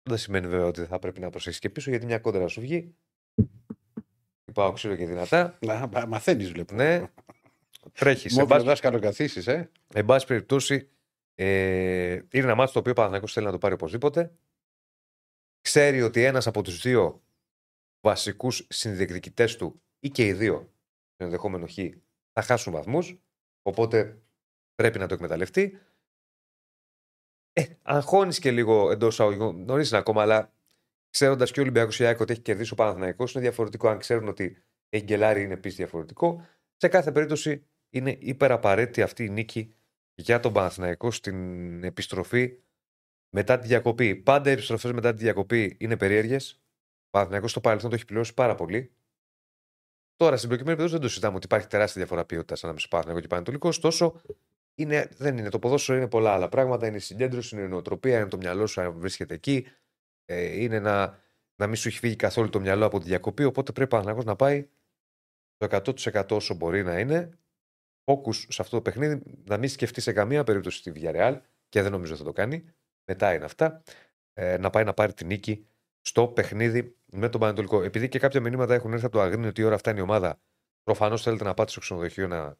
[0.02, 2.94] Δεν σημαίνει βέβαια ότι θα πρέπει να προσέξει και πίσω, γιατί μια κόντρα σου βγει.
[4.52, 5.58] Πάω ξύλο και δυνατά.
[5.60, 6.74] Να μαθαίνεις, βλέπω.
[6.74, 7.02] Ναι,
[7.92, 8.34] τρέχεις.
[8.34, 8.64] Μόνο πάση...
[8.64, 9.70] δάσκαλο καθίσει, ε.
[9.94, 10.88] Εν πάση περιπτώσει,
[11.34, 14.32] ε, είναι ένα μάτι το οποίο ο Παναθηναϊκός θέλει να το πάρει οπωσδήποτε.
[15.60, 17.22] Ξέρει ότι ένας από τους δύο
[18.00, 20.72] βασικούς συνδιεκδικητές του ή και οι δύο,
[21.16, 21.74] ενδεχόμενο χ,
[22.32, 23.20] θα χάσουν βαθμούς.
[23.62, 24.22] Οπότε
[24.74, 25.78] πρέπει να το εκμεταλλευτεί.
[27.52, 29.64] Ε, αγχώνεις και λίγο εντός αγωγικών.
[29.64, 30.52] Νωρίς είναι ακόμα, αλλά
[31.10, 33.88] ξέροντας και ο Ολυμπιακός Ιάκο ότι έχει κερδίσει ο Παναθυναϊκό, είναι διαφορετικό.
[33.88, 36.46] Αν ξέρουν ότι έχει γκελάρει, είναι επίσης διαφορετικό.
[36.76, 39.74] Σε κάθε περίπτωση είναι υπεραπαραίτητη αυτή η νίκη
[40.14, 42.58] για τον Παναθηναϊκό στην επιστροφή
[43.30, 44.16] μετά τη διακοπή.
[44.16, 46.52] Πάντα οι επιστροφές μετά τη διακοπή είναι περίεργες.
[47.06, 48.92] Ο Παναθηναϊκός στο παρελθόν το έχει πληρώσει πάρα πολύ.
[50.16, 53.26] Τώρα στην προκειμένη περίπτωση δεν το συζητάμε ότι υπάρχει τεράστια διαφορά ποιότητας ανάμεσα στο Παναθηναϊκό
[53.26, 53.68] και Πανατολικό.
[53.68, 54.20] Ωστόσο,
[54.74, 55.48] είναι, δεν είναι.
[55.48, 56.86] Το ποδόσφαιρο είναι πολλά άλλα πράγματα.
[56.86, 59.66] Είναι η συγκέντρωση, είναι η νοοτροπία, είναι το μυαλό σου αν βρίσκεται εκεί.
[60.30, 61.18] Ε, είναι να,
[61.56, 63.44] να μην σου έχει φύγει καθόλου το μυαλό από τη διακοπή.
[63.44, 64.68] Οπότε πρέπει ο να πάει
[65.56, 67.38] το 100% όσο μπορεί να είναι.
[68.04, 71.90] Focus σε αυτό το παιχνίδι, να μην σκεφτεί σε καμία περίπτωση τη Villarreal και δεν
[71.90, 72.64] νομίζω θα το κάνει.
[73.04, 73.82] Μετά είναι αυτά.
[74.32, 75.66] Ε, να πάει να πάρει τη νίκη
[76.00, 77.82] στο παιχνίδι με τον Πανατολικό.
[77.82, 80.40] Επειδή και κάποια μηνύματα έχουν έρθει από το Αγρίνιο ότι η ώρα φτάνει η ομάδα,
[80.82, 82.56] προφανώς θέλετε να πάτε στο ξενοδοχείο να,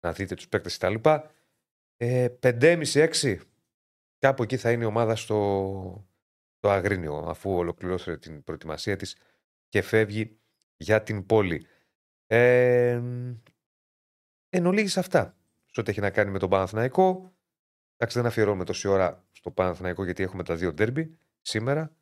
[0.00, 0.94] να δείτε τους παίκτες κτλ.
[1.96, 3.36] Ε, 5,5-6
[4.18, 6.06] κάπου εκεί θα είναι η ομάδα στο,
[6.62, 9.16] στο Αγρίνιο, αφού ολοκληρώσει την προετοιμασία της
[9.68, 10.38] και φεύγει
[10.76, 11.66] για την πόλη.
[12.26, 13.02] Ε,
[14.48, 15.36] εν ολίγης αυτά
[15.66, 17.34] σε ό,τι έχει να κάνει με τον Παναθηναϊκό.
[17.96, 21.96] Εντάξει, δεν αφιερώνουμε τόση ώρα στο Παναθηναϊκό γιατί έχουμε τα δύο ντέρμπι σήμερα.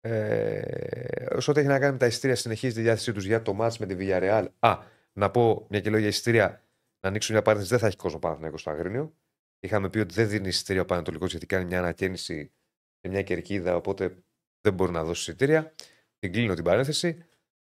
[0.00, 3.78] Ε, όσο έχει να κάνει με τα ειστήρια, συνεχίζει τη διάθεσή τους για το μάτς
[3.78, 4.46] με τη Villarreal.
[4.58, 4.78] Α,
[5.12, 6.64] να πω μια και λόγια ειστήρια,
[7.00, 9.14] να ανοίξω μια παρένθεση, δεν θα έχει κόσμο Παναθηναϊκός στο Αγρίνιο.
[9.60, 12.52] Είχαμε πει ότι δεν δίνει εισιτήρια ο Πανατολικός γιατί κάνει μια ανακαίνιση
[13.00, 14.16] και μια κερκίδα, οπότε
[14.60, 15.74] δεν μπορεί να δώσει εισιτήρια.
[16.18, 17.24] Την κλείνω την παρένθεση.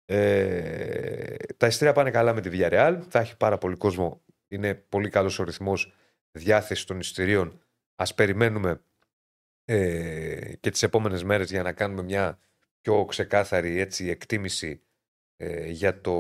[0.06, 3.02] Ε, τα εισιτήρια πάνε καλά με τη Villarreal.
[3.10, 4.22] Θα έχει πάρα πολύ κόσμο.
[4.48, 5.94] Είναι πολύ καλός ο ρυθμός
[6.32, 7.62] διάθεσης των εισιτηρίων.
[7.96, 8.82] Α περιμένουμε
[9.66, 12.40] ε, και τις επόμενες μέρες για να κάνουμε μια
[12.82, 14.82] πιο ξεκάθαρη έτσι, εκτίμηση
[15.36, 16.14] ε, για το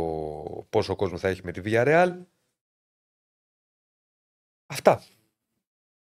[0.69, 2.25] πόσο κόσμο θα έχει με τη Villarreal.
[4.65, 5.03] Αυτά.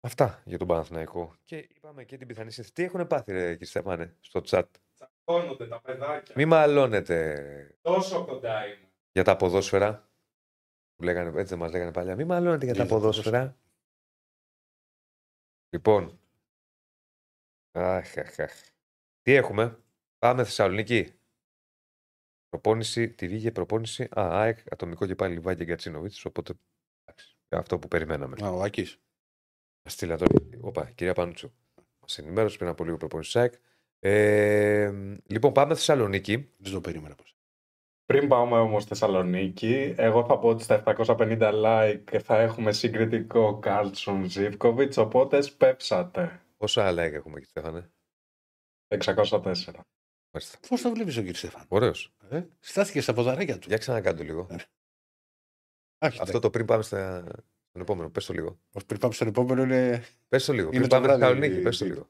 [0.07, 1.35] Αυτά για τον Παναθηναϊκό.
[1.45, 2.75] Και είπαμε και την πιθανή συνθήκη.
[2.75, 4.63] Τι έχουν πάθει, ρε, κύριε Στεφάνε, στο chat;
[4.95, 6.35] Τσακώνονται τα παιδάκια.
[6.37, 7.79] Μη μαλώνετε.
[7.81, 8.91] Τόσο κοντά είναι.
[9.13, 10.11] Για τα ποδόσφαιρα.
[10.95, 12.17] Που λέγανε, έτσι δεν μας λέγανε παλιά.
[12.17, 13.57] Μη μαλώνετε για τα ποδόσφαιρα.
[15.69, 16.19] Λοιπόν,
[17.73, 18.53] Αχ, αχ, αχ.
[19.23, 19.79] Τι έχουμε;
[20.19, 21.13] Πάμε Θεσσαλονίκη.
[22.49, 24.03] Προπόνηση, τη βγήκε προπόνηση.
[24.03, 26.13] Α, ΑΕΚ, ατομικό και πάλι Λιβάκη και Γκατσίνοβιτς.
[26.25, 26.55] Οπότε
[27.49, 28.37] αυτό που περιμέναμε.
[28.45, 29.01] Α, ο Άκης.
[29.87, 30.33] Στείλα τώρα.
[30.61, 31.53] Όπα, κυρία Πανούτσου.
[32.01, 33.55] Μας ενημέρωσε πριν από λίγο προπόνηση ΑΕΚ.
[33.99, 34.93] Ε,
[35.27, 36.51] λοιπόν, πάμε Θεσσαλονίκη.
[36.57, 37.25] Δεν το περίμενα πώ.
[38.05, 44.25] Πριν πάμε όμως Θεσσαλονίκη, εγώ θα πω ότι στα 750 like θα έχουμε συγκριτικό Κάρλσον
[44.25, 46.41] Ζίβκοβιτς, οπότε σπεύσατε.
[46.57, 47.91] Πόσα like έχουμε κύριε Στέφανε;
[48.89, 49.53] 604.
[50.69, 52.15] Πώς το βλέπεις ο κύριο Στέφανε; Ωραίος.
[52.31, 53.69] Ε; Στάθηκε στα ποδαράκια του.
[53.69, 54.47] Για ξανακάντο λίγο.
[54.51, 54.57] Ε.
[55.99, 57.25] Αυτό το πριν πάμε στα...
[57.77, 58.09] στον επόμενο.
[58.11, 58.59] Πες το λίγο.
[58.87, 60.05] Πριν πάμε στον επόμενο είναι.
[60.29, 60.71] Πες το λίγο.
[60.73, 61.61] Είναι πριν το πάμε στη βράδυ, Θεσσαλονίκη.
[61.61, 62.09] η- Πες το λίγο.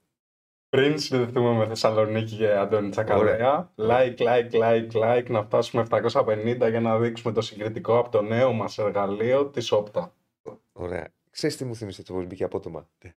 [0.68, 6.80] Πριν συνδεθούμε με Θεσσαλονίκη και Αντώνη Τσακαλέα, like, like, like, like, να φτάσουμε 750 για
[6.80, 10.14] να δείξουμε το συγκριτικό από το νέο μας εργαλείο της Όπτα.
[10.72, 11.08] Ωραία.
[11.30, 13.10] Ξέρεις τι μου θύμισε το πώ μπήκε απότομα; Τι;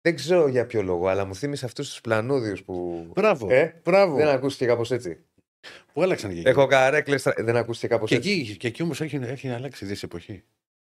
[0.00, 3.06] Δεν ξέρω για ποιο λόγο, αλλά μου θύμισε αυτούς τους πλανούδιου που.
[3.14, 3.46] Μπράβο.
[3.50, 4.16] Ε, Μπράβο.
[4.16, 5.18] Δεν ακούστηκε κάπως έτσι.
[5.92, 7.22] Που άλλαξαν και εκεί; Έχω καρέκλες.
[7.36, 8.30] Δεν ακούστηκε κάπως Και έτσι.
[8.30, 10.44] εκεί, και εκεί όμως έχει, έχει αλλάξει η εποχή.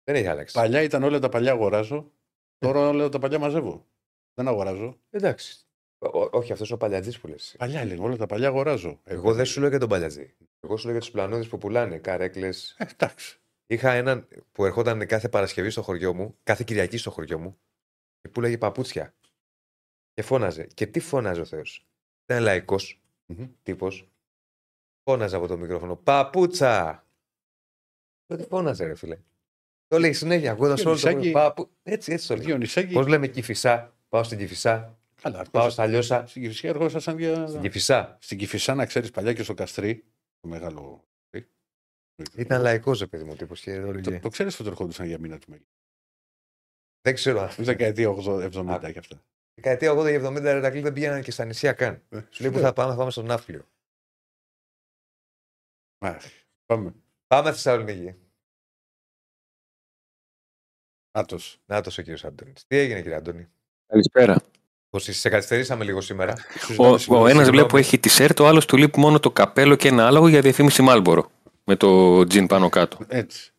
[0.04, 0.54] Δεν έχει αλλάξει.
[0.54, 2.12] Παλιά ήταν όλα τα παλιά αγοράζω.
[2.58, 3.86] Τώρα όλα τα παλιά μαζεύω.
[4.34, 5.00] Δεν αγοράζω.
[5.10, 5.64] Εντάξει.
[5.98, 7.54] Ό- όχι, αυτός είναι ο παλιατζής που λες.
[7.58, 9.00] Παλιά έλεγα, όλα τα παλιά αγοράζω.
[9.04, 10.34] Εγώ δεν σου λέω για τον παλιατζή.
[10.60, 12.74] Εγώ σου λέω για τους πλανούδιου που πουλάνε καρέκλες.
[12.78, 13.38] Ε, εντάξει.
[13.66, 17.58] Είχα έναν που ερχόταν κάθε Παρασκευή στο χωριό μου, κάθε Κυριακή στο χωριό μου,
[18.20, 19.14] και πουλάγε παπούτσια.
[20.14, 20.64] Και φώναζε.
[20.74, 21.86] Και τι φώναζε ο Θεός.
[22.24, 23.48] Ήταν λαϊκός Μμμ.
[23.62, 24.08] τύπος.
[25.02, 25.96] Φώναζε από το μικρόφωνο.
[25.96, 27.06] Παπούτσα!
[28.26, 29.18] Τότε φώναζε, ρε φίλε.
[29.90, 31.46] Το λέει συνέχεια, ακούγοντας όλο το Διονυσάκη- χρόνο.
[31.48, 31.70] Παπου...
[31.82, 32.44] Έτσι, έτσι το λέει.
[32.44, 32.92] Διονυσάκη.
[32.92, 36.26] Πώς λέμε κυφισά, πάω στην κυφισά, Καλά, πάω στα λιώσα.
[36.26, 37.46] Στην Κυφυσιά ερχόσασταν για.
[37.46, 38.16] Στην κυφισά.
[38.20, 40.04] Στην Κυφυσά, να ξέρεις παλιά και στο Καστρί.
[40.40, 41.04] Το μεγάλο.
[42.36, 43.60] Ήταν λαϊκός, ρε παιδί μου, τύπος.
[43.60, 43.80] Και...
[43.80, 45.66] Το, το ξέρεις ότι ερχόντουσαν για μήνα του μέλη.
[47.00, 47.40] Δεν ξέρω.
[47.40, 49.22] αν- Τη δεκαετία 80-70 και αυτά.
[49.54, 52.02] Δεκαετία 80 και 70 ρετακλή δεν πήγαιναν και στα νησιά καν.
[52.08, 53.66] Ε, Σου λέει που θα πάμε, θα πάμε στον Ναύπλιο.
[55.98, 56.24] Αχ,
[56.66, 56.94] Πάμε.
[57.26, 58.14] Πάμε Θεσσαλονίκη.
[61.12, 61.58] Άτος.
[61.66, 62.52] Νάτος ο κύριος Άντωνη.
[62.66, 63.48] Τι έγινε, κύριε Άντωνη;
[63.86, 64.36] Καλησπέρα.
[64.90, 66.34] Πως σε καθυστερήσαμε λίγο σήμερα.
[66.78, 67.44] Ο, ο ένας συγγνώμη.
[67.44, 70.40] βλέπω έχει τη σερτ, ο άλλος του λείπει μόνο το καπέλο και ένα άλογο για
[70.40, 71.30] διαφήμιση Μάλμπορο.
[71.64, 72.98] Με το τζιν πάνω κάτω.
[73.08, 73.49] Έτσι.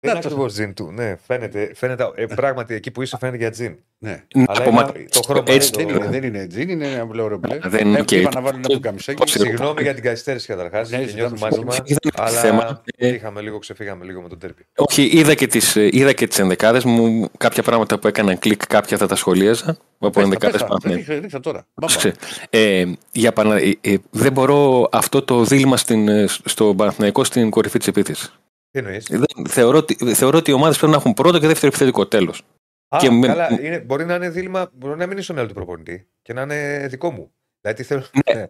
[0.00, 0.32] Δεν είναι Νάτος.
[0.32, 0.90] ακριβώς τζιν του.
[0.92, 1.70] Ναι, φαίνεται.
[1.74, 3.76] φαίνεται ε, πράγματι εκεί που είσαι φαίνεται για τζιν.
[3.98, 4.24] Ναι.
[4.34, 5.08] Ναι, Αλλά από είναι μακριά.
[5.10, 7.58] το χρώμα Έτσι το- Δεν είναι, δεν είναι τζιν, είναι ένα μπλε ρεμπλέ.
[7.64, 9.18] Δεν είναι και- Είπα να βάλουν ένα πουκαμισάκι.
[9.18, 10.90] Πώς είναι; Συγγνώμη για την καθυστέρηση καταρχάς.
[10.90, 11.68] Ναι, και ζητάμε νιώθουμε συγγνώμη.
[11.68, 11.86] άσχημα.
[11.86, 12.82] Δεν είναι Αλλά θέμα.
[12.96, 14.66] Ε, είχαμε λίγο, ξεφύγαμε λίγο με τον τέρπι.
[14.76, 18.66] Όχι, είδα και τις, ε, είδα και τις ενδεκάδες μου, κάποια πράγματα που έκαναν κλικ,
[18.66, 20.66] κάποια θα τα σχολίαζα, από Πες τα, ενδεκάδες πες τα.
[20.66, 20.80] πάνω.
[20.84, 20.94] ναι.
[20.94, 21.66] Ρίξε- ρίξε τώρα.
[21.74, 21.96] Μπαμπα.
[21.96, 22.14] Ξέ-
[22.50, 23.56] Ε, για παρα...
[23.56, 28.32] ε, ε, δεν μπορώ αυτό το δίλημα στην, ε, στο Παναθηναϊκό στην κορυφή της επίθεσης.
[28.70, 31.66] Τι εννοείς; Δεν, θεωρώ, ότι, θεωρώ ότι οι ομάδες πρέπει να έχουν πρώτο και δεύτερο
[31.66, 32.42] επιθετικό τέλος.
[32.88, 35.48] Α, και με- καλά, είναι, μπορεί να είναι δίλημα, μπορεί να μην είναι στο μυαλό
[35.48, 37.32] του προπονητή και να είναι δικό μου.
[37.60, 38.34] Δηλαδή, τι θέλω, Ναι.
[38.40, 38.46] ναι.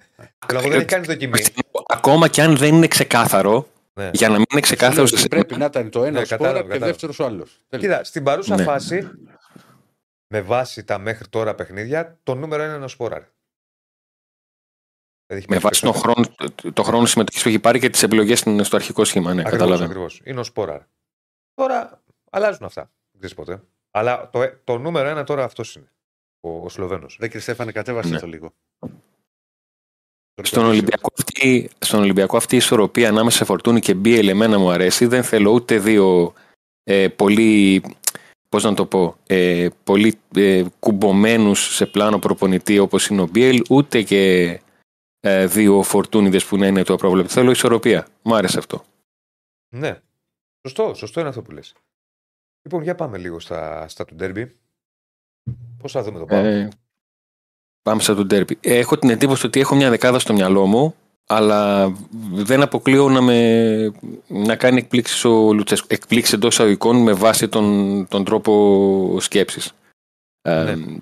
[0.46, 1.40] θέλω να πω, δεν έχει κάνει δοκιμή.
[1.86, 4.10] Ακόμα και αν δεν είναι ξεκάθαρο, Ναι.
[4.12, 5.06] για να μην είναι ξεκάθαρο.
[5.08, 6.86] Λέω ότι Πρέπει να ήταν το ένα Ναι, σπόρα κατάλαβα, και κατάλαβα.
[6.86, 7.60] δεύτερος ο άλλος.
[7.78, 8.62] Κοίτα, στην παρούσα Ναι.
[8.62, 9.08] φάση,
[10.34, 13.18] με βάση τα μέχρι τώρα παιχνίδια, το νούμερο είναι ένα σπόραρ.
[13.20, 13.37] Δηλαδή, έχει
[15.30, 18.02] Με παίξει βάση τον πέντε- χρόνο, το, το χρόνο συμμετοχής που έχει πάρει και τις
[18.02, 19.34] επιλογές στο αρχικό σχήμα.
[19.34, 19.90] Ναι, Ακριβώς, καταλαβαίνω.
[19.90, 20.20] ακριβώς.
[20.24, 20.80] Είναι ο σπόραρ.
[21.54, 22.82] Τώρα αλλάζουν αυτά.
[23.10, 23.62] Δεν ξέρεις ποτέ.
[23.90, 25.92] Αλλά το, το νούμερο ένα τώρα αυτός είναι.
[26.40, 27.16] Ο, ο Σλοβαίνος.
[27.20, 28.18] Ρε κύριε Στέφανε, κατέβασε Ναι.
[28.20, 28.52] το λίγο.
[30.42, 34.70] Στον Ολυμπιακό, αυτή, στον Ολυμπιακό αυτή η ισορροπία ανάμεσα σε Φορτούνη και Μπίελ εμένα μου
[34.70, 35.06] αρέσει.
[35.06, 36.32] Δεν θέλω ούτε δύο
[36.82, 37.82] ε, πολύ,
[38.48, 43.62] πώς να το πω, ε, πολύ ε, κουμπωμένους σε πλάνο προπονητή όπως είναι ο Μπίελ,
[43.70, 44.60] ούτε και
[45.20, 47.32] ε, δύο Φορτούνιδες που να είναι το απρόβλεπτο.
[47.32, 48.06] Θέλω ισορροπία.
[48.22, 48.84] Μου άρεσε αυτό.
[49.68, 50.00] Ναι.
[50.62, 51.74] Σωστό, σωστό είναι αυτό που λες.
[52.62, 54.56] Λοιπόν, για πάμε λίγο στα, στα του ντέρμπι.
[55.78, 56.48] Πώς θα δούμε το πάμε.
[56.48, 56.68] Ε,
[57.82, 58.58] πάμε σαν τον τέρπι.
[58.60, 60.94] Έχω την εντύπωση ότι έχω μια δεκάδα στο μυαλό μου,
[61.26, 61.92] αλλά
[62.32, 63.92] δεν αποκλείω να, με,
[64.28, 65.86] να κάνει εκπλήξεις ο Λουτσέσκο.
[65.90, 69.72] Εκπλήξεις εντός αγωγικών με βάση τον, τον τρόπο σκέψης.
[70.42, 70.96] Ε, Ναι.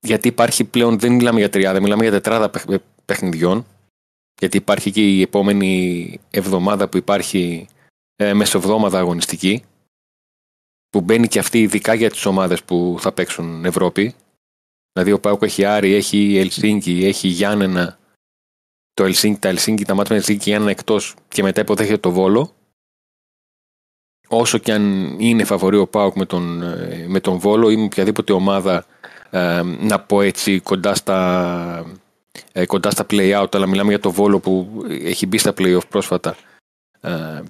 [0.00, 3.66] γιατί υπάρχει πλέον, δεν μιλάμε για τριάδα, μιλάμε για τετράδα παιχ- ε, παιχνιδιών.
[4.40, 7.66] Γιατί υπάρχει και η επόμενη εβδομάδα που υπάρχει
[8.16, 9.64] ε, μεσοβδόμαδα αγωνιστική
[10.90, 14.14] που μπαίνει και αυτή ειδικά για τις ομάδες που θα παίξουν Ευρώπη.
[14.92, 17.98] Δηλαδή ο Πάουκ έχει Άρη, έχει Ελσίνκι, έχει Γιάννενα.
[18.92, 22.10] Το Ελσίνκι, τα Ελσίνκι, τα μάτια με Ελσίνκι και Γιάννενα εκτός και μετά υποδέχεται το
[22.10, 22.54] Βόλο.
[24.28, 27.84] Όσο και αν είναι φαβορή ο Πάουκ με τον, ε, με τον Βόλο ή με
[27.84, 28.86] οποιαδήποτε ομάδα
[29.30, 31.18] ε, να πω έτσι κοντά στα,
[31.86, 31.92] ε,
[32.66, 36.36] κοντά στα play-out αλλά μιλάμε για το Βόλο που έχει μπει στα play-off πρόσφατα.
[37.00, 37.42] Ε,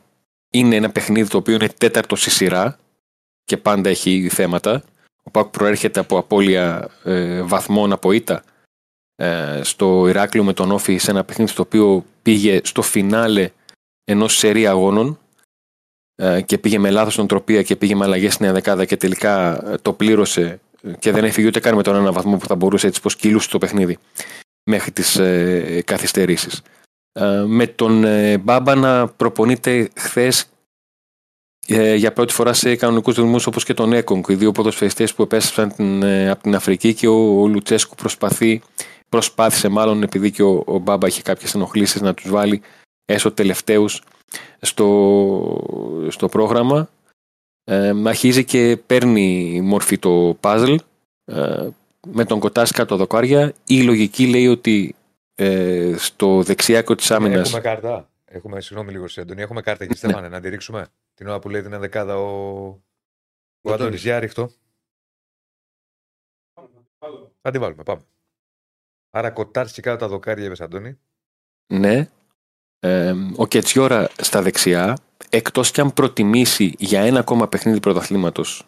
[0.51, 2.79] είναι ένα παιχνίδι το οποίο είναι τέταρτο στη σειρά
[3.45, 4.83] και πάντα έχει θέματα.
[5.23, 8.45] Ο Πάκ προέρχεται από απώλεια ε, βαθμών από ήττα.
[9.17, 13.51] Ε, στο Ηράκλειο με τον Όφη σε ένα παιχνίδι στο οποίο πήγε στο φινάλε
[14.05, 15.19] ενός σερή αγώνων
[16.15, 19.77] ε, και πήγε με λάθος νοοτροπία και πήγε με αλλαγές στην δεκάδα και τελικά ε,
[19.77, 20.61] το πλήρωσε
[20.99, 23.49] και δεν έφυγε ούτε καν με τον ένα βαθμό που θα μπορούσε έτσι πως κυλούσε
[23.49, 23.99] το παιχνίδι
[24.67, 26.63] μέχρι τις ε, καθυστερήσεις.
[27.13, 30.51] Ε, με τον ε, Μπάμπα να προπονείται χθες
[31.67, 34.25] ε, για πρώτη φορά σε κανονικούς δρομού όπως και τον Έκογκ.
[34.29, 38.63] Οι δύο ποδοσφαιριστές που επέστρεψαν την, ε, από την Αφρική και ο, ο Λουτσέσκου προσπαθεί,
[39.09, 42.63] προσπάθησε μάλλον επειδή και ο, ο Μπάμπα είχε κάποιες ενοχλήσεις να τους βάλει
[43.05, 44.03] έσω τελευταίους
[44.61, 46.89] στο, στο πρόγραμμα.
[47.65, 50.77] Ε, αρχίζει και παίρνει μορφή το puzzle
[51.25, 51.69] ε,
[52.13, 53.55] με τον Κοτάς κάτω δοκάρια.
[53.67, 54.95] Η λογική λέει ότι
[55.35, 58.11] ε, στο δεξιάκο της άμυνας Έχουμε κάρτα.
[58.25, 59.43] Έχουμε, συγγνώμη λίγο, σε Αντωνία.
[59.43, 59.91] Έχουμε κάρτα Ναι.
[59.91, 60.87] εκεί, Στέφανε, να τη ρίξουμε.
[61.15, 62.81] Την ώρα που λέει την ενδεκάδα ο, ο
[63.61, 63.81] Ο Αντώνης.
[63.81, 64.03] Αντώνης.
[64.03, 64.51] Για ρίχτω.
[67.43, 68.03] Θα τη βάλουμε, πάμε.
[69.11, 70.99] Άρα κοτάρσκι κάτω τα δοκάρια, είπες Αντώνη.
[71.67, 72.11] Ναι.
[72.79, 74.97] Ε, ο Κετσιόρα στα δεξιά,
[75.31, 78.67] εκτός κι αν προτιμήσει για ένα ακόμα παιχνίδι πρωταθλήματος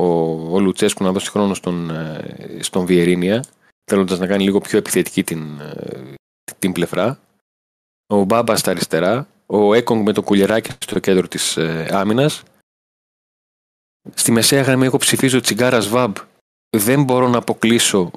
[0.00, 3.44] ο, ο Λουτσέσκου να δώσει χρόνο στον, ε, στον Βιερίνια,
[3.90, 6.14] θέλοντας να κάνει λίγο πιο επιθετική την, ε,
[6.58, 7.20] την πλευρά.
[8.06, 12.42] Ο Μπάμπα στα αριστερά, ο Έκογκ με το κουλιεράκι στο κέντρο της ε, άμυνας.
[14.14, 16.16] Στη μεσαία γραμμή εγώ ψηφίζω Τσιγκάρα Βαμπ.
[16.76, 18.10] Δεν μπορώ να αποκλείσω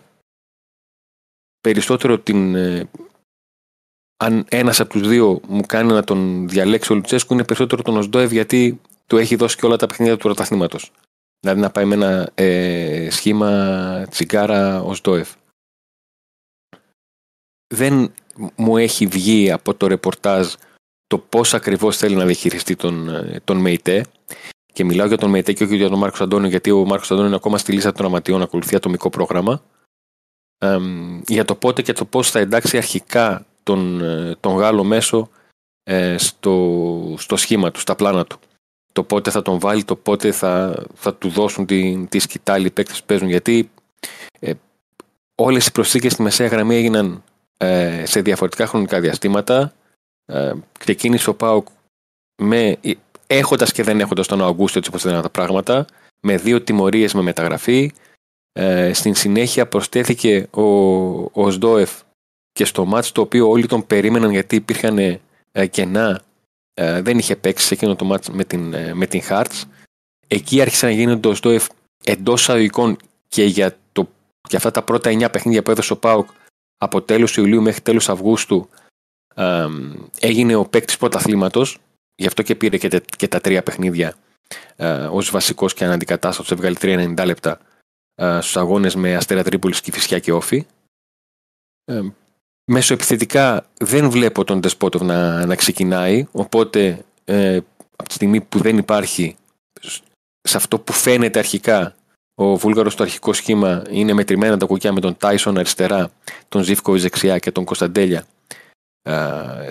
[1.61, 2.89] περισσότερο την, ε,
[4.17, 7.97] αν ένας από τους δύο μου κάνει να τον διαλέξει ο Λουτσέσκου είναι περισσότερο τον
[7.97, 10.91] Οσντόευ γιατί του έχει δώσει και όλα τα παιχνίδια του πρωταθλήματος.
[11.43, 15.29] Δηλαδή να πάει με ένα ε, σχήμα τσιγκάρα Οσντόευ.
[17.73, 18.13] Δεν
[18.55, 20.53] μου έχει βγει από το ρεπορτάζ
[21.07, 24.05] το πώς ακριβώς θέλει να διαχειριστεί τον, ε, τον ΜΕΙΤΕ
[24.73, 27.27] και μιλάω για τον ΜΕΙΤΕ και όχι για τον Μάρκος Αντώνιο γιατί ο Μάρκος Αντώνιο
[27.27, 29.61] είναι ακόμα στη λίστα των αματιών ακολουθεί ατομικό πρόγραμμα
[30.57, 35.29] Εμ, για το πότε και το πώς θα εντάξει αρχικά τον, ε, τον Γάλλο μέσο
[35.83, 38.39] ε, στο, στο σχήμα του, στα πλάνα του.
[38.93, 42.71] Το πότε θα τον βάλει, το πότε θα, θα του δώσουν τη, τη σκητάλη οι
[42.71, 43.29] παίκτες που παίζουν.
[43.29, 43.71] Γιατί
[44.39, 44.53] ε,
[45.35, 47.23] όλες οι προσθήκες στη μεσαία γραμμή έγιναν
[47.57, 49.73] ε, σε διαφορετικά χρονικά διαστήματα.
[50.25, 51.67] Ε, ξεκίνησε ο Πάουκ
[52.41, 52.77] με,
[53.27, 55.85] έχοντας και δεν έχοντας τον Αυγούστο έτσι όπως ήταν τα πράγματα,
[56.19, 57.91] με δύο τιμωρίες με μεταγραφή.
[58.51, 60.63] Ε, στην συνέχεια προσθέθηκε ο,
[61.41, 62.01] ο Σδόεφ
[62.51, 64.97] και στο μάτς το οποίο όλοι τον περίμεναν γιατί υπήρχαν
[65.51, 66.21] ε, κενά
[66.73, 69.61] ε, δεν είχε παίξει σε εκείνο το μάτς με την, ε, με την Hearts.
[70.27, 71.67] Εκεί άρχισε να γίνεται ο Σδόεφ
[72.03, 72.97] εντός αγωγικών
[73.27, 74.09] και για, το,
[74.49, 76.29] για αυτά τα πρώτα 9 παιχνίδια που έδωσε ο Πάουκ
[76.77, 78.69] από τέλος Ιουλίου μέχρι τέλος Αυγούστου
[79.35, 79.67] ε,
[80.19, 81.77] έγινε ο παίκτης πρωταθλήματος.
[82.15, 84.15] Γι' αυτό και πήρε και, και τα τρία παιχνίδια
[84.75, 86.51] ε, ως βασικός και αναντικατάστατος.
[86.51, 86.75] Έβγαλε
[87.15, 87.59] 3-90 λεπτά
[88.15, 90.65] ε, στους αγώνες με Αστέρα Τρίπολης, Φυσιά και Όφη.
[92.65, 97.59] Ε, μέσω επιθετικά δεν βλέπω τον Τεσπότοβ να, να ξεκινάει, οπότε ε,
[97.95, 99.35] από τη στιγμή που δεν υπάρχει
[100.41, 101.95] σε αυτό που φαίνεται αρχικά
[102.35, 106.11] ο Βούλγαρος στο αρχικό σχήμα είναι μετρημένα τα κουκιά με τον Τάισον αριστερά,
[106.49, 108.25] τον Ζήφκο δεξιά και τον Κωνσταντέλια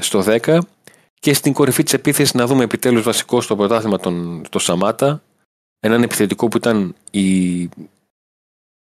[0.01, 0.59] στο 10
[1.14, 5.23] και στην κορυφή της επίθεσης να δούμε επιτέλους βασικό στο πρωτάθλημα τον, το Σαμάτα
[5.81, 7.69] έναν επιθετικό που ήταν η,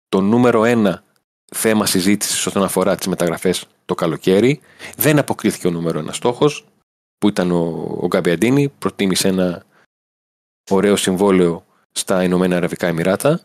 [0.09, 1.03] το νούμερο ένα
[1.55, 4.61] θέμα συζήτησης όσον αφορά τις μεταγραφές το καλοκαίρι.
[4.97, 6.67] Δεν αποκρίθηκε ο νούμερο ένας στόχος,
[7.19, 8.69] που ήταν ο, ο Γκαμπιαντίνη.
[8.69, 9.65] Προτίμησε ένα
[10.71, 13.41] ωραίο συμβόλαιο στα Ηνωμένα Αραβικά Εμμυράτα.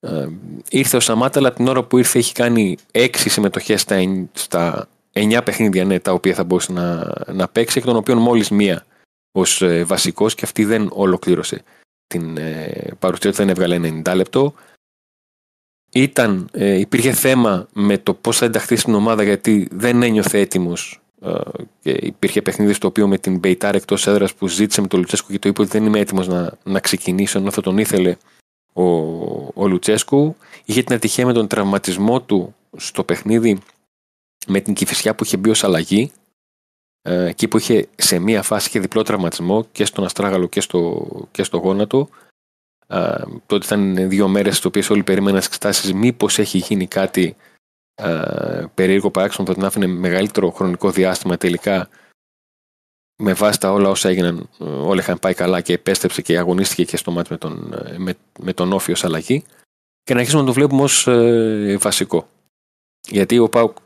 [0.00, 0.28] Ε,
[0.70, 3.98] ήρθε ο Σαμάτα, αλλά την ώρα που ήρθε έχει κάνει έξι συμμετοχές στα,
[4.32, 8.50] στα 9 παιχνίδια ναι, τα οποία θα μπορούσε να, να παίξει, εκ των οποίων μόλις
[8.50, 8.86] μία
[9.32, 11.62] ως ε, βασικός και αυτή δεν ολοκλήρωσε
[12.06, 14.54] την ε, παρουσία του, δεν έβγαλε 90 λεπτό.
[15.92, 21.00] Ήταν, ε, υπήρχε θέμα με το πώς θα ενταχθεί στην ομάδα γιατί δεν ένιωθε έτοιμος.
[21.22, 21.32] Ε,
[21.80, 25.32] και υπήρχε παιχνίδι στο οποίο με την Μπεϊτάρ εκτός έδρας που ζήτησε με τον Λουτσέσκου
[25.32, 28.16] και το είπε ότι δεν είμαι έτοιμος να, να ξεκινήσω ενώ θα τον ήθελε
[28.72, 28.84] ο,
[29.54, 30.36] ο Λουτσέσκου.
[30.64, 33.58] Είχε την ατυχία με τον τραυματισμό του στο παιχνίδι
[34.46, 36.12] με την κυφισιά που είχε μπει ως αλλαγή.
[37.02, 41.06] Ε, εκεί που είχε σε μία φάση είχε διπλό τραυματισμό και στον αστράγαλο και στο,
[41.30, 42.08] και στο γόνατο
[43.46, 47.36] τότε ήταν δύο μέρες στις οποίες όλοι περίμεναν τις εξετάσεις μήπως έχει γίνει κάτι
[47.94, 48.08] α,
[48.74, 51.88] περίεργο παράξενο που θα την άφηνε μεγαλύτερο χρονικό διάστημα τελικά
[53.22, 56.96] με βάση τα όλα όσα έγιναν όλα είχαν πάει καλά και επέστρεψε και αγωνίστηκε και
[56.96, 59.44] στο μάτι με τον, με, με τον Όφη ως αλλαγή.
[60.02, 62.28] Και να αρχίσουμε να το βλέπουμε ως ε, βασικό.
[63.08, 63.76] Γιατί ο Πάουκ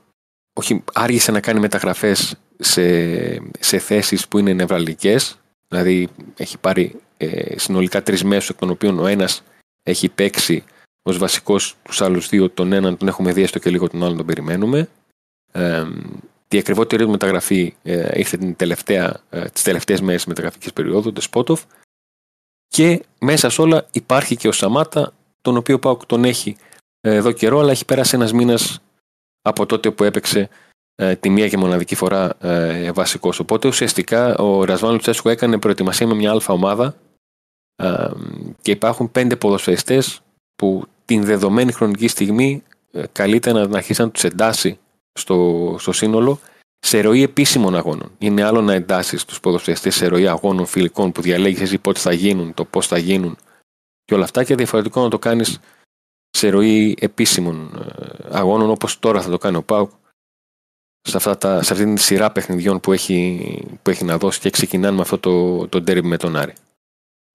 [0.53, 2.83] όχι άργησε να κάνει μεταγραφές σε,
[3.61, 5.39] σε θέσεις που είναι νευραλικές
[5.69, 9.43] δηλαδή έχει πάρει ε, συνολικά τρεις μέσους, εκ των οποίων ο ένας
[9.83, 10.65] έχει παίξει
[11.03, 12.51] ως βασικός τους άλλους δύο.
[12.51, 14.89] Τον έναν τον έχουμε δει έστω και λίγο, τον άλλον τον περιμένουμε.
[15.53, 15.87] Ε,
[16.49, 21.21] η ακριβότερη μεταγραφή ε, ήρθε την τελευταία, ε, τις τελευταίες μέρες της μεταγραφικής περίοδου, το
[21.21, 21.63] Σπότοφ.
[22.69, 26.57] Και μέσα σε όλα υπάρχει και ο Σαμάτα, τον οποίο πάω τον έχει
[27.01, 28.79] ε, εδώ καιρό, αλλά έχει πέρασει ένας μήνας
[29.43, 30.49] από τότε που έπαιξε
[30.95, 33.41] ε, τη μία και μοναδική φορά ε, βασικός.
[33.41, 36.97] Οπότε ουσιαστικά ο Ρασβάν Λουτσέσκου έκανε προετοιμασία με μια αλφα ομάδα
[37.77, 38.11] ε,
[38.63, 40.21] και υπάρχουν πέντε ποδοσφαιριστές
[40.57, 42.63] που την δεδομένη χρονική στιγμή
[42.93, 44.79] ε, καλείται να αρχίσει να τους εντάσει
[45.13, 46.39] στο, στο σύνολο
[46.79, 48.11] σε ροή επίσημων αγώνων.
[48.19, 52.13] Είναι άλλο να εντάσεις τους ποδοσφαιριστές σε ροή αγώνων φιλικών που διαλέγεις εσύ πότε θα
[52.13, 53.37] γίνουν, το πώς θα γίνουν
[54.05, 55.59] και όλα αυτά και διαφορετικό να το κάνεις
[56.31, 57.71] σε ροή επίσημων
[58.31, 59.91] αγώνων όπως τώρα θα το κάνει ο Πάουκ
[61.01, 64.51] σε, αυτά τα, σε αυτή τη σειρά παιχνιδιών που έχει, που έχει να δώσει και
[64.51, 66.53] ξεκινάνε με αυτό το, το derby με τον Άρη.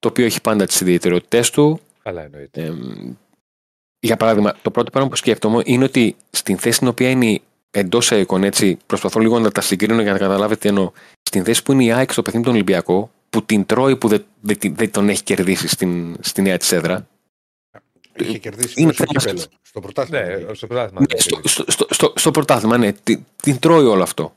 [0.02, 1.80] Το οποίο έχει πάντα τις ιδιαιτερότητέ του.
[2.04, 2.62] Καλά εννοείται.
[2.62, 2.74] Ε,
[4.00, 7.40] για παράδειγμα, το πρώτο πράγμα που σκέφτομαι είναι ότι στην θέση στην οποία είναι
[7.72, 10.92] εντός εικόν, έτσι, προσπαθώ λίγο να τα συγκρίνω για να καταλάβετε εννοώ.
[11.22, 14.26] Στην θέση που είναι η ΑΕΚ στο παιχνίδι τον Ολυμπιακό, που την τρώει που δεν,
[14.42, 17.08] δεν, δεν τον έχει κερδίσει στην, στη νέα της έδρα,
[18.16, 19.44] Είχε κερδίσει είναι στο κύπελο.
[19.62, 20.26] Στο πρωτάθλημα.
[20.26, 21.00] Ναι, στο πρωτάθλημα.
[21.00, 22.92] Ναι, στο, στο, στο, στο, πρωτάθλημα, ναι.
[22.92, 24.34] Την, την τρώει όλο αυτό.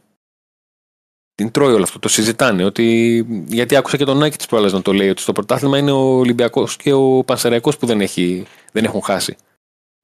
[1.34, 1.98] Την τρώει όλο αυτό.
[1.98, 2.64] Το συζητάνε.
[2.64, 5.90] Ότι, γιατί άκουσα και τον Νάκη τη προάλλα να το λέει ότι στο πρωτάθλημα είναι
[5.90, 9.36] ο Ολυμπιακός και ο Πανσεραϊκός που δεν, έχει, δεν έχουν χάσει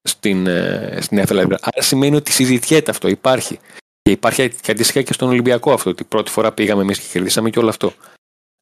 [0.03, 3.07] στην, ε, στην Άρα σημαίνει ότι συζητιέται αυτό.
[3.07, 3.59] Υπάρχει.
[4.01, 5.89] Και υπάρχει και αντίστοιχα και στον Ολυμπιακό αυτό.
[5.89, 7.93] Ότι πρώτη φορά πήγαμε εμείς και κερδίσαμε και όλο αυτό.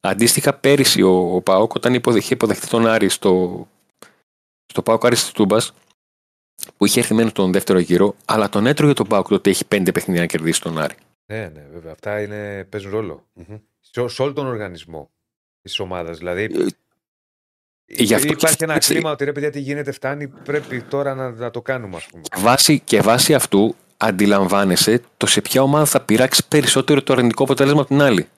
[0.00, 3.66] Αντίστοιχα, πέρυσι ο, ο Πάοκ, όταν είχε υποδεχτεί τον Άρη στο
[4.70, 5.72] στο Πάοκ Άρης της Τούμπας,
[6.76, 9.92] που είχε έρθει μένω τον δεύτερο γύρο, αλλά τον έτρωγε τον Πάοκ τότε έχει πέντε
[9.92, 10.94] παιχνίδια να κερδίσει τον Άρη.
[11.30, 11.92] Ναι, ναι, βέβαια.
[11.92, 13.26] Αυτά είναι, παίζουν ρόλο.
[13.36, 13.60] Mm-hmm.
[13.80, 15.10] Σε, σε, όλο τον οργανισμό
[15.62, 16.18] της ομάδας.
[16.18, 16.42] Δηλαδή.
[16.42, 16.66] Ε,
[18.02, 21.50] Γι αυτό υπάρχει ένα κλίμα ότι ρε παιδιά τι γίνεται, φτάνει, πρέπει τώρα να, να
[21.50, 22.22] το κάνουμε, ας πούμε.
[22.36, 27.80] Βάση, και βάσει αυτού αντιλαμβάνεσαι το σε ποια ομάδα θα πειράξει περισσότερο το αρνητικό αποτέλεσμα
[27.80, 28.28] από την άλλη.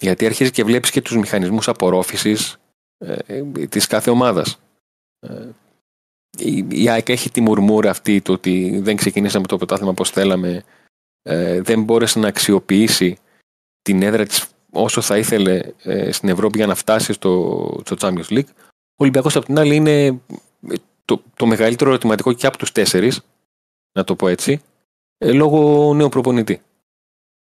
[0.00, 2.56] Γιατί αρχίζεις και βλέπεις και τους μηχανισμούς απορρόφησης
[2.98, 4.60] ε, της κάθε ομάδας.
[5.20, 5.48] Ε,
[6.38, 10.64] η, η ΑΕΚ έχει τη μουρμούρα αυτή το ότι δεν ξεκινήσαμε το πρωτάθλημα όπως θέλαμε,
[11.22, 13.16] ε, δεν μπόρεσε να αξιοποιήσει
[13.82, 18.28] την έδρα της όσο θα ήθελε ε, στην Ευρώπη για να φτάσει στο, στο Champions
[18.28, 18.48] League.
[18.66, 20.20] Ο Ολυμπιακός απ' την άλλη είναι
[21.04, 23.20] το, το μεγαλύτερο ερωτηματικό και από τους τέσσερις,
[23.92, 24.62] να το πω έτσι,
[25.18, 26.62] ε, λόγω νέου προπονητή.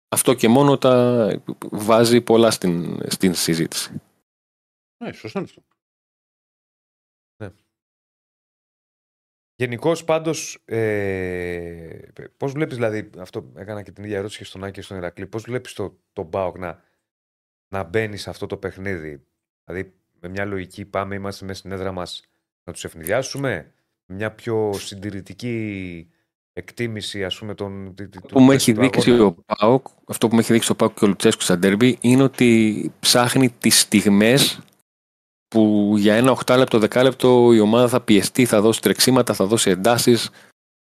[0.09, 1.29] Αυτό και μόνο τα
[1.71, 4.01] βάζει πολλά στην, στην συζήτηση.
[5.05, 5.63] Ναι, σωστό είναι αυτό.
[9.61, 11.99] Γενικώς πάντως, ε,
[12.37, 15.27] πώς βλέπεις, δηλαδή, αυτό έκανα και την ίδια ερώτηση και στον Άκη και στον Ηρακλή,
[15.27, 16.83] πώς βλέπεις το, το Μπάουκ να,
[17.69, 19.23] να μπαίνει σε αυτό το παιχνίδι;
[19.65, 22.23] Δηλαδή, με μια λογική πάμε, είμαστε μέσα στην έδρα μας
[22.65, 23.73] να τους ευνηδιάσουμε,
[24.07, 26.09] μια πιο συντηρητική
[26.53, 27.95] εκτίμηση, ας πούμε, των.
[28.29, 31.09] που μου έχει δείξει ο Πάοκ, αυτό που μου έχει δείξει ο Πάοκ και ο
[31.09, 34.61] Λουτσέσκου στα ντέρμπι είναι ότι ψάχνει τις στιγμές
[35.51, 39.47] που για ένα 8 λεπτό, 10 λεπτό η ομάδα θα πιεστεί, θα δώσει τρεξίματα, θα
[39.47, 40.31] δώσει εντάσεις.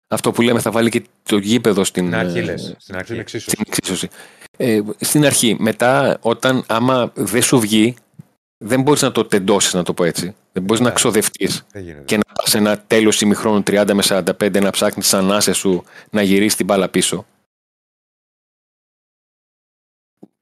[0.08, 2.42] Αυτό που λέμε θα βάλει και το γήπεδο στην, στην αρχή.
[2.42, 3.12] Λες, στην αρχή.
[3.12, 3.50] Εξίσωση.
[3.50, 4.08] Στην, εξίσωση.
[4.56, 5.56] Ε, στην αρχή.
[5.58, 7.96] Μετά, όταν άμα δεν σου βγει,
[8.58, 10.34] δεν μπορείς να το τεντώσεις, να το πω έτσι.
[10.52, 11.66] Δεν μπορείς να ξοδευτείς
[12.04, 15.84] και να πας σε ένα τέλος ημιχρόνου 30 με 45 να ψάχνεις τι ανάσε σου
[16.10, 17.26] να γυρίσεις την μπάλα πίσω.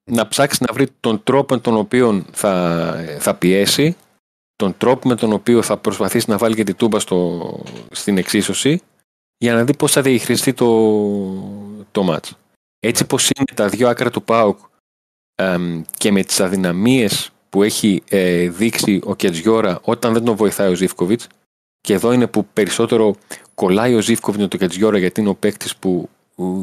[0.04, 3.96] Να ψάξεις να βρεις τον τρόπο τον οποίο θα, θα πιέσει
[4.56, 7.60] τον τρόπο με τον οποίο θα προσπαθήσει να βάλει και τη τούμπα στο,
[7.90, 8.80] στην εξίσωση
[9.38, 10.68] για να δει πώς θα διαχειριστεί το,
[11.90, 12.38] το μάτς.
[12.80, 13.08] Έτσι ναι.
[13.08, 14.58] πως είναι τα δύο άκρα του ΠΑΟΚ
[15.98, 20.74] και με τις αδυναμίες που έχει ε, δείξει ο Κετζιόρα όταν δεν τον βοηθάει ο
[20.74, 21.26] Ζήφκοβιτς
[21.80, 23.14] και εδώ είναι που περισσότερο
[23.54, 26.08] κολλάει ο Ζήφκοβιτς με τον Κετζιόρα γιατί είναι ο παίκτης που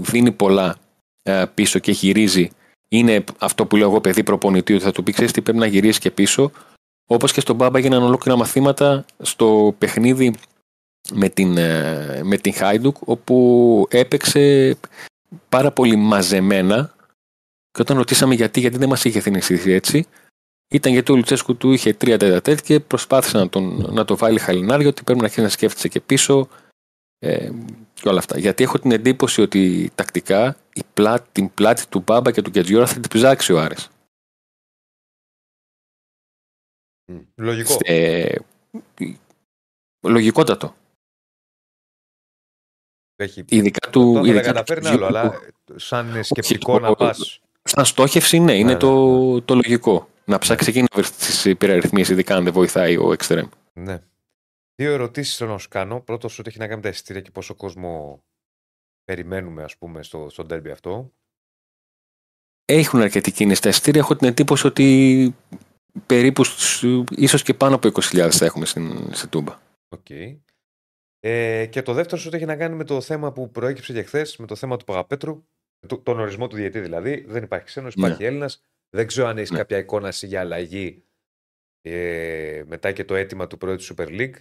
[0.01, 0.77] δίνει πολλά
[1.23, 2.49] ε, πίσω και γυρίζει
[2.88, 5.65] είναι αυτό που λέω εγώ παιδί προπονητή ότι θα του πει ξέρεις τι πρέπει να
[5.65, 6.51] γυρίσεις και πίσω
[7.13, 10.33] Όπως και στον Μπάμπα έγιναν ολόκληρα μαθήματα στο παιχνίδι
[11.13, 14.77] με την, ε, με την Χάιντουκ, όπου έπαιξε
[15.49, 16.95] πάρα πολύ μαζεμένα.
[17.71, 20.05] Και όταν ρωτήσαμε γιατί, γιατί δεν μας είχε συνηθίσει έτσι,
[20.69, 24.39] ήταν γιατί ο Λουτσέσκου του είχε τρία τέταρτα και προσπάθησε να, τον, να το βάλει
[24.39, 26.47] χαλινάρι, ότι πρέπει να αρχίσει να σκέφτεται και πίσω
[27.19, 27.49] ε,
[27.93, 28.39] και όλα αυτά.
[28.39, 32.85] Γιατί έχω την εντύπωση ότι τακτικά η πλάτη, την πλάτη του Μπάμπα και του Κετζιόρα
[32.85, 33.90] θα την ψάξει ο Άρης.
[37.36, 37.78] Λογικό.
[40.02, 40.76] Λογικότατο.
[43.15, 43.45] Έχει...
[43.49, 44.14] Ειδικά του.
[44.14, 45.40] Δεν ειδικά καταφέρνει άλλο, αλλά
[45.76, 47.41] σαν σκεπτικό να πας.
[47.64, 49.41] Σαν στόχευση, ναι, είναι ναι, το, ναι.
[49.41, 50.10] το λογικό.
[50.26, 53.49] Να ψάξεις εκεί να βρεις τις υπεραρρυθμίσεις, ειδικά αν δεν βοηθάει ο Extreme.
[53.73, 54.02] Ναι.
[54.76, 56.02] Δύο ερωτήσεις θέλω να σου κάνω.
[56.02, 58.23] Πρώτος, ότι έχει να κάνει με τα εισιτήρια και πόσο κόσμο
[59.03, 61.11] περιμένουμε, ας πούμε, στο, στο αυτό.
[62.65, 64.02] Έχουν αρκετή κίνηση στα εισιτήρια.
[64.02, 65.36] Έχω την εντύπωση ότι
[66.05, 66.43] περίπου
[67.15, 69.59] ίσως και πάνω από 20.000 θα έχουμε στην, στην Τούμπα.
[69.89, 70.38] Okay.
[71.19, 74.38] Ε, και το δεύτερο σου έχει να κάνει με το θέμα που προέκυψε και χθες,
[74.38, 75.43] με το θέμα του Παγαπέτρου,
[75.88, 77.26] το, τον ορισμό του διαιτή δηλαδή.
[77.27, 78.03] Δεν υπάρχει ξένος, ναι.
[78.05, 78.27] υπάρχει ναι.
[78.27, 78.61] Έλληνας.
[78.89, 79.57] Δεν ξέρω αν έχεις ναι.
[79.57, 81.03] κάποια εικόνα εσύ για αλλαγή
[81.81, 84.35] ε, μετά και το αίτημα του πρόεδρου του Super League.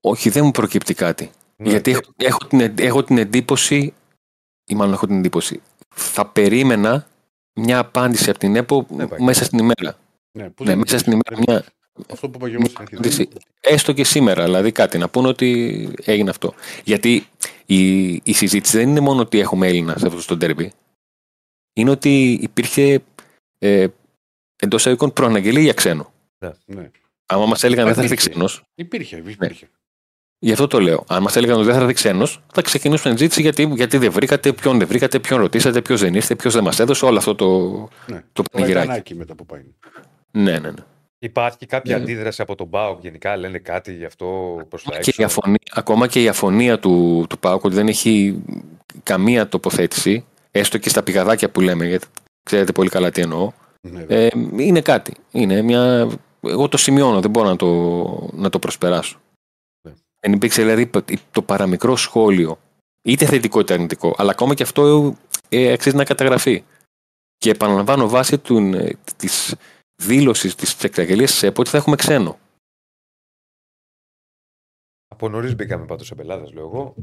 [0.00, 1.30] Όχι, δεν μου προκύπτει κάτι.
[1.56, 3.94] Ναι, Γιατί έχω, έχω, την, έχω την εντύπωση,
[4.64, 5.60] ή μάλλον έχω την εντύπωση,
[5.94, 7.06] θα περίμενα
[7.54, 8.86] μια απάντηση από την ΕΠΟ
[9.18, 9.98] μέσα στην ημέρα.
[10.32, 11.64] Ναι, ναι μέσα στην ημέρα μια.
[12.12, 13.28] Αυτό που είπα και
[13.60, 16.54] Έστω και σήμερα, δηλαδή κάτι να πούνε ότι έγινε αυτό.
[16.84, 17.26] Γιατί
[17.66, 20.72] η, η συζήτηση δεν είναι μόνο ότι έχουμε Έλληνα σε αυτό το τέρμπι.
[21.72, 23.02] Είναι ότι υπήρχε
[23.58, 23.86] ε,
[24.56, 26.12] εντός εικόνων προαναγγελία για ξένο.
[26.38, 26.50] Ναι.
[26.64, 26.90] ναι.
[27.26, 28.62] Άμα μας έλεγαν δεν θα έρθει ξένος.
[28.74, 29.64] Υπήρχε, υπήρχε.
[29.64, 29.70] Ναι.
[30.42, 31.04] Γι' αυτό το λέω.
[31.08, 34.52] Αν μας έλεγαν ότι δεν θα έρθει ξένος, θα ξεκινήσουμε συζήτηση γιατί, γιατί δεν βρήκατε,
[34.52, 37.88] ποιον δεν βρήκατε, ποιον ρωτήσατε, ποιος δεν ήρθε, ποιος δεν μας έδωσε, όλο αυτό το,
[38.06, 38.24] ναι.
[38.32, 39.14] το πανηγυράκι.
[39.14, 39.64] μετά που πάει.
[40.30, 40.84] Ναι, ναι, ναι.
[41.22, 42.02] Υπάρχει κάποια ναι.
[42.02, 45.58] αντίδραση από τον ΠΑΟΚ γενικά, λένε κάτι γι' αυτό προς τα έξω; Και η αφωνία,
[45.70, 48.42] ακόμα και η αφωνία του, του ΠΑΟΚ ότι δεν έχει
[49.02, 52.06] καμία τοποθέτηση, έστω και στα πηγαδάκια που λέμε, γιατί
[52.42, 53.52] ξέρετε πολύ καλά τι εννοώ.
[53.80, 55.14] Ναι, ε, είναι κάτι.
[55.30, 56.08] Είναι μια...
[56.42, 59.20] Εγώ το σημειώνω, δεν μπορώ να το, να το προσπεράσω.
[59.88, 59.92] Ναι.
[60.20, 60.90] Δεν υπήρξε δηλαδή
[61.30, 62.58] το παραμικρό σχόλιο,
[63.02, 65.14] είτε θετικό είτε αρνητικό, αλλά ακόμα και αυτό
[65.48, 66.64] ε, αξίζει να καταγραφεί.
[67.36, 69.54] Και επαναλαμβάνω βάσει του, ε, της,
[70.00, 72.38] δήλωσης της εξαγγελία τη ΕΠΟ ότι θα έχουμε ξένο.
[75.08, 76.94] Από νωρίς μπήκαμε πάντως σε πελάτες, λέω εγώ.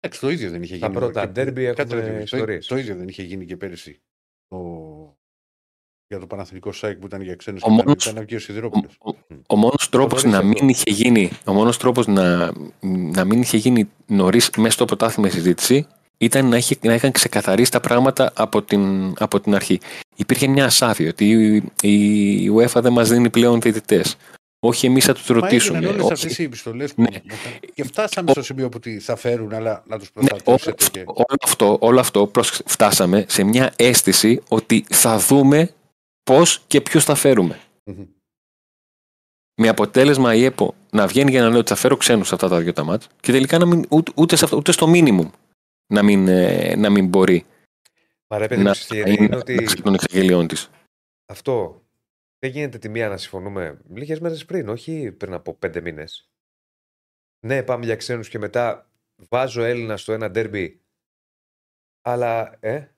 [0.00, 0.92] Εντάξει, το ίδιο δεν είχε γίνει.
[0.92, 2.66] Τα πρώτα ντέρμπι έχουμε ιστορίες.
[2.66, 4.02] Το ίδιο δεν είχε γίνει και πέρυσι.
[4.48, 4.58] Το...
[6.06, 8.40] Για το Παναθηνικό ΣΑΙΚ που ήταν για ξένους και μόνος, ήταν και ο
[8.98, 9.10] Ο,
[9.46, 13.90] ο μόνος τρόπος να μην είχε γίνει, ο μόνος τρόπος να, να μην είχε γίνει
[14.06, 15.86] νωρίς μέσα στο πρωτάθλημα συζήτηση
[16.18, 19.80] ήταν να, είχε, να είχαν ξεκαθαρίσει τα πράγματα από την, από την αρχή.
[20.16, 21.30] Υπήρχε μια ασάφεια ότι
[21.82, 24.16] η, η UEFA δεν μας δίνει πλέον διαιτητές.
[24.58, 25.80] Όχι εμείς θα τους ρωτήσουμε.
[25.80, 26.12] Μα όλες όχι.
[26.12, 27.06] αυτές οι επιστολές Ναι.
[27.06, 27.24] που...
[27.74, 30.98] Και φτάσαμε στο σημείο που τι θα φέρουν, αλλά να τους Ναι, όλο, προστατεύσετε.
[30.98, 31.04] και...
[31.06, 35.70] όλο αυτό, όλο αυτό πρόσεξε, φτάσαμε σε μια αίσθηση ότι θα δούμε
[36.22, 37.60] πώς και ποιους θα φέρουμε.
[37.84, 38.04] Μμμ.
[39.56, 42.48] Με αποτέλεσμα η ΕΠΟ να βγαίνει για να λέει ότι θα φέρω ξένους σε αυτά
[42.48, 45.30] τα δύο τα μάτς και τελικά να μην, ούτε, ούτε, σε αυτό, ούτε στο μίνιμουμ
[45.86, 47.46] να μην, ε, να μην μπορεί
[48.28, 50.70] Μα ρε παιδί μου, να ξέρεις τι είναι, είναι είναι ότι μεταξύ των εξαγγελιών της.
[51.26, 51.82] αυτό
[52.38, 56.28] δεν γίνεται τη μία να συμφωνούμε λίγες μέρες πριν, όχι πριν από πέντε μήνες.
[57.46, 60.82] Ναι, πάμε για ξένους και μετά βάζω Έλληνα στο ένα ντέρμπι.
[62.02, 62.88] Αλλά, ε;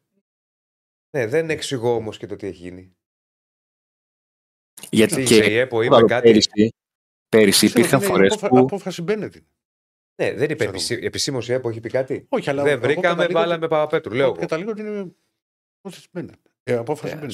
[1.16, 2.96] Ναι, δεν εξηγώ όμως και το τι έχει γίνει.
[4.90, 6.22] Γιατί Τι και είσαι η ΕΠΟ, είπε κάτι.
[6.28, 6.74] πέρυσι,
[7.28, 9.36] πέρυσι Ξέρω υπήρχαν ότι είναι φορές απόφα- που Απόφαση Μπένετ.
[10.22, 11.00] Ναι, δεν είπε Ξέρω.
[11.06, 12.62] επισήμως η ΕΠΟ, έχει πει κάτι; Όχι, αλλά.
[12.62, 14.14] δεν εγώ βρήκαμε, καταλήγω ότι- βάλαμε Παπαπέτρου.
[14.14, 14.40] Λέω εγώ εγώ.
[14.40, 15.12] Καταλήγω ότι είναι
[15.82, 16.34] απόφαση Μπένετ.
[16.62, 17.32] Ε, απόφαση Ε, Μπένετ.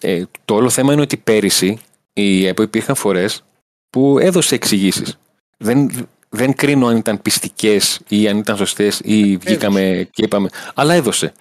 [0.00, 1.78] ε, το όλο θέμα είναι ότι πέρυσι
[2.12, 3.44] η ΕΠΟ υπήρχαν φορές
[3.90, 5.18] που έδωσε εξηγήσεις.
[5.58, 10.94] Δεν, δεν κρίνω αν ήταν πιστικές ή αν ήταν σωστές ή βγήκαμε και είπαμε, αλλά
[10.94, 11.32] έδωσε.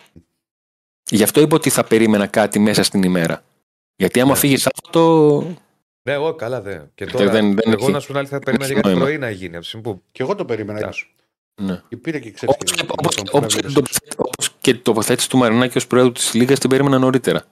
[1.10, 3.44] Γι' αυτό είπα ότι θα περίμενα κάτι μέσα στην ημέρα.
[3.96, 4.38] Γιατί άμα Ναι.
[4.38, 5.56] φύγεις Σάββατο,
[6.08, 6.92] Ναι, εγώ καλά δεν.
[6.96, 8.82] Και Ε, τώρα, δεν- δεν εγώ έχει- να σου πω άλλη θα περίμενα έχει για
[8.82, 9.06] κάτι νόημα.
[9.10, 9.52] πρωί να γίνει.
[9.54, 10.80] Από τη στιγμή που Και εγώ το περίμενα.
[10.80, 10.88] Τα.
[10.90, 11.16] ίσως.
[11.62, 11.82] ναι.
[11.90, 12.56] Και πήρε και ξέρεις.
[12.56, 13.82] Όπως, και- όπως, όπως, και το,
[14.16, 17.44] όπως και η τοποθέτηση του Μαρινάκη ως πρόεδρο της Λίγας την περίμενα νωρίτερα.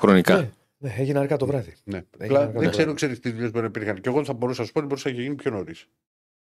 [0.00, 0.36] Χρονικά.
[0.36, 1.72] Ναι, ναι, έγινε αργά το βράδυ.
[1.84, 1.96] Ναι.
[1.96, 4.00] Έχει Απλά να δεν κάνει ξέρω, το- ξέρεις τι δουλειές μπορεί να υπήρχαν.
[4.00, 5.86] Και εγώ θα μπορούσα να σου πω ότι μπορούσα να έχει γίνει πιο νωρίς.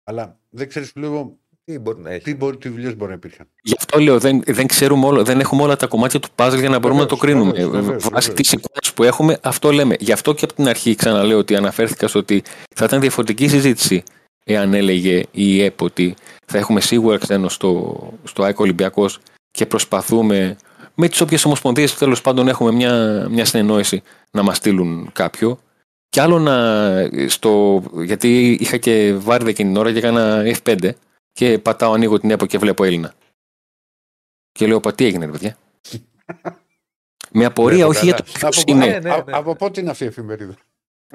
[0.05, 2.23] Αλλά δεν ξέρεις λίγο Τι μπορεί να έχει.
[2.25, 3.47] τι, μπορεί, τι δουλειές μπορεί να υπήρχαν.
[3.63, 6.69] Γι' αυτό λέω δεν, δεν ξέρουμε όλο, δεν έχουμε όλα τα κομμάτια του puzzle για
[6.69, 7.53] να μπορούμε να το Βεβαίως, κρίνουμε.
[7.53, 8.35] βεβαίως, βεβαίως, Βάσει βεβαίως.
[8.35, 9.97] της εικόνας που έχουμε, αυτό λέμε.
[9.99, 12.43] Γι' αυτό και από την αρχή ξαναλέω ότι αναφέρθηκας στο ότι
[12.75, 14.03] θα ήταν διαφορετική συζήτηση
[14.45, 16.15] εάν έλεγε η ΕΠ ότι
[16.47, 19.19] θα έχουμε σίγουρα ξένο στο, στο ΑΕΚ Ολυμπιακός
[19.51, 20.57] και προσπαθούμε
[20.95, 25.59] με τις όποιες ομοσπονδίες τέλος πάντων έχουμε μια, μια συνεννόηση να μας στείλουν κάποιο.
[26.09, 26.57] Κι άλλο να.
[27.29, 30.91] Στο, γιατί είχα και βάρδια εκείνη την ώρα και έκανα F5
[31.37, 33.15] και πατάω, ανοίγω την ΕΠΟ και βλέπω Έλληνα.
[34.53, 35.57] Και λέω, πα τι έγινε, ρε παιδιά;
[37.33, 38.25] Με απορία, Βλέπω όχι για καλά.
[38.25, 38.87] το ποιος Από, είναι.
[38.87, 39.33] Ναι, ναι, α- ναι.
[39.33, 40.55] από πότε είναι αυτή η εφημερίδα;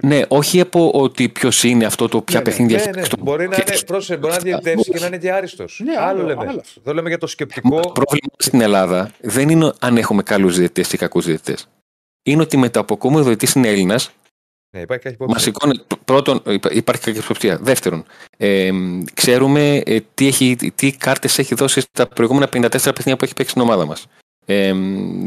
[0.04, 2.50] Ναι, όχι από ότι ποιος είναι αυτό το ποια Ναι, ναι.
[2.50, 2.96] παιχνίδια Ναι, έχει ναι.
[2.96, 5.82] παίξει το- Μπορεί να και- είναι, πρόσεχε, μπορεί να διαιτητεύσει και να είναι και άριστος.
[5.84, 6.46] Ναι, άλλο άλλο- λέμε.
[6.48, 6.80] άλλο αυτό.
[6.84, 7.80] Εδώ λέμε για το Το σκεπτικό.
[7.80, 11.68] πρόβλημα στην Ελλάδα δεν είναι αν έχουμε καλούς διαιτητές ή κακούς διαιτητές.
[12.24, 14.12] Είναι ότι με το αποκόμιο διαιτητής είναι Έλληνας,
[14.74, 15.44] Ναι, υπάρχει κάτι μας υπόψη.
[15.44, 16.00] σηκώνει.
[16.06, 17.58] Πρώτον, υπά- υπάρχει κακή υποψία.
[17.58, 18.06] Δεύτερον,
[18.38, 18.72] ε,
[19.14, 23.52] ξέρουμε ε, τι, έχει, τι κάρτες έχει δώσει στα προηγούμενα 54 παιχνίδια που έχει παίξει
[23.52, 24.06] στην ομάδα μας.
[24.46, 24.74] Ε,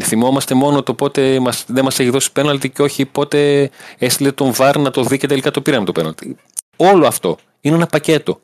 [0.02, 4.52] θυμόμαστε μόνο το πότε μας, δεν μας έχει δώσει πέναλτι και όχι πότε έστειλε τον
[4.52, 6.36] Βάρ να το δει και τελικά το πήραμε το πέναλτι.
[6.76, 8.40] Όλο αυτό είναι ένα πακέτο.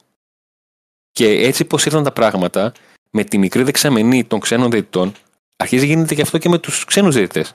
[1.12, 2.72] Και έτσι πώ ήρθαν τα πράγματα,
[3.10, 5.12] με τη μικρή δεξαμενή των ξένων διαιτητών,
[5.56, 7.55] αρχίζει γίνεται και αυτό και με τους ξένους διαιτητές.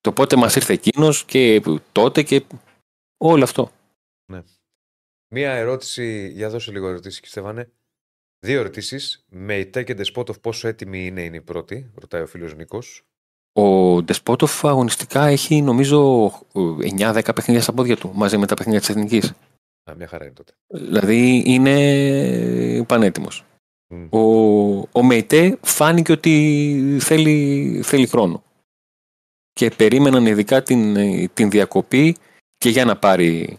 [0.00, 1.62] Το πότε μας ήρθε εκείνος και
[1.92, 2.44] τότε και
[3.16, 3.70] όλο αυτό.
[5.30, 7.70] Μία ερώτηση, για δώσε λίγο ερωτήσεις, και Στέφανε.
[8.40, 9.24] Δύο ερωτήσεις.
[9.28, 13.02] Με η Tech and Spot πόσο έτοιμη είναι, είναι η πρώτη, ρωτάει ο φίλος Νίκος.
[13.52, 18.88] Ο Ντεσπότοφ αγωνιστικά έχει νομίζω 9-10 παιχνίδια στα πόδια του μαζί με τα παιχνίδια της
[18.88, 19.32] Εθνικής.
[19.90, 20.52] Α, μια χαρά είναι τότε.
[20.66, 23.44] Δηλαδή είναι πανέτοιμος.
[23.86, 24.06] Μμ.
[24.10, 24.20] Ο,
[24.92, 28.42] ο Μεϊτέ φάνηκε ότι θέλει, θέλει χρόνο.
[29.58, 30.94] Και περίμεναν ειδικά την,
[31.34, 32.16] την διακοπή
[32.56, 33.58] και για να πάρει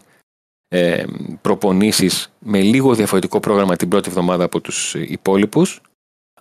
[0.68, 1.04] ε,
[1.40, 5.80] προπονήσεις με λίγο διαφορετικό πρόγραμμα την πρώτη εβδομάδα από τους υπόλοιπους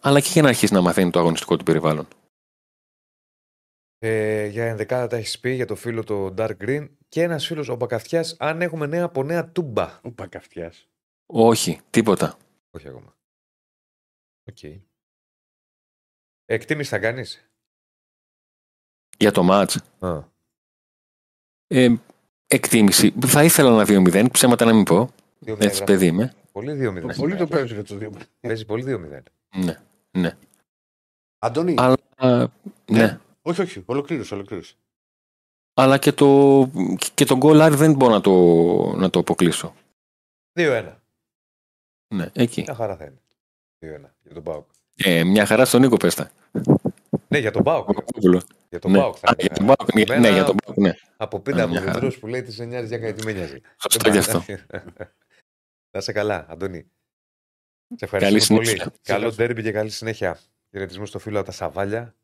[0.01, 2.07] αλλά και για να αρχίσει να μαθαίνει το αγωνιστικό του περιβάλλον.
[3.97, 7.69] Ε, για ενδεκάδα τα έχεις πει για το φίλο το Dark Green και ένας φίλος
[7.69, 9.99] ο Μπακαθιά, αν έχουμε νέα από νέα τούμπα.
[10.03, 10.73] Ο Πακαυτιά.
[11.25, 12.37] Όχι, τίποτα.
[12.71, 13.17] Όχι ακόμα.
[14.49, 14.81] Οκ.
[16.45, 17.48] Εκτίμηση θα κάνεις;
[19.19, 20.19] Για το ματς, Α,
[21.67, 21.95] ε,
[22.47, 23.13] εκτίμηση.
[23.25, 25.09] Θα ήθελα να 2-0, ψέματα να μην πω.
[25.45, 25.83] 2-0 Έτσι γράφει.
[25.83, 26.33] παιδί είμαι.
[26.51, 27.15] Πολύ 2-0.
[27.17, 28.11] Πολύ το παίζεις για το δύο.
[28.39, 29.73] Παίζει πολύ 2-0.
[30.11, 30.37] Ναι.
[31.39, 32.51] Αντώνη, Αλλά,
[32.91, 33.19] ναι.
[33.41, 34.75] όχι, όχι, ολοκλήρωσε, ολοκλήρωσε.
[35.73, 36.69] Αλλά και το,
[37.13, 38.31] και το goal line δεν μπορώ να το,
[38.97, 39.73] να το αποκλείσω.
[40.59, 40.93] 2-1.
[42.15, 42.61] Ναι, εκεί.
[42.61, 43.19] Μια χαρά θα είναι.
[44.05, 44.65] 2-1 για τον Πάοκ.
[44.95, 46.31] Ε, μια χαρά στον Νίκο πέστα.
[47.27, 47.89] Ναι, για τον Πάοκ.
[48.69, 48.79] Παπαδόπουλο.
[48.79, 48.97] Για τον Ναι.
[48.97, 49.47] Πάοκ θα Α, είναι.
[49.47, 50.93] για τον Πάοκ, ναι, Εμένα, ναι, για τον Πάοκ, ναι.
[51.17, 52.07] Από πίτα μια χαρά.
[52.07, 53.59] από που λέει τη εννιά για κάτι με νοιάζει.
[53.81, 54.43] Σωστό γι' αυτό.
[55.95, 56.91] Να σε καλά, Αντώνη.
[57.95, 58.69] Σε Καλή ευχαριστούμε πολύ.
[58.71, 58.93] συνέχεια.
[59.01, 60.39] Καλό ντέρμπι και καλή συνέχεια.
[60.71, 62.15] Χαιρετισμού στο φίλο από τα Σαβάλια.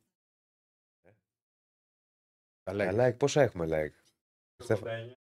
[2.63, 2.99] Τα Τα like.
[3.09, 3.95] like, πόσα έχουμε like;
[4.63, 5.15] Στέφα-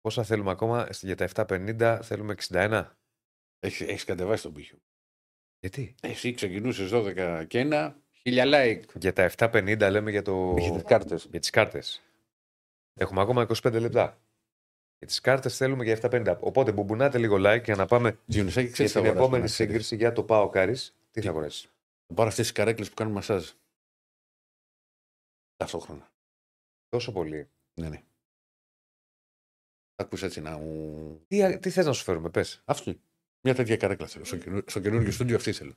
[0.00, 2.90] Πόσα θέλουμε ακόμα; Για τα 750, θέλουμε 61.
[3.58, 4.78] Έχεις, έχεις κατεβάσει τον πύχιο.
[5.60, 8.82] Γιατί; Εσύ ξεκινούσες 12 και ένα, χίλια like.
[8.94, 10.54] Για τα 7.50 λέμε για, το...
[10.58, 11.26] Έχετε κάρτες.
[11.30, 12.02] για τις κάρτες.
[12.94, 14.18] Έχουμε ακόμα 25 λεπτά.
[14.98, 16.36] Για τις κάρτες θέλουμε για 7.50.
[16.40, 20.22] Οπότε μπουμπουνάτε λίγο like για να πάμε Διονυσάκη, για ξέρει την επόμενη σύγκριση για το
[20.22, 20.94] Πάο Κάρις.
[21.10, 21.68] Τι θα αγοράσει;
[22.06, 23.50] Θα πάρω αυτές τις καρέκλες που κάνουν μασάζ.
[25.56, 26.10] Ταυτόχρονα.
[26.88, 27.48] Τόσο πολύ.
[27.74, 28.02] Ναι, ναι.
[29.94, 31.20] Θα ακούς έτσι να μου.
[31.28, 32.62] Τι, τι θες να σου φέρουμε, πες.
[32.64, 33.00] Αυτή.
[33.40, 34.24] Μια τέτοια καρέκλα θέλω.
[34.24, 35.74] Στο, καινούργιο- στο καινούργιο στούντιο αυτή θέλω.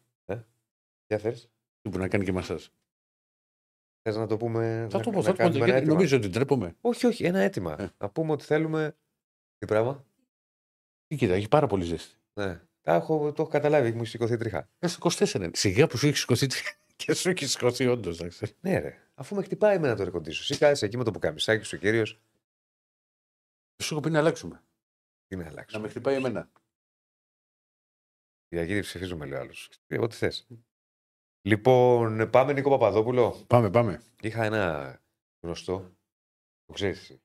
[1.07, 1.49] Για θες;
[1.81, 2.65] Που να κάνει και μασάζ.
[4.01, 4.87] Θες να το πούμε.
[4.89, 5.17] Θα να- το πω.
[5.17, 5.37] να Θα το πω.
[5.37, 5.93] κάνουμε ένα γιατί αίτημα.
[5.93, 6.75] Νομίζω ότι τρέπομαι.
[6.81, 7.81] Όχι, όχι, ένα αίτημα.
[7.81, 7.89] Ε.
[7.97, 8.97] Να πούμε ότι θέλουμε.
[9.57, 10.05] Τι πράγμα;
[11.07, 12.15] Τι κοίτα, έχει πάρα πολύ ζέστη.
[12.33, 12.61] Ναι.
[12.81, 14.69] Τα έχω, το έχω καταλάβει, μου έχει σηκωθεί τρίχα.
[14.79, 15.33] Έχει 24.
[15.35, 15.49] είναι.
[15.53, 16.47] Σιγά που σου έχει σηκωθεί
[16.95, 18.21] και σου έχει σηκωθεί όντως.
[18.61, 19.03] Ναι, ρε.
[19.15, 20.45] Αφού με χτυπάει εμένα το ρεκοντήσιο.
[20.49, 22.19] Εσύ κάθεσαι εκεί με το πουκαμισάκι σου, κύριος.
[23.83, 24.63] Σου έχω πει να αλλάξουμε.
[25.27, 25.79] Τι να Να αλλάξω.
[25.79, 26.51] με χτυπάει εμένα.
[28.47, 29.69] Κυριακή ψηφίζουμε, λέει ο άλλος.
[29.99, 30.47] Ό,τι θες.
[31.41, 33.43] Λοιπόν, πάμε Νίκο Παπαδόπουλο.
[33.47, 34.01] Πάμε, πάμε.
[34.21, 34.95] Είχα ένα
[35.45, 35.91] γνωστό.
[36.65, 37.17] Το ξέρεις.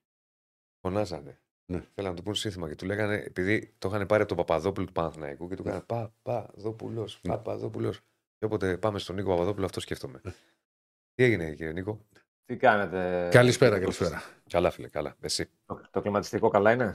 [0.81, 1.39] Φωνάζανε.
[1.71, 1.81] Ναι.
[1.93, 4.85] Θέλανε να του πούν σύνθημα και του λέγανε, επειδή το είχαν πάρει από τον Παπαδόπουλο
[4.85, 7.33] του Παναθηναϊκού και του έκαναν Παπαδόπουλος, Ναι.
[7.33, 7.99] Παπαδόπουλος.
[8.37, 10.21] Και όποτε πάμε στον Νίκο Παπαδόπουλο, αυτό σκέφτομαι.
[11.13, 11.99] Τι έγινε, κύριε Νίκο;
[12.45, 14.23] Τι κάνετε; Καλησπέρα, καλησπέρα.
[14.49, 15.15] Καλά, φίλε, καλά.
[15.21, 15.49] Εσύ.
[15.65, 16.91] Το, το κλιματιστικό καλά είναι;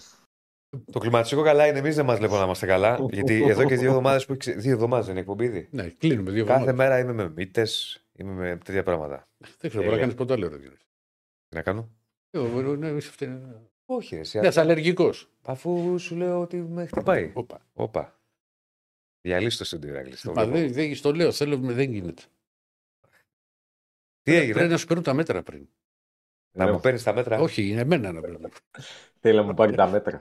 [0.93, 3.07] Το κλιματιστικό καλά είναι, εμείς δεν μας βλέπω να είμαστε καλά.
[3.11, 4.53] γιατί εδώ και δύο εβδομάδες που έχει.
[4.53, 5.45] Δύο εβδομάδες είναι εκπομπή.
[5.45, 5.69] ήδη.
[5.71, 6.89] Ναι, κλείνουμε δύο Κάθε εβδομάδες.
[6.89, 9.29] μέρα είμαι με μύτες, είμαι με τέτοια πράγματα.
[9.39, 10.49] Δεν ξέρω, μπορεί να κάνεις ποτέ άλλο.
[10.49, 10.87] ρε, Διονύση.
[11.49, 11.91] Τι να κάνω;
[12.31, 13.39] Εγώ, μπορεί να είσαι αυτή-
[13.85, 15.31] Όχι, ρε, εσύ, Ναι, είσαι αλλεργικός.
[15.43, 17.31] αφού σου λέω ότι με χτυπάει.
[17.35, 17.61] Όπα.
[17.73, 18.21] Όπα.
[19.21, 20.17] Διαλύσει το στούντιο, Ηράκλη.
[20.17, 20.59] το Μα βλέπω.
[20.59, 22.23] δεν, δεν, το λέω, θέλω, δεν γίνεται.
[24.23, 25.69] Τι έγινε, Πρέπει να σου παίρνουν τα μέτρα πριν.
[26.53, 28.53] Να μου παίρνεις τα μέτρα; Όχι, είναι εμένα να παίρνουν.
[29.21, 30.19] Θέλει να μου πάρει τα μέτρα.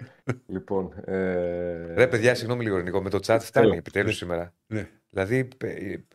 [0.47, 0.93] λοιπόν.
[1.05, 1.93] Ε...
[1.93, 3.73] Ρε, παιδιά, συγγνώμη λίγο, Νίκο, με το chat φτάνει Θέλω.
[3.73, 4.55] επιτέλους σήμερα.
[4.67, 4.89] Ναι.
[5.09, 6.07] Δηλαδή, πε- ε,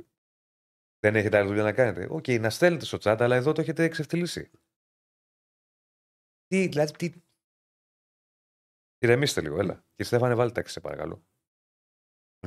[0.99, 2.07] δεν έχετε άλλη δουλειά να κάνετε.
[2.11, 4.51] Οκ, να στέλνετε στο chat, αλλά εδώ το έχετε εξευτελίσει.
[6.47, 7.13] Τι, δηλαδή, τι.
[8.99, 9.75] Ηρεμήστε λίγο, έλα.
[9.75, 11.25] Κύριε Στέφανε, βάλτε τάξη, σε παρακαλώ.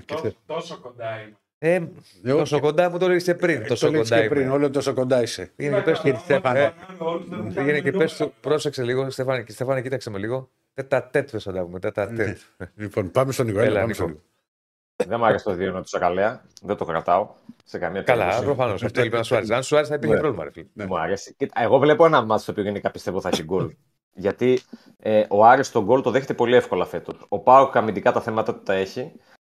[0.05, 1.37] Και Τόσο κοντά είμαι.
[1.59, 1.89] Ε, θε-
[2.37, 3.61] τόσο όχι, κοντά μου το λέγεις πριν.
[3.61, 4.51] ε, τόσο το λέγεις κοντά και πριν, είμαι.
[4.51, 5.51] όλο τόσο κοντά είσαι.
[5.55, 6.73] Πήγαινε και πες του, Στέφανε.
[7.29, 10.49] Πήγαινε Πήγαινε και πες του, πρόσεξε λίγο, Στέφανε, και Στέφανε, κοίταξε με λίγο.
[10.73, 12.37] Τέτα τέτ, πες να τα πούμε, τέτα τέτ.
[12.75, 13.63] Λοιπόν, πάμε στον Νικόλα.
[13.65, 13.93] Έλα, πάμε Νίκο.
[13.95, 14.21] στον Νίκο.
[15.07, 16.41] Δεν μου άρεσε το δύο τους Σακαλέα.
[16.61, 17.29] Δεν το κρατάω
[17.63, 18.45] σε καμία Καλά, περίπτωση.
[18.45, 18.83] προφανώς.
[18.83, 19.53] Αυτό έλειπε να σου άρεσε.
[19.55, 20.19] Αν σου άρεσε, θα υπήρχε Ναι.
[20.21, 20.65] πρόβλημα, ρε φίλε.
[20.73, 21.33] Δεν μου άρεσε.
[21.37, 23.69] Κοίτα, εγώ βλέπω ένα μάτσο το οποίο γενικά πιστεύω θα έχει γκολ.
[24.25, 24.59] Γιατί
[24.99, 27.25] ε, ο Άρης τον γκολ το δέχεται πολύ εύκολα φέτος.
[27.27, 29.11] Ο Πάοκ αμυντικά τα θέματα του τα έχει.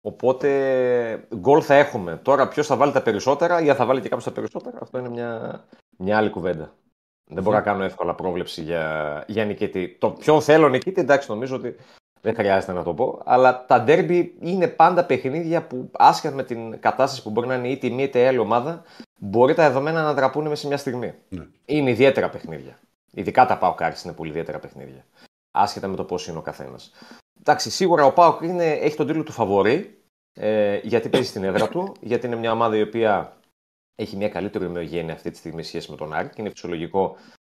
[0.02, 2.19] Οπότε γκολ θα έχουμε.
[2.24, 4.98] Τώρα ποιος θα βάλει τα περισσότερα ή αν θα βάλει και κάποιος τα περισσότερα, αυτό
[4.98, 5.64] είναι μια,
[5.98, 6.74] μια άλλη κουβέντα.
[7.30, 9.98] Δεν μπορώ να κάνω εύκολα πρόβλεψη για, για νικητή.
[9.99, 11.76] Το ποιον θέλω νικητή, εντάξει, νομίζω ότι
[12.22, 13.22] δεν χρειάζεται να το πω.
[13.26, 17.69] Αλλά τα ντέρμπι είναι πάντα παιχνίδια που άσχετα με την κατάσταση που μπορεί να είναι
[17.69, 18.84] είτε η μία είτε η άλλη ομάδα,
[19.19, 21.14] μπορεί τα δεδομένα να δραπούν μέσα σε μια στιγμή.
[21.30, 21.48] Ναι.
[21.65, 22.80] Είναι ιδιαίτερα παιχνίδια.
[23.11, 25.06] Ειδικά τα Πάοκ Άρης είναι πολύ ιδιαίτερα παιχνίδια.
[25.52, 26.91] Άσχετα με το πώς είναι ο καθένας.
[27.48, 30.03] Εντάξει, σίγουρα ο Πάοκ είναι, έχει τον τίτλο του φαβορή,
[30.34, 33.38] ε, γιατί παίζει στην έδρα του, γιατί είναι μια ομάδα η οποία
[33.95, 37.15] έχει μια καλύτερη ομοιογένεια αυτή τη στιγμή σε σχέση με τον Άρη και είναι φυσιολογικό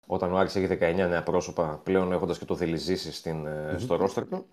[0.08, 3.78] όταν ο Άρης έχει 19 νέα πρόσωπα πλέον έχοντας και το Δελιζήση στην, ε, Μμμ.
[3.78, 4.48] στο ρόστερ του.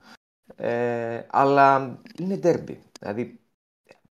[0.57, 2.83] Ε, αλλά είναι ντέρμπι.
[3.01, 3.41] Δηλαδή,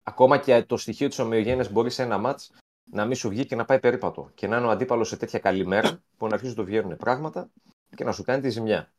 [0.03, 2.52] ακόμα και το στοιχείο της ομοιογένειας μπορεί σε ένα μάτς
[2.91, 4.31] να μην σου βγει και να πάει περίπατο.
[4.34, 6.98] Και να είναι ο αντίπαλος σε τέτοια καλή μέρα που να αρχίζουν να του βγαίνουν
[6.98, 7.49] πράγματα
[7.95, 8.91] και να σου κάνει τη ζημιά.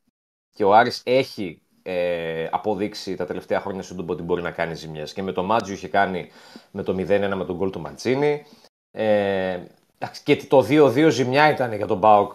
[0.50, 4.74] Και ο Άρης έχει ε, αποδείξει τα τελευταία χρόνια στον τόπο ότι μπορεί να κάνει
[4.74, 5.12] ζημιές.
[5.12, 6.30] Και με το Μάτζιο είχε κάνει
[6.70, 8.44] με το 0-1 με τον γκολ του Μαντσίνη.
[8.90, 9.60] Ε,
[9.98, 12.34] εντάξει, και το 2-2 ζημιά ήταν για τον Μπάουκ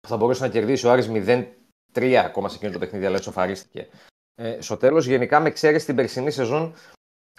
[0.00, 1.10] που θα μπορούσε να κερδίσει ο Άρης
[1.94, 3.88] 0-3 ακόμα σε εκείνο το παιχνίδι, αλλά εσωφαρίστηκε.
[4.34, 6.74] Ε, στο τέλος, γενικά με εξαίρεση την περσινή σεζόν,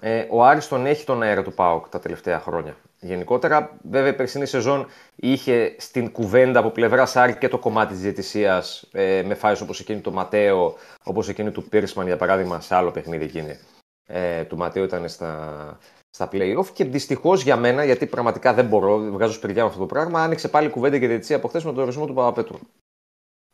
[0.02, 2.78] ε, ο Άρης τον έχει τον αέρα του ΠΑΟΚ τα τελευταία χρόνια.
[3.06, 8.02] Γενικότερα, βέβαια, η περσινή σεζόν είχε στην κουβέντα από πλευρά Άρη και το κομμάτι της
[8.02, 12.76] διαιτησίας ε, με φάσει όπως εκείνη του Ματέο, όπως εκείνη του Πίρσμαν για παράδειγμα, σε
[12.76, 13.60] άλλο παιχνίδι εκείνη.
[14.06, 15.77] Ε, του Ματέο ήταν στα,
[16.10, 19.86] στα playoff και δυστυχώς για μένα, γιατί πραγματικά δεν μπορώ, βγάζω σπηριά με αυτό το
[19.86, 22.57] πράγμα, άνοιξε πάλι κουβέντα και διαιτησία από χθες με τον ορισμό του Παπαπέτρου.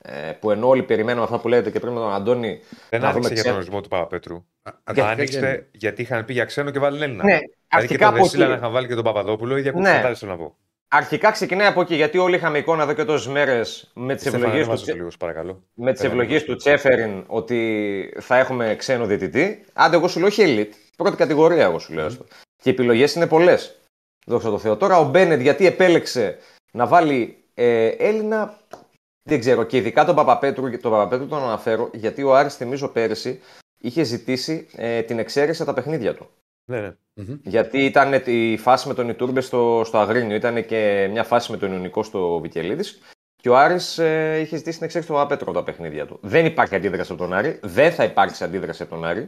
[0.03, 2.59] Ε, που ενώ όλοι περιμένουμε αυτά που λέτε και πριν με τον Αντώνη.
[2.89, 3.55] Δεν να άνοιξε δούμε για τον ξένο.
[3.55, 4.35] ορισμό του Παπαπέτρου.
[4.35, 5.67] Α, αρχικά Άνοιξε γίνεται.
[5.71, 7.23] γιατί είχαν πει για ξένο και βάλει Έλληνα.
[7.23, 7.39] Ναι,
[7.72, 8.60] Δηλαδή και αρχικά τον από Δεσίλα να εκεί.
[8.61, 9.91] είχαν βάλει και τον Παπαδόπουλο, ήδη ακούω Ναι.
[9.91, 10.56] κατάληψη θέλω να πω.
[10.93, 14.43] Αρχικά ξεκινάει από εκεί, γιατί όλοι είχαμε εικόνα εδώ και τόσες μέρες με τις Στέφανε,
[14.43, 15.64] ευλογίες του, ανέβασε το Τσε- λίγος, σε παρακαλώ.
[15.73, 16.48] με τις Έλα, ευλογίες ναι.
[16.48, 19.65] του Τσέφεριν ότι θα έχουμε ξένο διαιτητή.
[19.73, 20.76] Άντε, εγώ σου λέω όχι elite.
[20.98, 22.06] Πρώτη κατηγορία, εγώ σου λέω.
[22.06, 22.23] αυτό.
[22.64, 23.80] Και οι επιλογές είναι πολλές.
[24.26, 24.77] Δόξα τω Θεώ.
[24.77, 26.38] Τώρα ο Μπένετ γιατί επέλεξε
[26.72, 28.57] να βάλει ε, Έλληνα,
[29.30, 29.64] δεν ξέρω.
[29.64, 33.39] Και ειδικά τον Παπαπέτρου, τον Παπαπέτρου τον αναφέρω γιατί ο Άρης, θυμίζω πέρυσι,
[33.77, 36.30] είχε ζητήσει ε, την εξαίρεση από τα παιχνίδια του.
[36.72, 36.80] Ναι,
[37.14, 37.35] ναι.
[37.43, 41.57] Γιατί ήταν η φάση με τον Ιτούρμπε στο, στο Αγρίνιο, ήταν και μια φάση με
[41.57, 42.99] τον Ιωνικό στο Βικελίδης.
[43.35, 46.19] Και ο Άρης ε, είχε ζητήσει την εξέλιξη του Απέτρο τα παιχνίδια του.
[46.22, 47.60] Δεν υπάρχει αντίδραση από τον Άρη.
[47.64, 49.27] Δεν θα υπάρξει αντίδραση από τον Άρη.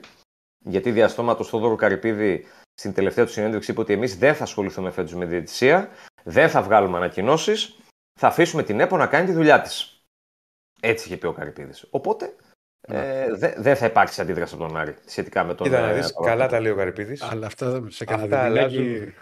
[0.65, 5.15] Γιατί διαστόματος Θόδωρο Καρυπίδη στην τελευταία του συνέντευξη είπε ότι εμείς δεν θα ασχοληθούμε φέτος
[5.15, 5.89] με διαιτησία,
[6.23, 7.75] δεν θα βγάλουμε ανακοινώσεις,
[8.19, 10.03] θα αφήσουμε την ΕΠΟ να κάνει τη δουλειά της.
[10.79, 11.85] Έτσι είχε πει ο Καρυπίδης.
[11.89, 12.35] Οπότε
[12.87, 15.67] ε, δεν δε θα υπάρξει αντίδραση από τον Άρη σχετικά με τον.
[15.67, 16.35] Κοίτα να ε, δεις, Παπαπέτρο.
[16.37, 17.21] καλά τα λέει ο Καρυπίδης.
[17.21, 18.83] Αλλά αυτά σε Αυτά κανένα αλλάζουν.
[18.83, 19.13] διδυνάκι...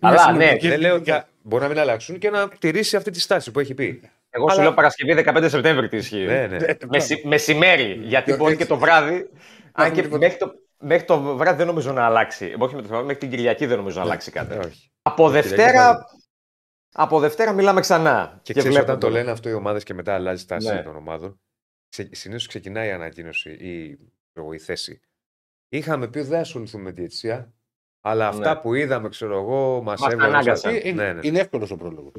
[0.00, 1.12] Αλλά ναι, Δεν λέω ότι
[1.42, 4.00] μπορεί να μην αλλάξουν και να τηρήσει αυτή τη στάση που έχει πει.
[4.30, 6.24] Εγώ σου Αλλά- λέω Παρασκευή 15 Σεπτέμβρη τι ισχύει.
[6.24, 6.58] Ναι, ναι.
[6.88, 9.30] Μεση, μεσημέρι, γιατί μπορεί και το βράδυ.
[9.72, 12.54] Αν και μέχρι το, μέχρι το βράδυ δεν νομίζω να αλλάξει.
[12.58, 14.54] Όχι με το βράδυ, μέχρι την Κυριακή δεν νομίζω να αλλάξει κάτι.
[14.54, 14.90] Ε, όχι.
[15.02, 15.98] Από Κυριακή Δευτέρα,
[16.92, 18.38] από Δευτέρα μιλάμε ξανά.
[18.42, 19.18] Και, ξέρεις, όταν το βλέπουμε.
[19.18, 20.82] λένε αυτό οι ομάδες και μετά αλλάζει τα Ναι.
[20.82, 21.40] των ομάδων, ξε,
[21.90, 23.94] συνήθως ξεκινάει η ανακοίνωση ή
[24.32, 25.00] ξέρω εγώ, η θέση.
[25.68, 27.52] Είχαμε πει ότι δεν ασχοληθούμε με διαιτησία,
[28.00, 28.60] αλλά αυτά Ναι.
[28.60, 30.34] που είδαμε, ξέρω εγώ, μας Μας έβγαλαν.
[30.34, 30.74] ανάγκασαν.
[30.76, 31.20] στο- Είναι, Ναι, ναι.
[31.26, 32.12] είναι εύκολος ο πρόλογος.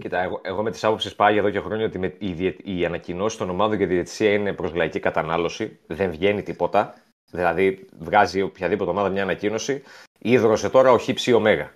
[0.00, 2.84] Κοίτα, εγώ, εγώ με τις άποψεις πάει εδώ και χρόνια ότι με, η, διε- η
[2.84, 5.78] ανακοινώση των ομάδων για τη διαιτησία είναι προς λαϊκή κατανάλωση.
[5.86, 6.94] Δεν βγαίνει τίποτα.
[7.30, 9.82] Δηλαδή, βγάζει οποιαδήποτε ομάδα μια ανακοίνωση.
[10.18, 11.72] Ίδρωσε τώρα ο χύψη ωμέγα.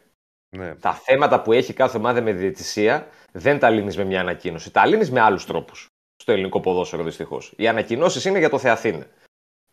[0.56, 0.74] ναι.
[0.74, 4.70] Τα θέματα που έχει κάθε ομάδα με διαιτησία δεν τα λύνεις με μια ανακοίνωση.
[4.72, 5.86] Τα λύνεις με άλλους τρόπους.
[6.16, 7.52] Στο ελληνικό ποδόσφαιρο δυστυχώς.
[7.56, 9.06] Οι ανακοινώσεις είναι για το Θεαθήνε.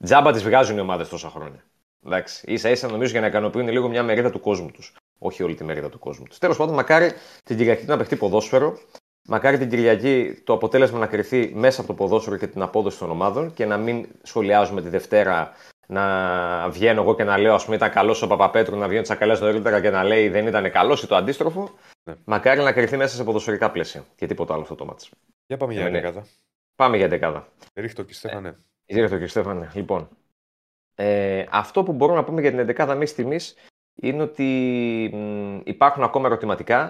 [0.04, 1.64] Τζάμπα τις βγάζουν οι ομάδες τόσα χρόνια.
[2.06, 2.58] Εντάξει.
[2.58, 4.94] σα ίσα νομίζω για να ικανοποιούν λίγο μια μερίδα του κόσμου τους.
[5.20, 6.38] Όχι όλη τη μερίδα του κόσμου τους.
[6.38, 7.12] Τέλος πάντων, μακάρι
[7.44, 8.78] την Κυριακή να παιχτεί ποδόσφαιρο.
[9.28, 13.10] Μακάρι την Κυριακή το αποτέλεσμα να κρυθεί μέσα από το ποδόσφαιρο και την απόδοση των
[13.10, 15.52] ομάδων και να μην σχολιάζουμε τη Δευτέρα
[15.88, 19.04] να βγαίνω εγώ και να λέω, ας πούμε, ήταν καλός ο Παπαπέτρου να βγαίνει ο
[19.04, 21.70] Τσακαλέα νωρίτερα και να λέει δεν ήταν καλός ή το αντίστροφο.
[22.04, 22.16] Ναι.
[22.26, 25.10] Μακάρι να κρυθεί μέσα σε ποδοσφαιρικά πλαίσια και τίποτα άλλο αυτό το μάτσο.
[25.48, 26.00] Για πάμε για Ναι, ναι.
[26.00, 26.26] δεκάδα.
[26.76, 27.48] Πάμε για δεκάδα.
[27.74, 28.58] Ρίχτω και Στέφανε.
[28.86, 29.72] Ήρθε και Στέφανε.
[29.74, 30.10] Λοιπόν,
[30.96, 33.40] ε, αυτό που μπορούμε να πούμε για την 11η μη τιμή
[33.96, 34.44] είναι ότι
[35.14, 36.90] μ, υπάρχουν ακόμα ερωτηματικά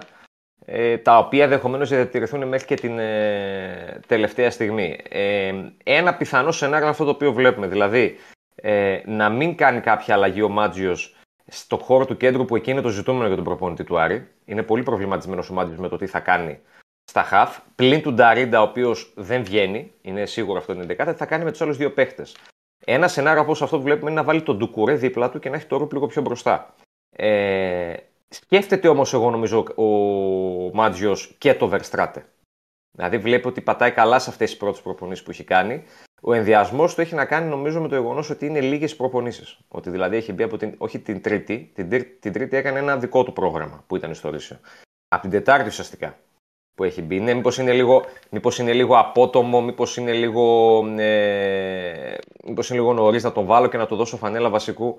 [0.64, 4.98] ε, τα οποία ενδεχομένως διατηρηθούν μέχρι και την ε, τελευταία στιγμή.
[5.08, 5.52] Ε,
[5.84, 7.66] ένα πιθανό σενάριο είναι αυτό το οποίο βλέπουμε.
[7.66, 8.16] Δηλαδή,
[8.54, 11.16] ε, να μην κάνει κάποια αλλαγή ο Μάτζιος
[11.46, 14.28] στο χώρο του κέντρου που εκεί είναι το ζητούμενο για τον προπονητή του Άρη.
[14.44, 16.60] Είναι πολύ προβληματισμένος ο Μάτζιο με το τι θα κάνει
[17.04, 17.58] στα χαφ.
[17.74, 21.50] Πλην του Νταρίντα, ο οποίος δεν βγαίνει, είναι σίγουρο αυτό την 11η, θα κάνει με
[21.50, 22.36] τους άλλους δύο παίχτες.
[22.84, 25.56] Ένα σενάριο όπως αυτό που βλέπουμε είναι να βάλει τον Ντουκουρέ δίπλα του και να
[25.56, 26.74] έχει το Ρουπ λίγο πιο μπροστά.
[27.16, 27.94] Ε,
[28.28, 29.84] σκέφτεται όμως, εγώ νομίζω, ο
[30.72, 32.26] Μάτζιο και το Βερστράτε.
[32.90, 35.84] Δηλαδή βλέπει ότι πατάει καλά σε αυτές τις πρώτες προπονήσεις που έχει κάνει.
[36.26, 39.58] Ο ενδιασμός του έχει να κάνει νομίζω με το γεγονός ότι είναι λίγες προπονήσεις.
[39.68, 42.96] Ότι δηλαδή έχει μπει από την, όχι την Τρίτη, την, Τρί- την Τρίτη έκανε ένα
[42.96, 44.58] δικό του πρόγραμμα που ήταν στο Ρήσιο.
[45.08, 46.18] Από την Τετάρτη ουσιαστικά
[46.74, 47.20] που έχει μπει.
[47.20, 52.92] Ναι, μήπως είναι λίγο, μήπως είναι λίγο απότομο, μήπως είναι λίγο, ε, μήπως είναι λίγο
[52.92, 54.98] νωρίς να τον βάλω και να του δώσω φανέλα βασικού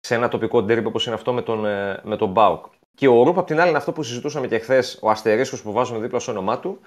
[0.00, 2.64] σε ένα τοπικό ντέρμπι όπως είναι αυτό με τον, ε, με τον Μπάουκ.
[2.94, 5.72] Και ο Ρούπ, απ' την άλλη, είναι αυτό που συζητούσαμε και χθες, ο αστερίσκος που
[5.72, 6.80] βάζουμε δίπλα στο όνομά του,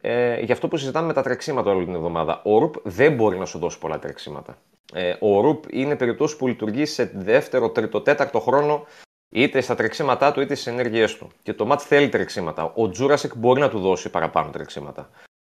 [0.00, 2.40] ε, για αυτό που συζητάμε με τα τρεξίματα όλη την εβδομάδα.
[2.44, 4.58] Ο Ρούπ δεν μπορεί να σου δώσει πολλά τρεξίματα.
[4.92, 8.86] Ε, ο Ρούπ είναι περιπτώσει που λειτουργεί σε δεύτερο, τρίτο, τέταρτο χρόνο
[9.28, 11.30] είτε στα τρεξίματά του είτε στις ενέργειές του.
[11.42, 12.72] Και το Μάτς θέλει τρεξίματα.
[12.74, 15.10] Ο Τζούρασεκ μπορεί να του δώσει παραπάνω τρεξίματα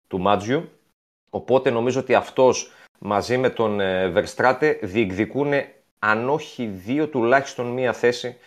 [0.08, 0.70] του Μάτζιου.
[1.30, 5.54] Οπότε νομίζω ότι αυτός μαζί με τον ε, Βερστράτε διεκδικούν
[6.00, 8.38] αν όχι δύο τουλάχιστον μία θέση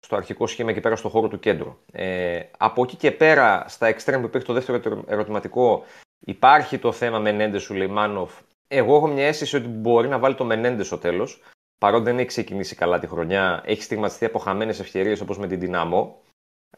[0.00, 1.76] στο αρχικό σχήμα εκεί πέρα στο χώρο του κέντρου.
[1.92, 5.84] Ε, από εκεί και πέρα, στα εξτρέμ που υπήρχε το δεύτερο ερωτηματικό,
[6.20, 8.32] υπάρχει το θέμα Μενέντες Σουλεϊμάνοφ.
[8.68, 11.42] Εγώ έχω μια αίσθηση ότι μπορεί να βάλει το Μενέντες στο τέλος.
[11.78, 15.60] Παρότι δεν έχει ξεκινήσει καλά τη χρονιά, έχει στιγματιστεί από χαμένες ευκαιρίες όπως με την
[15.60, 16.20] Δυναμό.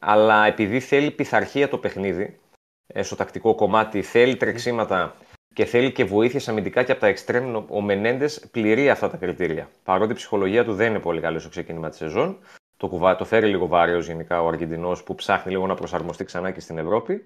[0.00, 2.40] Αλλά επειδή θέλει πειθαρχία το παιχνίδι,
[2.86, 5.14] ε, στο τακτικό κομμάτι, θέλει τρεξίματα
[5.54, 9.68] και θέλει και βοήθεια αμυντικά και από τα εξτρέμ, ο Μενέντες πληρεί αυτά τα κριτήρια.
[9.84, 12.38] Παρότι η ψυχολογία του δεν είναι πολύ καλή στο ξεκίνημα της σεζόν.
[12.82, 16.50] Το, κουβά, το φέρει λίγο βάρεο γενικά ο Αργεντινός που ψάχνει λίγο να προσαρμοστεί ξανά
[16.50, 17.24] και στην Ευρώπη.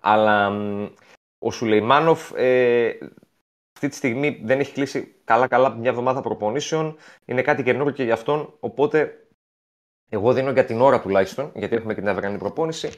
[0.00, 0.88] Αλλά μ,
[1.38, 2.88] ο Σουλεϊμάνοφ ε,
[3.74, 6.96] αυτή τη στιγμή δεν έχει κλείσει καλά-καλά μια εβδομάδα προπονήσεων.
[7.24, 8.54] Είναι κάτι καινούργιο και για αυτόν.
[8.60, 9.26] Οπότε,
[10.10, 12.90] εγώ δίνω για την ώρα τουλάχιστον, γιατί έχουμε και την αυριανή προπόνηση,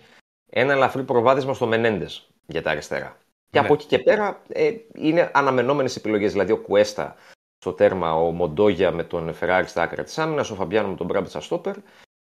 [0.50, 3.16] ένα ελαφρύ προβάδισμα στο Μενέντες για τα αριστερά.
[3.50, 3.64] Και Ναι.
[3.64, 6.32] από εκεί και πέρα ε, είναι αναμενόμενες επιλογές.
[6.32, 7.16] Δηλαδή, ο Κουέστα
[7.66, 11.06] στο τέρμα, ο Μοντόγια με τον Φεράρι στα άκρα της άμυνας, ο Φαμπιάνο με τον
[11.06, 11.76] Μπράμπετ στα στόπερ,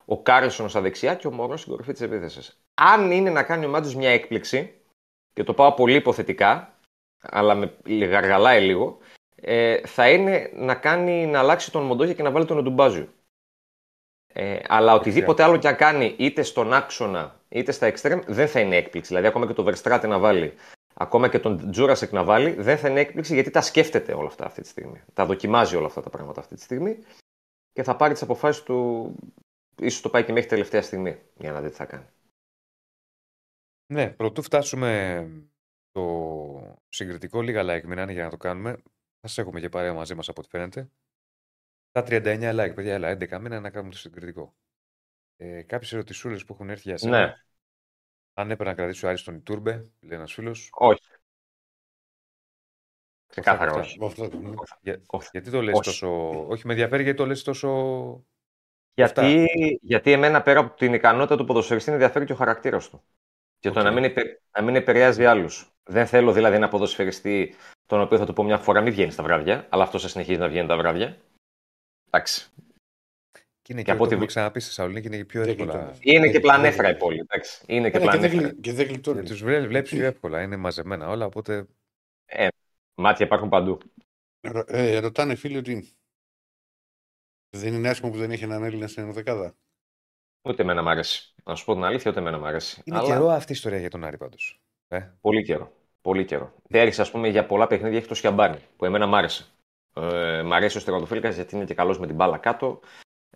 [0.04, 2.60] ο Κάρλσον στα δεξιά και ο Μορόν στην κορυφή της επίθεσης.
[2.74, 4.74] Αν είναι να κάνει ο Μάτζο μια έκπληξη,
[5.32, 6.78] και το πάω πολύ υποθετικά,
[7.20, 8.98] αλλά με γαργαλάει λίγο,
[9.34, 13.08] ε, θα είναι να κάνει να αλλάξει τον Μοντόγια και να βάλει τον Εντουμπάζιο.
[14.32, 18.60] Ε, αλλά οτιδήποτε άλλο και αν κάνει είτε στον άξονα είτε στα εξτρέμ δεν θα
[18.60, 19.08] είναι έκπληξη.
[19.08, 20.54] Δηλαδή, ακόμα και το Verstraete να βάλει,
[20.94, 24.44] ακόμα και τον Τζούρασεκ να βάλει, δεν θα είναι έκπληξη γιατί τα σκέφτεται όλα αυτά
[24.46, 25.02] αυτή τη στιγμή.
[25.12, 26.98] Τα δοκιμάζει όλα αυτά τα πράγματα αυτή τη στιγμή.
[27.72, 29.14] και θα πάρει τις αποφάσεις του.
[29.80, 32.06] ίσως το πάει και μέχρι τελευταία στιγμή για να δει τι θα κάνει.
[33.92, 35.30] Ναι, πρωτού φτάσουμε
[35.90, 38.72] το συγκριτικό, λίγα like μείνανε για να το κάνουμε.
[39.20, 40.90] Θα σας έχουμε και παρέα μαζί μας από ό,τι φαίνεται.
[41.90, 44.54] Τα 39 like, παιδιά, έλα, 11 μήνα να κάνουμε το συγκριτικό.
[45.36, 47.26] Ε, Κάποιες ερωτησούλες που έχουν έρθει για σένα.
[47.26, 47.34] Ναι,
[48.35, 50.69] Αν έπρεπε να κρατήσω Άρη τον Ιτούρμπε, λέει ένας φίλος.
[50.73, 51.01] όχι.
[53.27, 53.82] Ξεκάθαρα αυτά.
[53.82, 53.98] όχι.
[53.98, 54.39] Με αυτό το-
[54.81, 55.28] Για, Όχι.
[55.32, 55.82] γιατί το λες Όχι.
[55.85, 56.28] τόσο.
[56.48, 58.24] Όχι, με ενδιαφέρει γιατί το λες τόσο.
[58.94, 59.47] Γιατί,
[59.82, 63.02] γιατί εμένα πέρα από την ικανότητα του ποδοσφαιριστή με ενδιαφέρει και ο χαρακτήρας του.
[63.59, 63.85] Και το Οκ.
[63.86, 65.73] να μην, επε- να μην επηρεάζει άλλους.
[65.82, 67.55] Δεν θέλω δηλαδή ένα ποδοσφαιριστή
[67.86, 70.39] τον οποίο θα του πω μια φορά μην βγαίνεις τα βράδια, αλλά αυτό θα συνεχίζει
[70.39, 71.16] να βγαίνει τα βράδια.
[72.06, 72.51] Εντάξει.
[73.66, 75.40] Και είναι Και και, από από ό,τι ό,τι βλέ- ξαναπεί στη Θεσσαλονίκη είναι και πιο
[75.40, 75.72] Δεν εύκολα.
[75.72, 75.98] γλιτώνεις.
[76.00, 77.18] Είναι και Δεν- πλανέφρα δεν- η πόλη.
[77.18, 77.64] Εντάξει.
[77.66, 78.48] Είναι και Έλα, Και δεν πλανέφρα.
[78.48, 79.30] γλυ- και δεν γλιτώνεις.
[79.30, 81.26] Τους βλέπεις πιο εύκολα, είναι μαζεμένα όλα.
[81.26, 81.66] Οπότε
[82.94, 83.78] Μάτια υπάρχουν παντού.
[84.40, 85.96] Ρω- ε, ρωτάνε φίλοι ότι
[87.56, 89.54] δεν είναι άσχημο που δεν έχει έναν Έλληνα στην ενδεκάδα.
[90.48, 91.34] Ούτε εμένα μ' αρέσει.
[91.44, 92.82] Να σου πω την αλήθεια, ούτε εμένα μ' αρέσει.
[92.84, 94.60] είναι Αλλά καιρό αυτή η ιστορία για τον Άρη πάντως.
[94.88, 95.72] Ε, πολύ καιρό.
[96.00, 96.54] Πολύ καιρό.
[96.68, 99.46] Πέρυσι, ας πούμε, για πολλά παιχνίδια έχει το Σιαμπάνι, που εμένα μ' άρεσε.
[99.96, 102.80] Ε, μ' αρέσει ο τερματοφύλακα γιατί είναι και καλός με την μπάλα κάτω.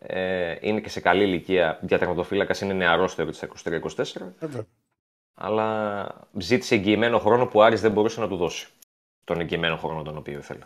[0.00, 1.78] Ε, είναι και σε καλή ηλικία.
[1.82, 3.80] Για τερματοφύλακας είναι νεαρότερο τη 23-24.
[4.38, 4.66] Βέβαια.
[5.34, 6.06] αλλά
[6.38, 8.68] ζήτησε εγγυημένο χρόνο που ο Άρης δεν μπορούσε να του δώσει.
[9.24, 10.64] Τον εγγυημένο χρόνο τον οποίο ήθελε.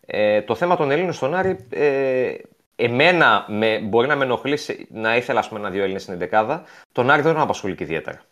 [0.00, 2.36] Ε, το θέμα των Ελλήνων στον Άρη, ε,
[2.76, 6.64] εμένα με, μπορεί να με ενοχλήσει να ήθελα ας πούμε, ένα-δύο Έλληνες στην δεκάδα.
[6.92, 8.22] Τον Άρη δεν τον απασχολεί και ιδιαίτερα.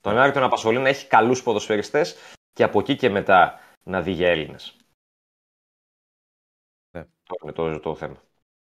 [0.00, 2.16] Τον Άρη τον απασχολεί να έχει καλούς ποδοσφαιριστές
[2.52, 4.76] και από εκεί και μετά να δει για Έλληνες.
[6.90, 7.00] Ναι.
[7.00, 8.22] Αυτό είναι το, το θέμα.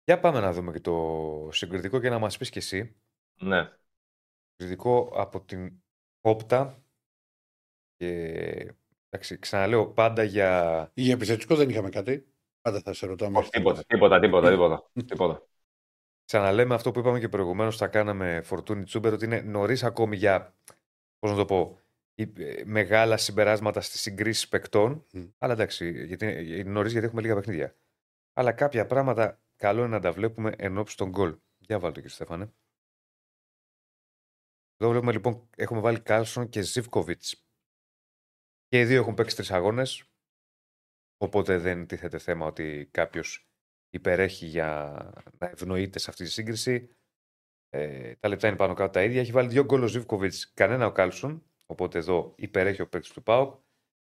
[0.04, 2.96] Για πάμε να δούμε και το συγκριτικό και να μας πεις κι εσύ.
[3.40, 3.72] Ναι.
[4.56, 5.82] Συγκριτικό από την
[6.20, 6.84] Όπτα.
[7.96, 8.08] Και
[9.08, 10.90] εντάξει, ξαναλέω πάντα για.
[10.94, 12.26] Για επιθετικό δεν είχαμε κάτι.
[12.60, 13.38] Πάντα θα σε ρωτάμε.
[13.38, 15.46] Όχι, τίποτα, τίποτα, τίποτα, τίποτα, τίποτα.
[16.24, 20.56] Ξαναλέμε αυτό που είπαμε και προηγουμένως, θα κάναμε φορτούνι τσούμπερ, ότι είναι νωρίς ακόμη για.
[21.18, 21.78] Πώς να το πω.
[22.14, 25.06] η- ε, Μεγάλα συμπεράσματα στις συγκρίσεις παικτών.
[25.12, 25.24] Μμ.
[25.38, 26.26] Αλλά εντάξει, γιατί
[26.58, 27.76] είναι νωρίς γιατί έχουμε λίγα παιχνίδια.
[28.32, 31.38] Αλλά κάποια πράγματα καλό είναι να τα βλέπουμε εν ώψη των γκολ.
[31.58, 32.44] Για βάλτε κύριε Στέφανε.
[34.76, 37.22] Εδώ βλέπουμε λοιπόν, έχουμε βάλει Κάλσον και Ζιβκοβιτ.
[38.68, 40.10] Και οι δύο έχουν παίξει τρεις αγώνες.
[41.16, 43.48] Οπότε δεν τίθεται θέμα ότι κάποιος
[43.90, 44.68] υπερέχει για
[45.38, 46.96] να ευνοείται σε αυτή τη σύγκριση.
[47.68, 49.20] Ε, τα λεπτά είναι πάνω κάτω τα ίδια.
[49.20, 51.44] Έχει βάλει δύο γκολ ο Ζιβκοβιτ, κανένα ο Κάλσον.
[51.66, 53.60] Οπότε εδώ υπερέχει ο παίκτης του Πάουκ.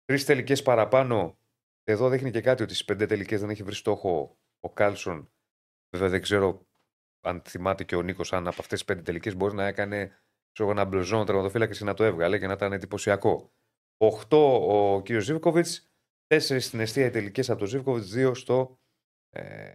[0.06, 1.38] Τρεις τελικές παραπάνω.
[1.84, 5.30] Εδώ δείχνει και κάτι ότι στις πέντε τελικές δεν έχει βρει στόχο ο Κάλσον.
[5.96, 6.66] Βέβαια δεν ξέρω
[7.22, 10.12] αν θυμάται και ο Νίκος αν από αυτές τις πέντε τελικές μπορεί να έκανε
[10.52, 13.52] ξέρω, εγώ, ένα μπλουζόν τερματοφύλακας και να το έβγαλε και να ήταν εντυπωσιακό.
[13.98, 15.12] 8 ο κ.
[15.20, 15.68] Ζίβκοβιτς,
[16.28, 18.80] 4 στην εστία τελικές από τον Ζίβκοβιτς, 2 στο.
[19.30, 19.74] Ε,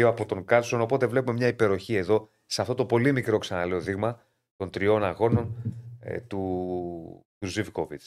[0.00, 0.80] 2 από τον Κάρλσον.
[0.80, 4.22] Οπότε βλέπουμε μια υπεροχή εδώ σε αυτό το πολύ μικρό ξαναλέω δείγμα
[4.56, 5.56] των τριών αγώνων
[6.00, 8.02] ε, του, του Ζίβκοβιτς.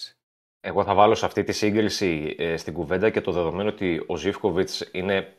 [0.60, 4.16] Εγώ θα βάλω σε αυτή τη σύγκριση ε, στην κουβέντα και το δεδομένο ότι ο
[4.18, 5.36] Ζίβκοβιτς είναι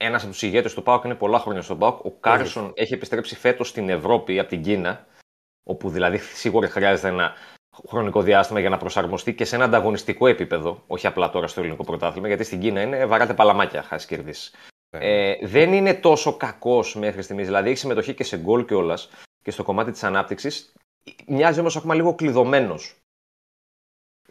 [0.00, 2.04] ένας από τους ηγέτες του ΠΑΟΚ, είναι πολλά χρόνια στον ΠΑΟΚ.
[2.04, 5.06] Ο Κάρλσον έχει επιστρέψει φέτος στην Ευρώπη από την Κίνα,
[5.62, 7.32] όπου δηλαδή σίγουρα χρειάζεται ένα
[7.88, 11.84] χρονικό διάστημα για να προσαρμοστεί και σε ένα ανταγωνιστικό επίπεδο, όχι απλά τώρα στο ελληνικό
[11.84, 14.54] πρωτάθλημα, γιατί στην Κίνα είναι βαράτε παλαμάκια, χάσεις κερδίσεις.
[14.90, 17.46] Ε, δεν είναι τόσο κακός μέχρι στιγμής.
[17.46, 19.10] Δηλαδή έχει συμμετοχή και σε γκολ κιόλας
[19.42, 20.72] και στο κομμάτι της ανάπτυξης.
[21.26, 22.96] Μοιάζει όμως ακόμα λίγο κλειδωμένος.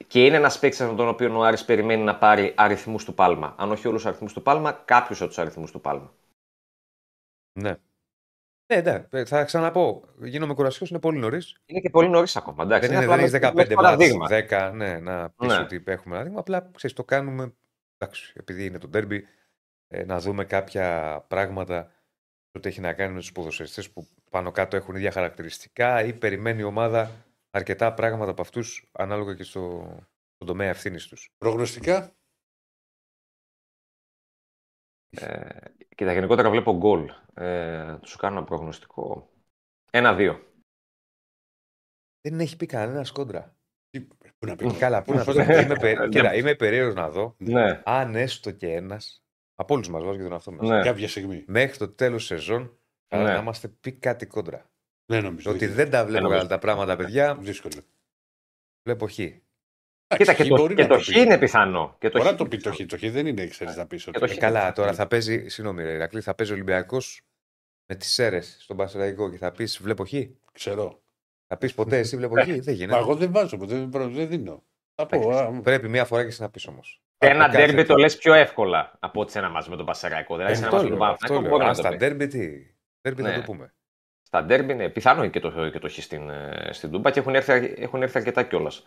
[0.08, 3.56] Και είναι ένας παίκτης από τον οποίο ο Άρης περιμένει να πάρει αριθμούς του Πάλμα.
[3.58, 6.14] Αν όχι όλους του αριθμούς του Πάλμα, κάποιου από τους αριθμούς του Πάλμα.
[7.60, 7.76] Ναι.
[8.74, 10.04] Ναι, ναι, ε, θα ξαναπώ.
[10.20, 11.58] Γίνομαι κουρασιός, είναι πολύ νωρίς.
[11.66, 12.64] Είναι και πολύ νωρίς ακόμα.
[12.64, 14.28] Εντάξει, Δεν, είναι, απλά δεν έχει με- 15 με μάτς, παραδείγμα.
[14.28, 15.58] 10, ναι, να πεις Ναι.
[15.58, 16.40] ότι έχουμε ένα δείγμα.
[16.40, 17.54] Απλά ξέρεις, το κάνουμε.
[17.98, 19.28] Εντάξει, επειδή είναι το ντέρμπι,
[19.88, 21.92] ε, να δούμε κάποια πράγματα
[22.52, 26.60] ότι έχει να κάνει με τους ποδοσφαιριστές που πάνω κάτω έχουν ίδια χαρακτηριστικά ή περιμένει
[26.60, 27.12] η ομάδα
[27.58, 29.86] αρκετά πράγματα από αυτούς ανάλογα και στο,
[30.36, 31.30] στον τομέα ευθύνης τους.
[31.38, 32.12] Προγνωστικά;
[35.10, 35.60] Ε,
[35.96, 37.10] κοίτα, γενικότερα βλέπω γκολ.
[37.34, 39.30] Ε, τους κάνω ένα προγνωστικό.
[39.92, 40.46] Ένα-δύο.
[42.22, 43.58] Δεν έχει πει κανένας κόντρα.
[43.90, 45.46] Τι, πού να πει; Καλά, πού να Πώς πει.
[45.46, 46.08] να- είμαι, πε...
[46.10, 49.22] Κοίτα, είμαι περίεργος να δω Ναι, αν έστω και ένας.
[49.56, 50.68] Από όλους μας, βάζω και τον εαυτό μας.
[50.70, 50.82] ναι.
[50.82, 51.44] Κάποια στιγμή.
[51.48, 53.34] Μέχρι το τέλος σεζόν καλά Ναι.
[53.34, 54.70] να είμαστε πει κάτι κόντρα.
[55.10, 55.52] Δεν νομίζω.
[55.52, 56.38] Ότι δεν τα βλέπω νομίζω.
[56.40, 57.36] καλά τα πράγματα, παιδιά.
[57.36, 57.74] Δύσκολο.
[58.84, 59.14] Βλέπω χ.
[59.14, 61.04] Κοίτα, και Χ το, μπορεί και να το πει.
[61.04, 61.96] χ είναι πιθανό.
[62.00, 62.78] Και το Μπορεί χ να το πει το χ.
[62.86, 64.04] Το χ δεν είναι, ξέρεις να πεις.
[64.04, 64.32] Και το χ.
[64.32, 65.48] Ε, καλά, τώρα θα παίζει.
[65.48, 67.22] Συγγνώμη, ρε Ηρακλή, θα παίζει Ολυμπιακός
[67.86, 70.14] με τις ΣΕΡΕ στον Πασεραϊκό και θα πεις Βλέπω χ.
[70.52, 71.02] Ξέρω.
[71.48, 72.46] Θα πεις ποτέ εσύ Βλέπω χ.
[72.46, 72.98] Δεν Μα γίνεται.
[73.00, 74.64] εγώ δεν βάζω, δεν, δεν δίνω.
[74.96, 75.30] Θα πω.
[75.30, 77.02] α, Πρέπει μία φορά και εσύ να πεις όμως.
[77.18, 77.66] ένα κάθεται.
[77.66, 80.36] ντέρμπι το λες πιο εύκολα από ότι σε ένα μάτς με τον Πασαραϊκό.
[80.36, 81.52] Δηλαδή, σε ένα Αυτό μάτς με τον λέω, αυτό Παναθηναϊκό λέω.
[81.58, 81.96] μπορεί Α, να το Στα πει.
[81.98, 82.76] ντέρμπι τι.
[83.02, 83.36] Ντέρμπι θα Ναι.
[83.36, 83.74] το πούμε.
[84.28, 87.36] Στα ντέρμπι είναι πιθανό και το, και το χ στην, ε, στην Τούμπα και έχουν
[87.36, 88.84] έρθει, έχουν έρθει αρκετά κιόλας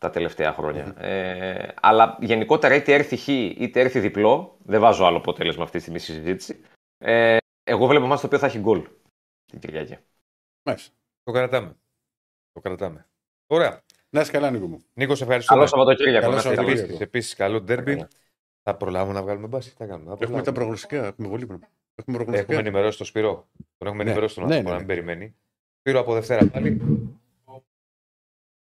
[0.00, 0.94] τα τελευταία χρόνια.
[0.98, 5.82] Ε, αλλά γενικότερα είτε έρθει χ είτε έρθει διπλό, δεν βάζω άλλο αποτέλεσμα αυτή τη
[5.82, 6.60] στιγμή στη συζήτηση.
[6.98, 8.88] Ε, εγώ βλέπω μάτς το οποίο θα έχει γκολ
[9.46, 9.96] την Κυριακή.
[10.62, 10.94] Μάλιστα.
[11.22, 11.76] Το κρατάμε.
[12.52, 13.06] Το κρατάμε.
[13.46, 13.82] Ωραία.
[14.10, 14.84] Να είσαι καλά, Νίκο μου.
[14.94, 15.58] Νίκο, σε ευχαριστούμε.
[15.58, 16.20] Καλό Σαββατοκύριακο.
[16.20, 16.56] Καλό να είστε καλά.
[16.60, 17.02] Σαββατοκύριακο.
[17.02, 17.94] Επίσης, επίσης, καλό ντέρμπι.
[17.94, 18.08] Καλά.
[18.62, 19.70] Θα προλάβουμε να βγάλουμε μπάση.
[19.70, 20.04] Τι θα κάνουμε.
[20.04, 20.52] θα Έχουμε προλάβουμε.
[20.52, 21.06] τα προγνωστικά.
[21.06, 21.68] Έχουμε πολύ πράγμα.
[22.00, 22.52] Έχουμε προγνωστικά.
[22.52, 23.48] Έχουμε ενημερώσει τον Σπύρο.
[23.78, 24.10] Τον έχουμε Ναι.
[24.10, 25.02] ενημερώσει τον Ναι, άνθρωπο ναι, να μην ναι.
[25.04, 25.36] περιμένει.
[25.78, 26.78] Σπύρο από Δευτέρα πάλι.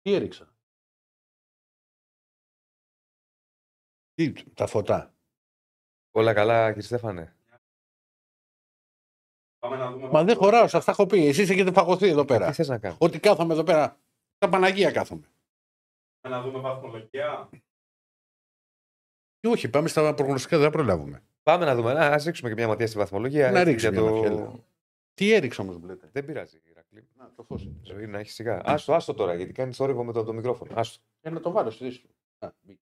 [0.01, 0.53] Τι έριξα;
[4.13, 5.13] Τι, τα φωτά;
[6.11, 7.33] Όλα καλά, κύριε Στέφανε.
[9.59, 10.07] Πάμε να δούμε.
[10.09, 11.25] Μα δεν χωράω, σας τα έχω πει.
[11.27, 12.53] Εσείς έχετε φαγωθεί εδώ Τι πέρα.
[12.53, 12.95] θες να κάνει.
[12.99, 13.99] Ότι κάθομαι εδώ πέρα.
[14.37, 15.27] Τα Παναγία κάθομαι.
[16.21, 17.49] Πάμε να δούμε βαθμολογία.
[19.39, 21.23] Και όχι, πάμε στα προγνωστικά, δεν θα προλάβουμε.
[21.49, 21.91] Πάμε να δούμε.
[21.91, 23.51] Α ρίξουμε και μια ματιά στη βαθμολογία.
[23.51, 24.63] Να έτσι, ρίξουμε για μια ματιά,
[25.13, 26.61] Τι έριξα όμως, βλέπετε; Δεν πειράζει.
[26.69, 27.07] Ηρακλή.
[27.17, 27.63] Να, το φως.
[27.63, 27.75] είναι.
[27.83, 28.61] Ζωή να έχει σιγά.
[28.65, 30.71] Άστο, άστο τώρα, γιατί κάνεις θόρυβο με το, το μικρόφωνο.
[30.75, 31.03] Άστο.
[31.21, 32.09] Για να το βάλω στη θέση του.
[32.39, 32.83] Α, μπήκε.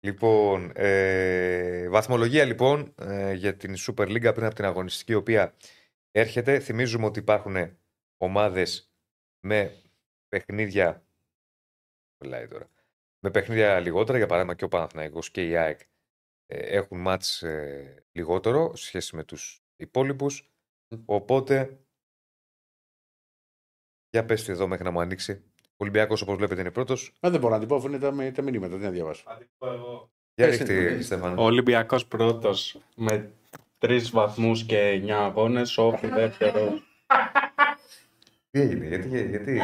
[0.00, 5.54] Λοιπόν, ε, βαθμολογία λοιπόν ε, για την Super League πριν από την αγωνιστική η οποία
[6.10, 6.60] έρχεται.
[6.60, 7.56] Θυμίζουμε ότι υπάρχουν
[8.16, 8.92] ομάδες
[9.40, 9.82] με
[10.28, 11.04] παιχνίδια
[12.24, 12.68] μιλάει τώρα,
[13.24, 15.80] με παιχνίδια λιγότερα, για παράδειγμα και ο Παναθηναϊκός και η ΑΕΚ
[16.46, 20.50] ε, έχουν μάτς ε, λιγότερο σε σχέση με τους υπόλοιπους.
[21.04, 21.78] Οπότε,
[24.10, 25.42] για πες εδώ μέχρι να μου ανοίξει.
[25.62, 27.12] Ο Ολυμπιακός όπως βλέπετε είναι πρώτος.
[27.20, 29.22] Μα δεν μπορώ να την πω, αφού είναι τα, με- τα μηνύματα, δεν να διαβάσω.
[29.26, 30.10] Θα την πω εγώ.
[30.34, 31.42] Για Πες ρίχτη, την, Στέφανο.
[31.42, 33.32] Ο Ολυμπιακός πρώτος με
[33.78, 35.78] τρεις βαθμούς και εννιά αγώνες.
[35.78, 36.80] Όφη δεύτερο.
[38.50, 39.60] Τι έγινε, γιατί, γιατί,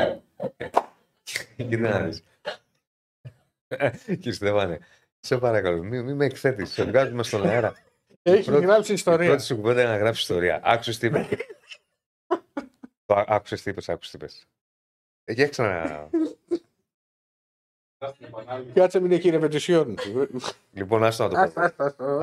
[1.57, 2.25] γιατί να δεις.
[4.07, 4.79] Κύριε Στεφάνε,
[5.21, 7.75] σε παρακαλώ, μην, μην με εκθέτεις, σε βγάζουμε στον αέρα.
[8.23, 9.27] Έχει πρώτη- γράψει Η ιστορία.
[9.29, 10.61] πρώτη σου κουβέντα είναι να γράψεις ιστορία.
[10.65, 11.27] Άκουσες τι είπες;
[13.07, 14.47] Το ά- άκουσες τι είπες, άκουσες τι είπες.
[15.25, 16.09] Ε, Για ξανα...
[18.15, 18.73] Στην επανάληψη.
[18.73, 19.97] Κάτσε μην έχει ρεπετησιόν.
[20.73, 21.61] Λοιπόν, άστο να το
[21.97, 22.21] πω.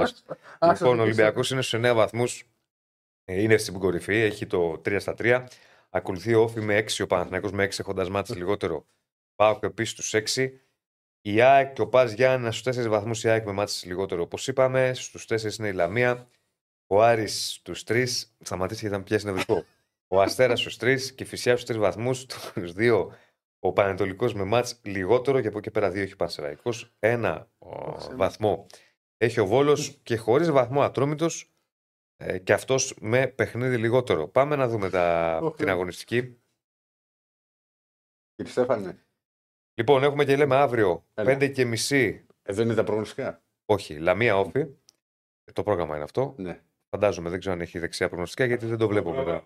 [0.71, 2.43] Λοιπόν, ο Ολυμπιακός είναι στου 9 βαθμούς.
[3.25, 5.45] Είναι στην κορυφή, έχει το 3 στα 3.
[5.89, 8.85] Ακολουθεί ο Όφη με 6, ο Παναθηναϊκός με 6 έχοντας μάτσει λιγότερο.
[9.35, 10.51] Πάω και επίσης στου 6.
[11.29, 13.23] Η ΑΕΚ και ο Πας Γιάννα στους 4 βαθμούς.
[13.23, 14.93] Η ΑΕΚ με μάτσει λιγότερο όπως είπαμε.
[14.93, 16.29] Στους 4 είναι η Λαμία.
[16.87, 18.05] Ο Άρης στους 3.
[18.39, 19.63] Σταματήσει γιατί θα με πιάσει νευρικό.
[20.07, 22.19] Ο Αστέρας στους 3 και η Φυσιά στους 3 βαθμούς.
[22.19, 23.07] Στου 2
[23.59, 26.95] ο Πανετολικός με μάτς λιγότερο και από εκεί πέρα 2 έχει Πανσεραϊκός.
[26.99, 27.69] Ένα ο,
[28.15, 28.65] βαθμό
[29.17, 31.53] έχει ο Βόλος και χωρίς βαθμό Ατρόμητος
[32.17, 34.27] ε, και αυτός με παιχνίδι λιγότερο.
[34.27, 35.71] Πάμε να δούμε τα, Οχ, την ε.
[35.71, 36.21] αγωνιστική.
[38.35, 39.06] Κύριε Στέφανε,
[39.79, 41.37] Λοιπόν, έχουμε και λέμε αύριο Έλα.
[41.37, 42.25] 5 και μισή.
[42.43, 43.41] εδώ είναι τα προγνωστικά.
[43.65, 44.59] Όχι, Λαμία Όφη.
[45.43, 46.33] Ε, Το πρόγραμμα είναι αυτό.
[46.37, 46.61] Ναι.
[46.89, 49.43] Φαντάζομαι, δεν ξέρω αν έχει δεξιά προγνωστικά γιατί δεν το βλέπω μετά.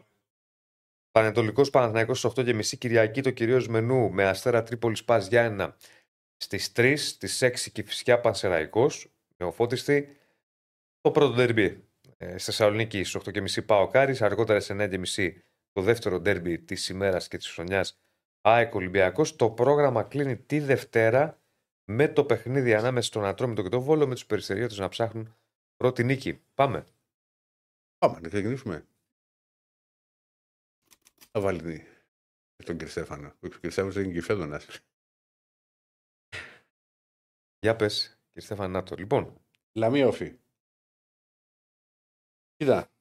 [1.11, 5.77] Πανετολικός Παναθηναϊκός στι 8 και μισή Κυριακή το κυρίως μενού με αστέρα Τρίπολης Πας Γιάννα
[6.37, 9.11] στις 3, στις 6 και φυσικά Πανσεραϊκός.
[9.37, 10.17] Νεοφώτιστη.
[11.01, 11.83] Το πρώτο ντερμπι
[12.17, 14.21] ε, στη Θεσσαλονίκη στις 8 και μισή Πάο Κάρις.
[14.21, 18.00] Αργότερα σε 9 και μισή το δεύτερο ντερμπι της ημέρας και της χρονιάς
[18.41, 19.35] ΑΕΚ Ολυμπιακός.
[19.35, 21.41] Το πρόγραμμα κλείνει τη Δευτέρα
[21.85, 25.35] με το παιχνίδι ανάμεσα στον Ατρόμητο και τον Βόλο με τους περιστεριώτε να ψάχνουν
[25.75, 26.43] πρώτη νίκη.
[26.53, 26.85] Πάμε.
[27.97, 28.87] Πάμε να ξεκινήσουμε.
[31.31, 31.85] Θα βάλει τη-
[32.65, 33.27] τον κύριο Στέφανο.
[33.41, 34.61] Ο κύριο Στέφανο είναι και φέδωνα.
[37.59, 38.95] Για πες, κύριε Στέφαν Νάτο.
[38.95, 39.41] Λοιπόν,
[39.73, 40.39] Λαμία οφή.
[42.55, 42.91] Κοίτα,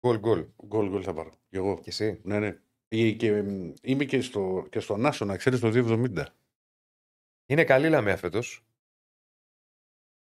[0.00, 0.48] γκολ γκολ.
[0.66, 1.30] γκολ γκολ θα πάρω.
[1.48, 1.80] Και εγώ.
[1.80, 2.20] Και εσύ.
[2.24, 2.62] Ναι, ναι.
[2.96, 6.24] Ε, Και, μ, είμαι και στο, και στο Νάσο, να ξέρεις το 270.
[7.46, 8.64] Είναι καλή λαμία φέτος.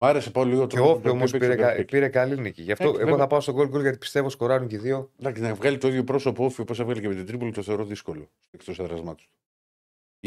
[0.03, 1.91] Μ' άρεσε πολύ λίγο Και ο Όφη όμως έπαιξε πήρε, το κα- παίκτη.
[1.95, 2.61] πήρε καλή νίκη.
[2.61, 3.23] Γι' αυτό Έτσι, εγώ βέβαια.
[3.23, 5.11] θα πάω στο γκολ γκολ γιατί πιστεύω σκοράρουν και οι δύο.
[5.19, 7.85] Εντάξει, να βγάλει το ίδιο πρόσωπο όφη όπως έβγαλε και με την Τρίπολη το θεωρώ
[7.85, 9.23] δύσκολο εκτός έδρασμάτου.
[9.23, 9.29] Γι'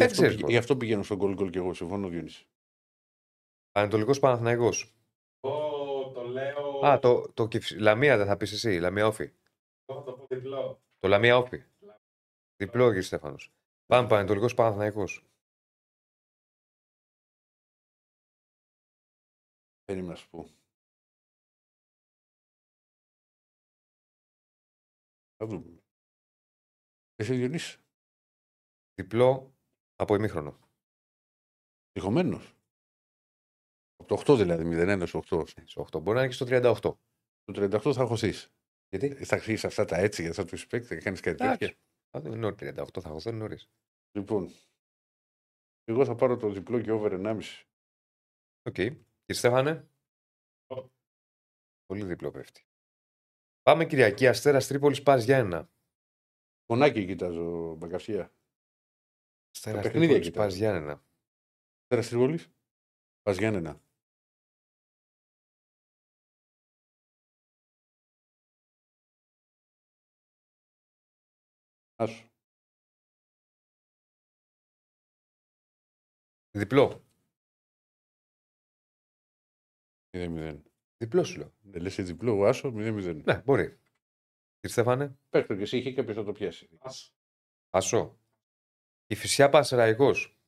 [0.01, 0.51] Δεν αυτό, ξέρεις πηγα- πώς.
[0.53, 1.75] γι' αυτό πηγαίνω στον γκολ γκολ και εγώ.
[1.75, 2.47] Συμφωνώ, Διονύση.
[3.73, 4.69] Πανετολικό Παναθυναϊκό.
[5.41, 6.81] Εγώ το λέω.
[6.87, 8.79] Α, το, το Κυφ- Λαμία δεν θα πεις εσύ.
[8.79, 9.31] Λαμία Όφη.
[9.87, 10.81] Εγώ θα το πω διπλό.
[10.99, 11.63] Το Λαμία Όφη.
[12.57, 13.53] Διπλό κύριε Στέφανος.
[13.87, 15.05] Πάμε Πανετολικός Παναθυναϊκό.
[19.85, 20.49] Περίμενα να σου πω.
[25.37, 25.83] Θα δούμε.
[27.15, 27.79] Εσύ Διονύσης.
[28.95, 29.55] Διπλό
[29.97, 30.59] από ημίχρονο.
[31.93, 32.41] Τυχομένο.
[33.97, 35.47] Από το 8 δηλαδή, 0-1 στο 8.
[35.65, 36.03] Στο 8.
[36.03, 36.81] Μπορεί να είναι και στο 38.
[37.45, 38.33] Το 38 θα χωθεί.
[38.89, 41.79] Γιατί; Θα αρχίσει αυτά τα έτσι για θα τους παίξεις, θα κάνεις κάτι Εντάξει.
[42.15, 42.19] Τέτοια.
[42.19, 43.71] Α, δεν είναι νωρίς 38, θα έχω δεν είναι νωρίς.
[44.13, 44.51] Λοιπόν,
[45.85, 47.41] Εγώ θα πάρω το διπλό και over 1,5.
[48.63, 48.75] Οκ.
[48.75, 49.89] Κύριε Στέφανε.
[51.87, 52.67] Πολύ διπλό πέφτει.
[53.63, 54.27] Πάμε Κυριακή.
[54.27, 55.71] Αστέρας Τρίπολης πας για ένα.
[56.67, 58.35] Φωνάκι κοιτάζω, Μπαγκαρσία.
[59.55, 60.49] Αστέρας παιχνίδια Τρίπολης κοιτάω.
[60.49, 61.05] πα για ένα.
[61.87, 62.49] Τέρα Τρίπολης.
[63.23, 63.83] Πας Γιάννενα.
[72.05, 72.29] Άσου.
[76.51, 77.05] Διπλό.
[80.11, 80.63] 0-0.
[80.97, 81.55] Διπλό σου λέω.
[81.61, 83.23] Δεν λες διπλό, εγώ άσο 0-0.
[83.25, 83.67] Ναι, μπορεί.
[83.67, 86.79] Κύριε Στέφανε; Παίρνει και εσύ, είχε κάποιο θα το πιάσει.
[87.71, 88.19] Ασό.
[89.07, 90.39] Η φυσιά Πανσεραϊκός.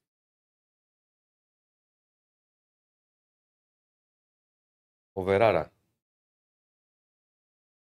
[5.12, 5.74] Ο Βεράρα.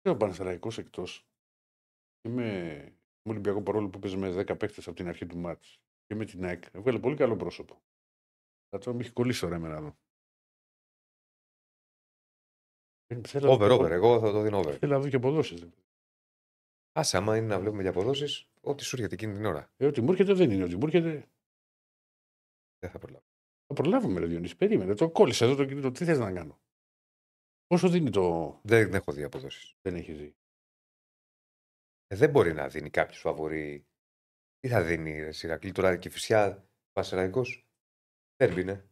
[0.02, 1.28] Είναι ο Παναθεραϊκός εκτός.
[2.22, 5.80] Είμαι με Ολυμπιακό παρόλο που παίζει με 10 παίχτε από την αρχή του μάτς.
[6.06, 6.64] Και με την ΑΕΚ.
[6.72, 7.82] Έβγαλε πολύ καλό πρόσωπο.
[8.70, 9.98] Θα το με έχει κολλήσει ωραία εμένα εδώ.
[13.08, 13.92] Ε, Θέλω να Over, δω- over.
[13.92, 14.72] Εγώ θα το δίνω over.
[14.80, 15.66] Θέλω να δω και αποδόσεις.
[16.92, 19.72] Άσε, άμα είναι να βλέπουμε για αποδόσεις, ό,τι σου έρχεται εκείνη την ώρα.
[19.78, 20.64] Ε, ότι μου έρχεται δεν είναι.
[20.64, 21.30] Ότι μου έρχεται.
[22.80, 23.26] Δεν θα προλάβω.
[23.68, 24.56] Θα προλάβουμε, ρε Διονύση.
[24.56, 24.94] Περίμενε.
[24.96, 25.92] Το κόλλησε εδώ το κινητό.
[25.92, 26.60] Τι θες να κάνω;
[27.68, 28.60] Πόσο δίνει το.
[28.64, 29.74] Δεν έχω δει αποδόσεις.
[29.82, 30.36] Δεν έχεις δει.
[32.08, 33.88] Ε, δεν μπορεί να δίνει κάποιος φαβορή.
[34.60, 37.42] Τι θα δίνει, ρε Σιρακλή, τώρα και η φυσιά Πανσεραϊκό.
[38.36, 38.90] Τέρμπι είναι.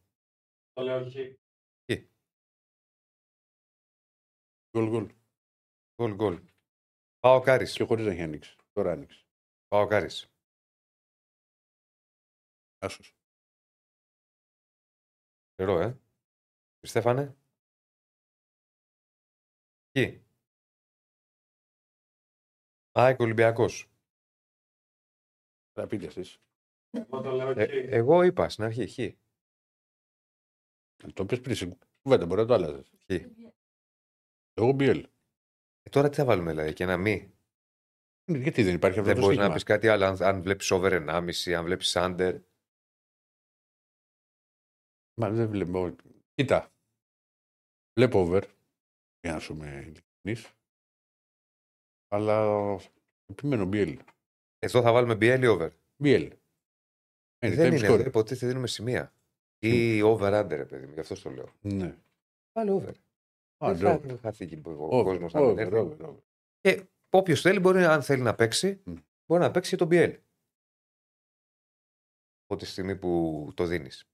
[0.73, 1.37] Το λέω όχι.
[4.77, 5.15] Γκολ γκολ.
[5.95, 6.45] Γκολ, γκολ.
[7.19, 7.73] Πάω Κάρις.
[7.73, 8.55] Και χωρίς να έχει ανοίξει.
[8.71, 9.25] Τώρα άνοιξε.
[9.67, 10.33] Πάω Κάρις.
[12.77, 13.15] Άσος.
[15.55, 15.85] Καιρό, ε.
[15.85, 17.37] Κύριε Στέφανε.
[19.91, 20.23] Κι.
[22.95, 23.87] ΑΕΚ Ολυμπιακός.
[25.73, 26.37] Θα πείτε εσείς.
[26.89, 27.75] Εγώ το λέω Ε, όχι.
[27.77, 28.97] εγώ είπα στην αρχή, χ.
[31.13, 31.55] Το πει πριν.
[31.55, 32.91] στην Κουβέντα μπορεί να το άλλαζες.
[33.05, 33.09] χ.
[34.53, 35.03] Εγώ BL.
[35.83, 37.33] Ε, τώρα τι θα βάλουμε, δηλαδή, και ένα μη;
[38.25, 39.53] Γιατί δεν υπάρχει αυτό Δεν το μπορείς να στοίχημα.
[39.53, 40.05] πεις κάτι άλλο.
[40.05, 42.41] Αν, αν βλέπεις over 1,5, αν βλέπεις under.
[45.21, 45.95] Μα δεν βλέπω.
[46.33, 46.71] Κοίτα.
[47.99, 48.43] Βλέπω over.
[49.19, 50.53] Για να σου είμαι ειλικρινής.
[52.13, 52.77] Αλλά
[53.25, 53.97] επιμένω BL.
[54.59, 55.69] Εδώ θα βάλουμε BL ή over;
[56.03, 56.29] BL.
[57.39, 57.93] Ε, Είναι δεν time είναι, score.
[57.93, 59.13] εδώ υποτίθεται δίνουμε σημεία.
[59.59, 61.53] Ή over under, ρε παιδί μου, γι' αυτό το λέω.
[61.61, 61.97] Ναι.
[62.51, 62.93] Βάλε over.
[63.57, 64.07] Α, δεν ναι, θα over.
[64.07, 65.75] δεν θα φύγει ο Over, κόσμος να over, μην έρθει.
[65.75, 66.19] over, over.
[66.59, 68.93] Και όποιος θέλει, μπορεί, αν θέλει να παίξει, Μμ.
[69.25, 70.17] μπορεί να παίξει και το BL.
[72.45, 74.09] Από τη στιγμή που το δίνεις.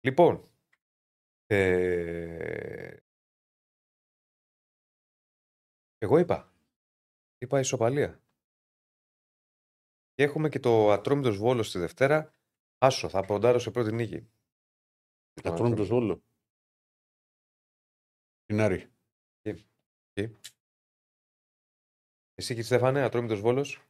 [0.00, 0.48] Λοιπόν.
[1.46, 2.96] Ε...
[5.98, 6.51] Εγώ είπα.
[7.42, 8.22] Είπα ισοπαλία.
[10.14, 12.34] Και έχουμε και το ατρόμητος Βόλος στη Δευτέρα.
[12.78, 14.30] Άσο, θα ποντάρω σε πρώτη νίκη.
[15.42, 16.20] Θα τρώνε το Βόλος.
[18.44, 18.92] Την Άρη.
[22.34, 23.88] Εσύ κύριε Στέφανε, ατρόμητος Βόλος.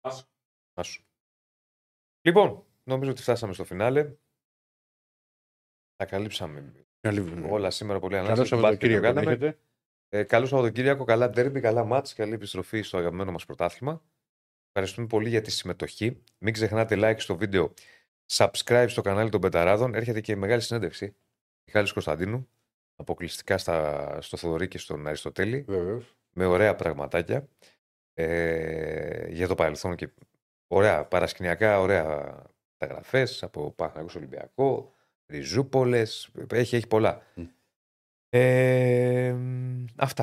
[0.00, 0.28] Άσο.
[0.74, 1.04] Άσο.
[2.20, 4.16] Λοιπόν, νομίζω ότι φτάσαμε στο φινάλε.
[5.96, 8.50] Τα καλύψαμε Καλή όλα σήμερα πολύ Καλό ανάσταση.
[8.50, 9.60] Σαββατοκύριακο να έχετε.
[10.08, 14.02] Ε, καλό Σαββατοκύριακο, καλά ντέρμπι, καλά μάτς, καλή επιστροφή στο αγαπημένο μας πρωτάθλημα.
[14.68, 16.22] Ευχαριστούμε πολύ για τη συμμετοχή.
[16.38, 17.74] Μην ξεχνάτε like στο βίντεο,
[18.32, 19.94] subscribe στο κανάλι των Πεταράδων.
[19.94, 21.16] Έρχεται και μεγάλη συνέντευξη.
[21.66, 22.48] Μιχάλης Κωνσταντίνου,
[22.96, 26.16] αποκλειστικά στα, στο Θοδωρή και στον Αριστοτέλη, Βεβαίως.
[26.30, 27.48] με ωραία πραγματάκια
[28.14, 30.08] ε, για το παρελθόν και
[30.66, 32.42] ωραία παρασκηνιακά, ωραία
[32.78, 34.94] μεταγραφές από Παναγιώτο Ολυμπιακό,
[35.26, 37.22] Ριζούπολες, έχει, έχει πολλά.
[37.34, 37.44] Μμ.
[38.38, 40.22] Ε, μ, αυτά.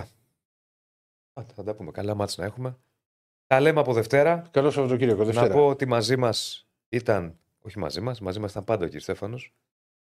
[1.34, 1.92] Α, Θα τα πούμε.
[1.92, 2.78] Καλά μάτς να έχουμε.
[3.48, 4.44] Τα λέμε από Δευτέρα.
[4.52, 5.24] Καλό Σαββατοκύριακο.
[5.26, 5.48] Δευτέρα.
[5.48, 9.00] Να πω ότι μαζί μας ήταν, όχι μαζί μας, μαζί μας ήταν πάντα ο κ.
[9.00, 9.54] Στέφανος,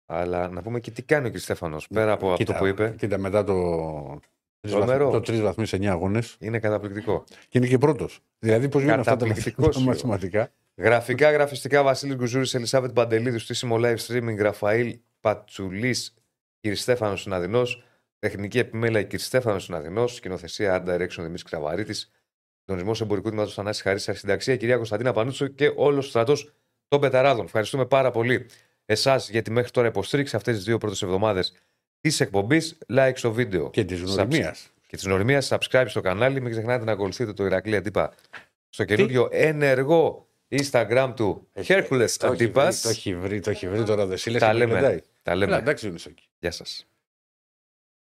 [0.07, 1.39] αλλά να πούμε και τι κάνει ο κ.
[1.39, 4.21] Στέφανος, πέρα από Κοίτα, αυτό που είπε, Κοίτα, μετά το.
[4.61, 5.11] Τρομερό.
[5.11, 7.25] Το τρεις βαθμού σε 9 αγώνες είναι καταπληκτικό.
[7.49, 8.21] και είναι και πρώτος.
[8.39, 10.53] Δηλαδή, πώς γίνονται αυτά τα Καταπληκτικός, τα μαθηματικά.
[10.77, 16.15] Γραφικά, γραφιστικά, Βασίλης Γκουζούρη, Ελισάβετ Παντελίδου, στήσιμο live streaming, Ραφαήλ Πατσουλής,
[16.73, 16.77] κ.
[16.77, 17.85] Στέφανος Συναδεινός,
[18.19, 19.19] τεχνική επιμέλεια κ.
[19.19, 22.11] Στέφανος Συναδεινός, σκηνοθεσία Art Direction Δημήτρης Κραβαρίτης,
[22.61, 26.53] συντονισμός εμπορικού τμήματος Θανάση Χαρίση, αρχισυνταξία κυρία Κωνσταντίνα Πανούτσο και όλος ο στρατός
[26.89, 27.45] των Πεταράδων.
[27.45, 28.47] Ευχαριστούμε πάρα πολύ
[28.87, 31.53] εσάς για τη μέχρι τώρα υποστήριξη αυτές τις δύο πρώτες εβδομάδες
[32.01, 32.79] της εκπομπής.
[32.89, 34.71] Like στο βίντεο Και της γνωριμίας.
[34.87, 35.43] και της νοημία.
[35.49, 36.41] Subscribe στο κανάλι.
[36.41, 38.15] Μην ξεχνάτε να ακολουθείτε το Ηρακλή Αντίπα
[38.69, 42.69] στο καινούριο ενεργό Instagram του Hercules Το έχει βρει, Αντίπα.
[42.83, 44.07] το έχει βρει, το έχει βρει τώρα.
[44.07, 45.03] Δεν Τα λέμε.
[45.23, 45.57] Τα Έλα, λέμε.
[45.57, 46.29] εντάξει, Ιωνισάκη.
[46.39, 46.87] Γεια σας.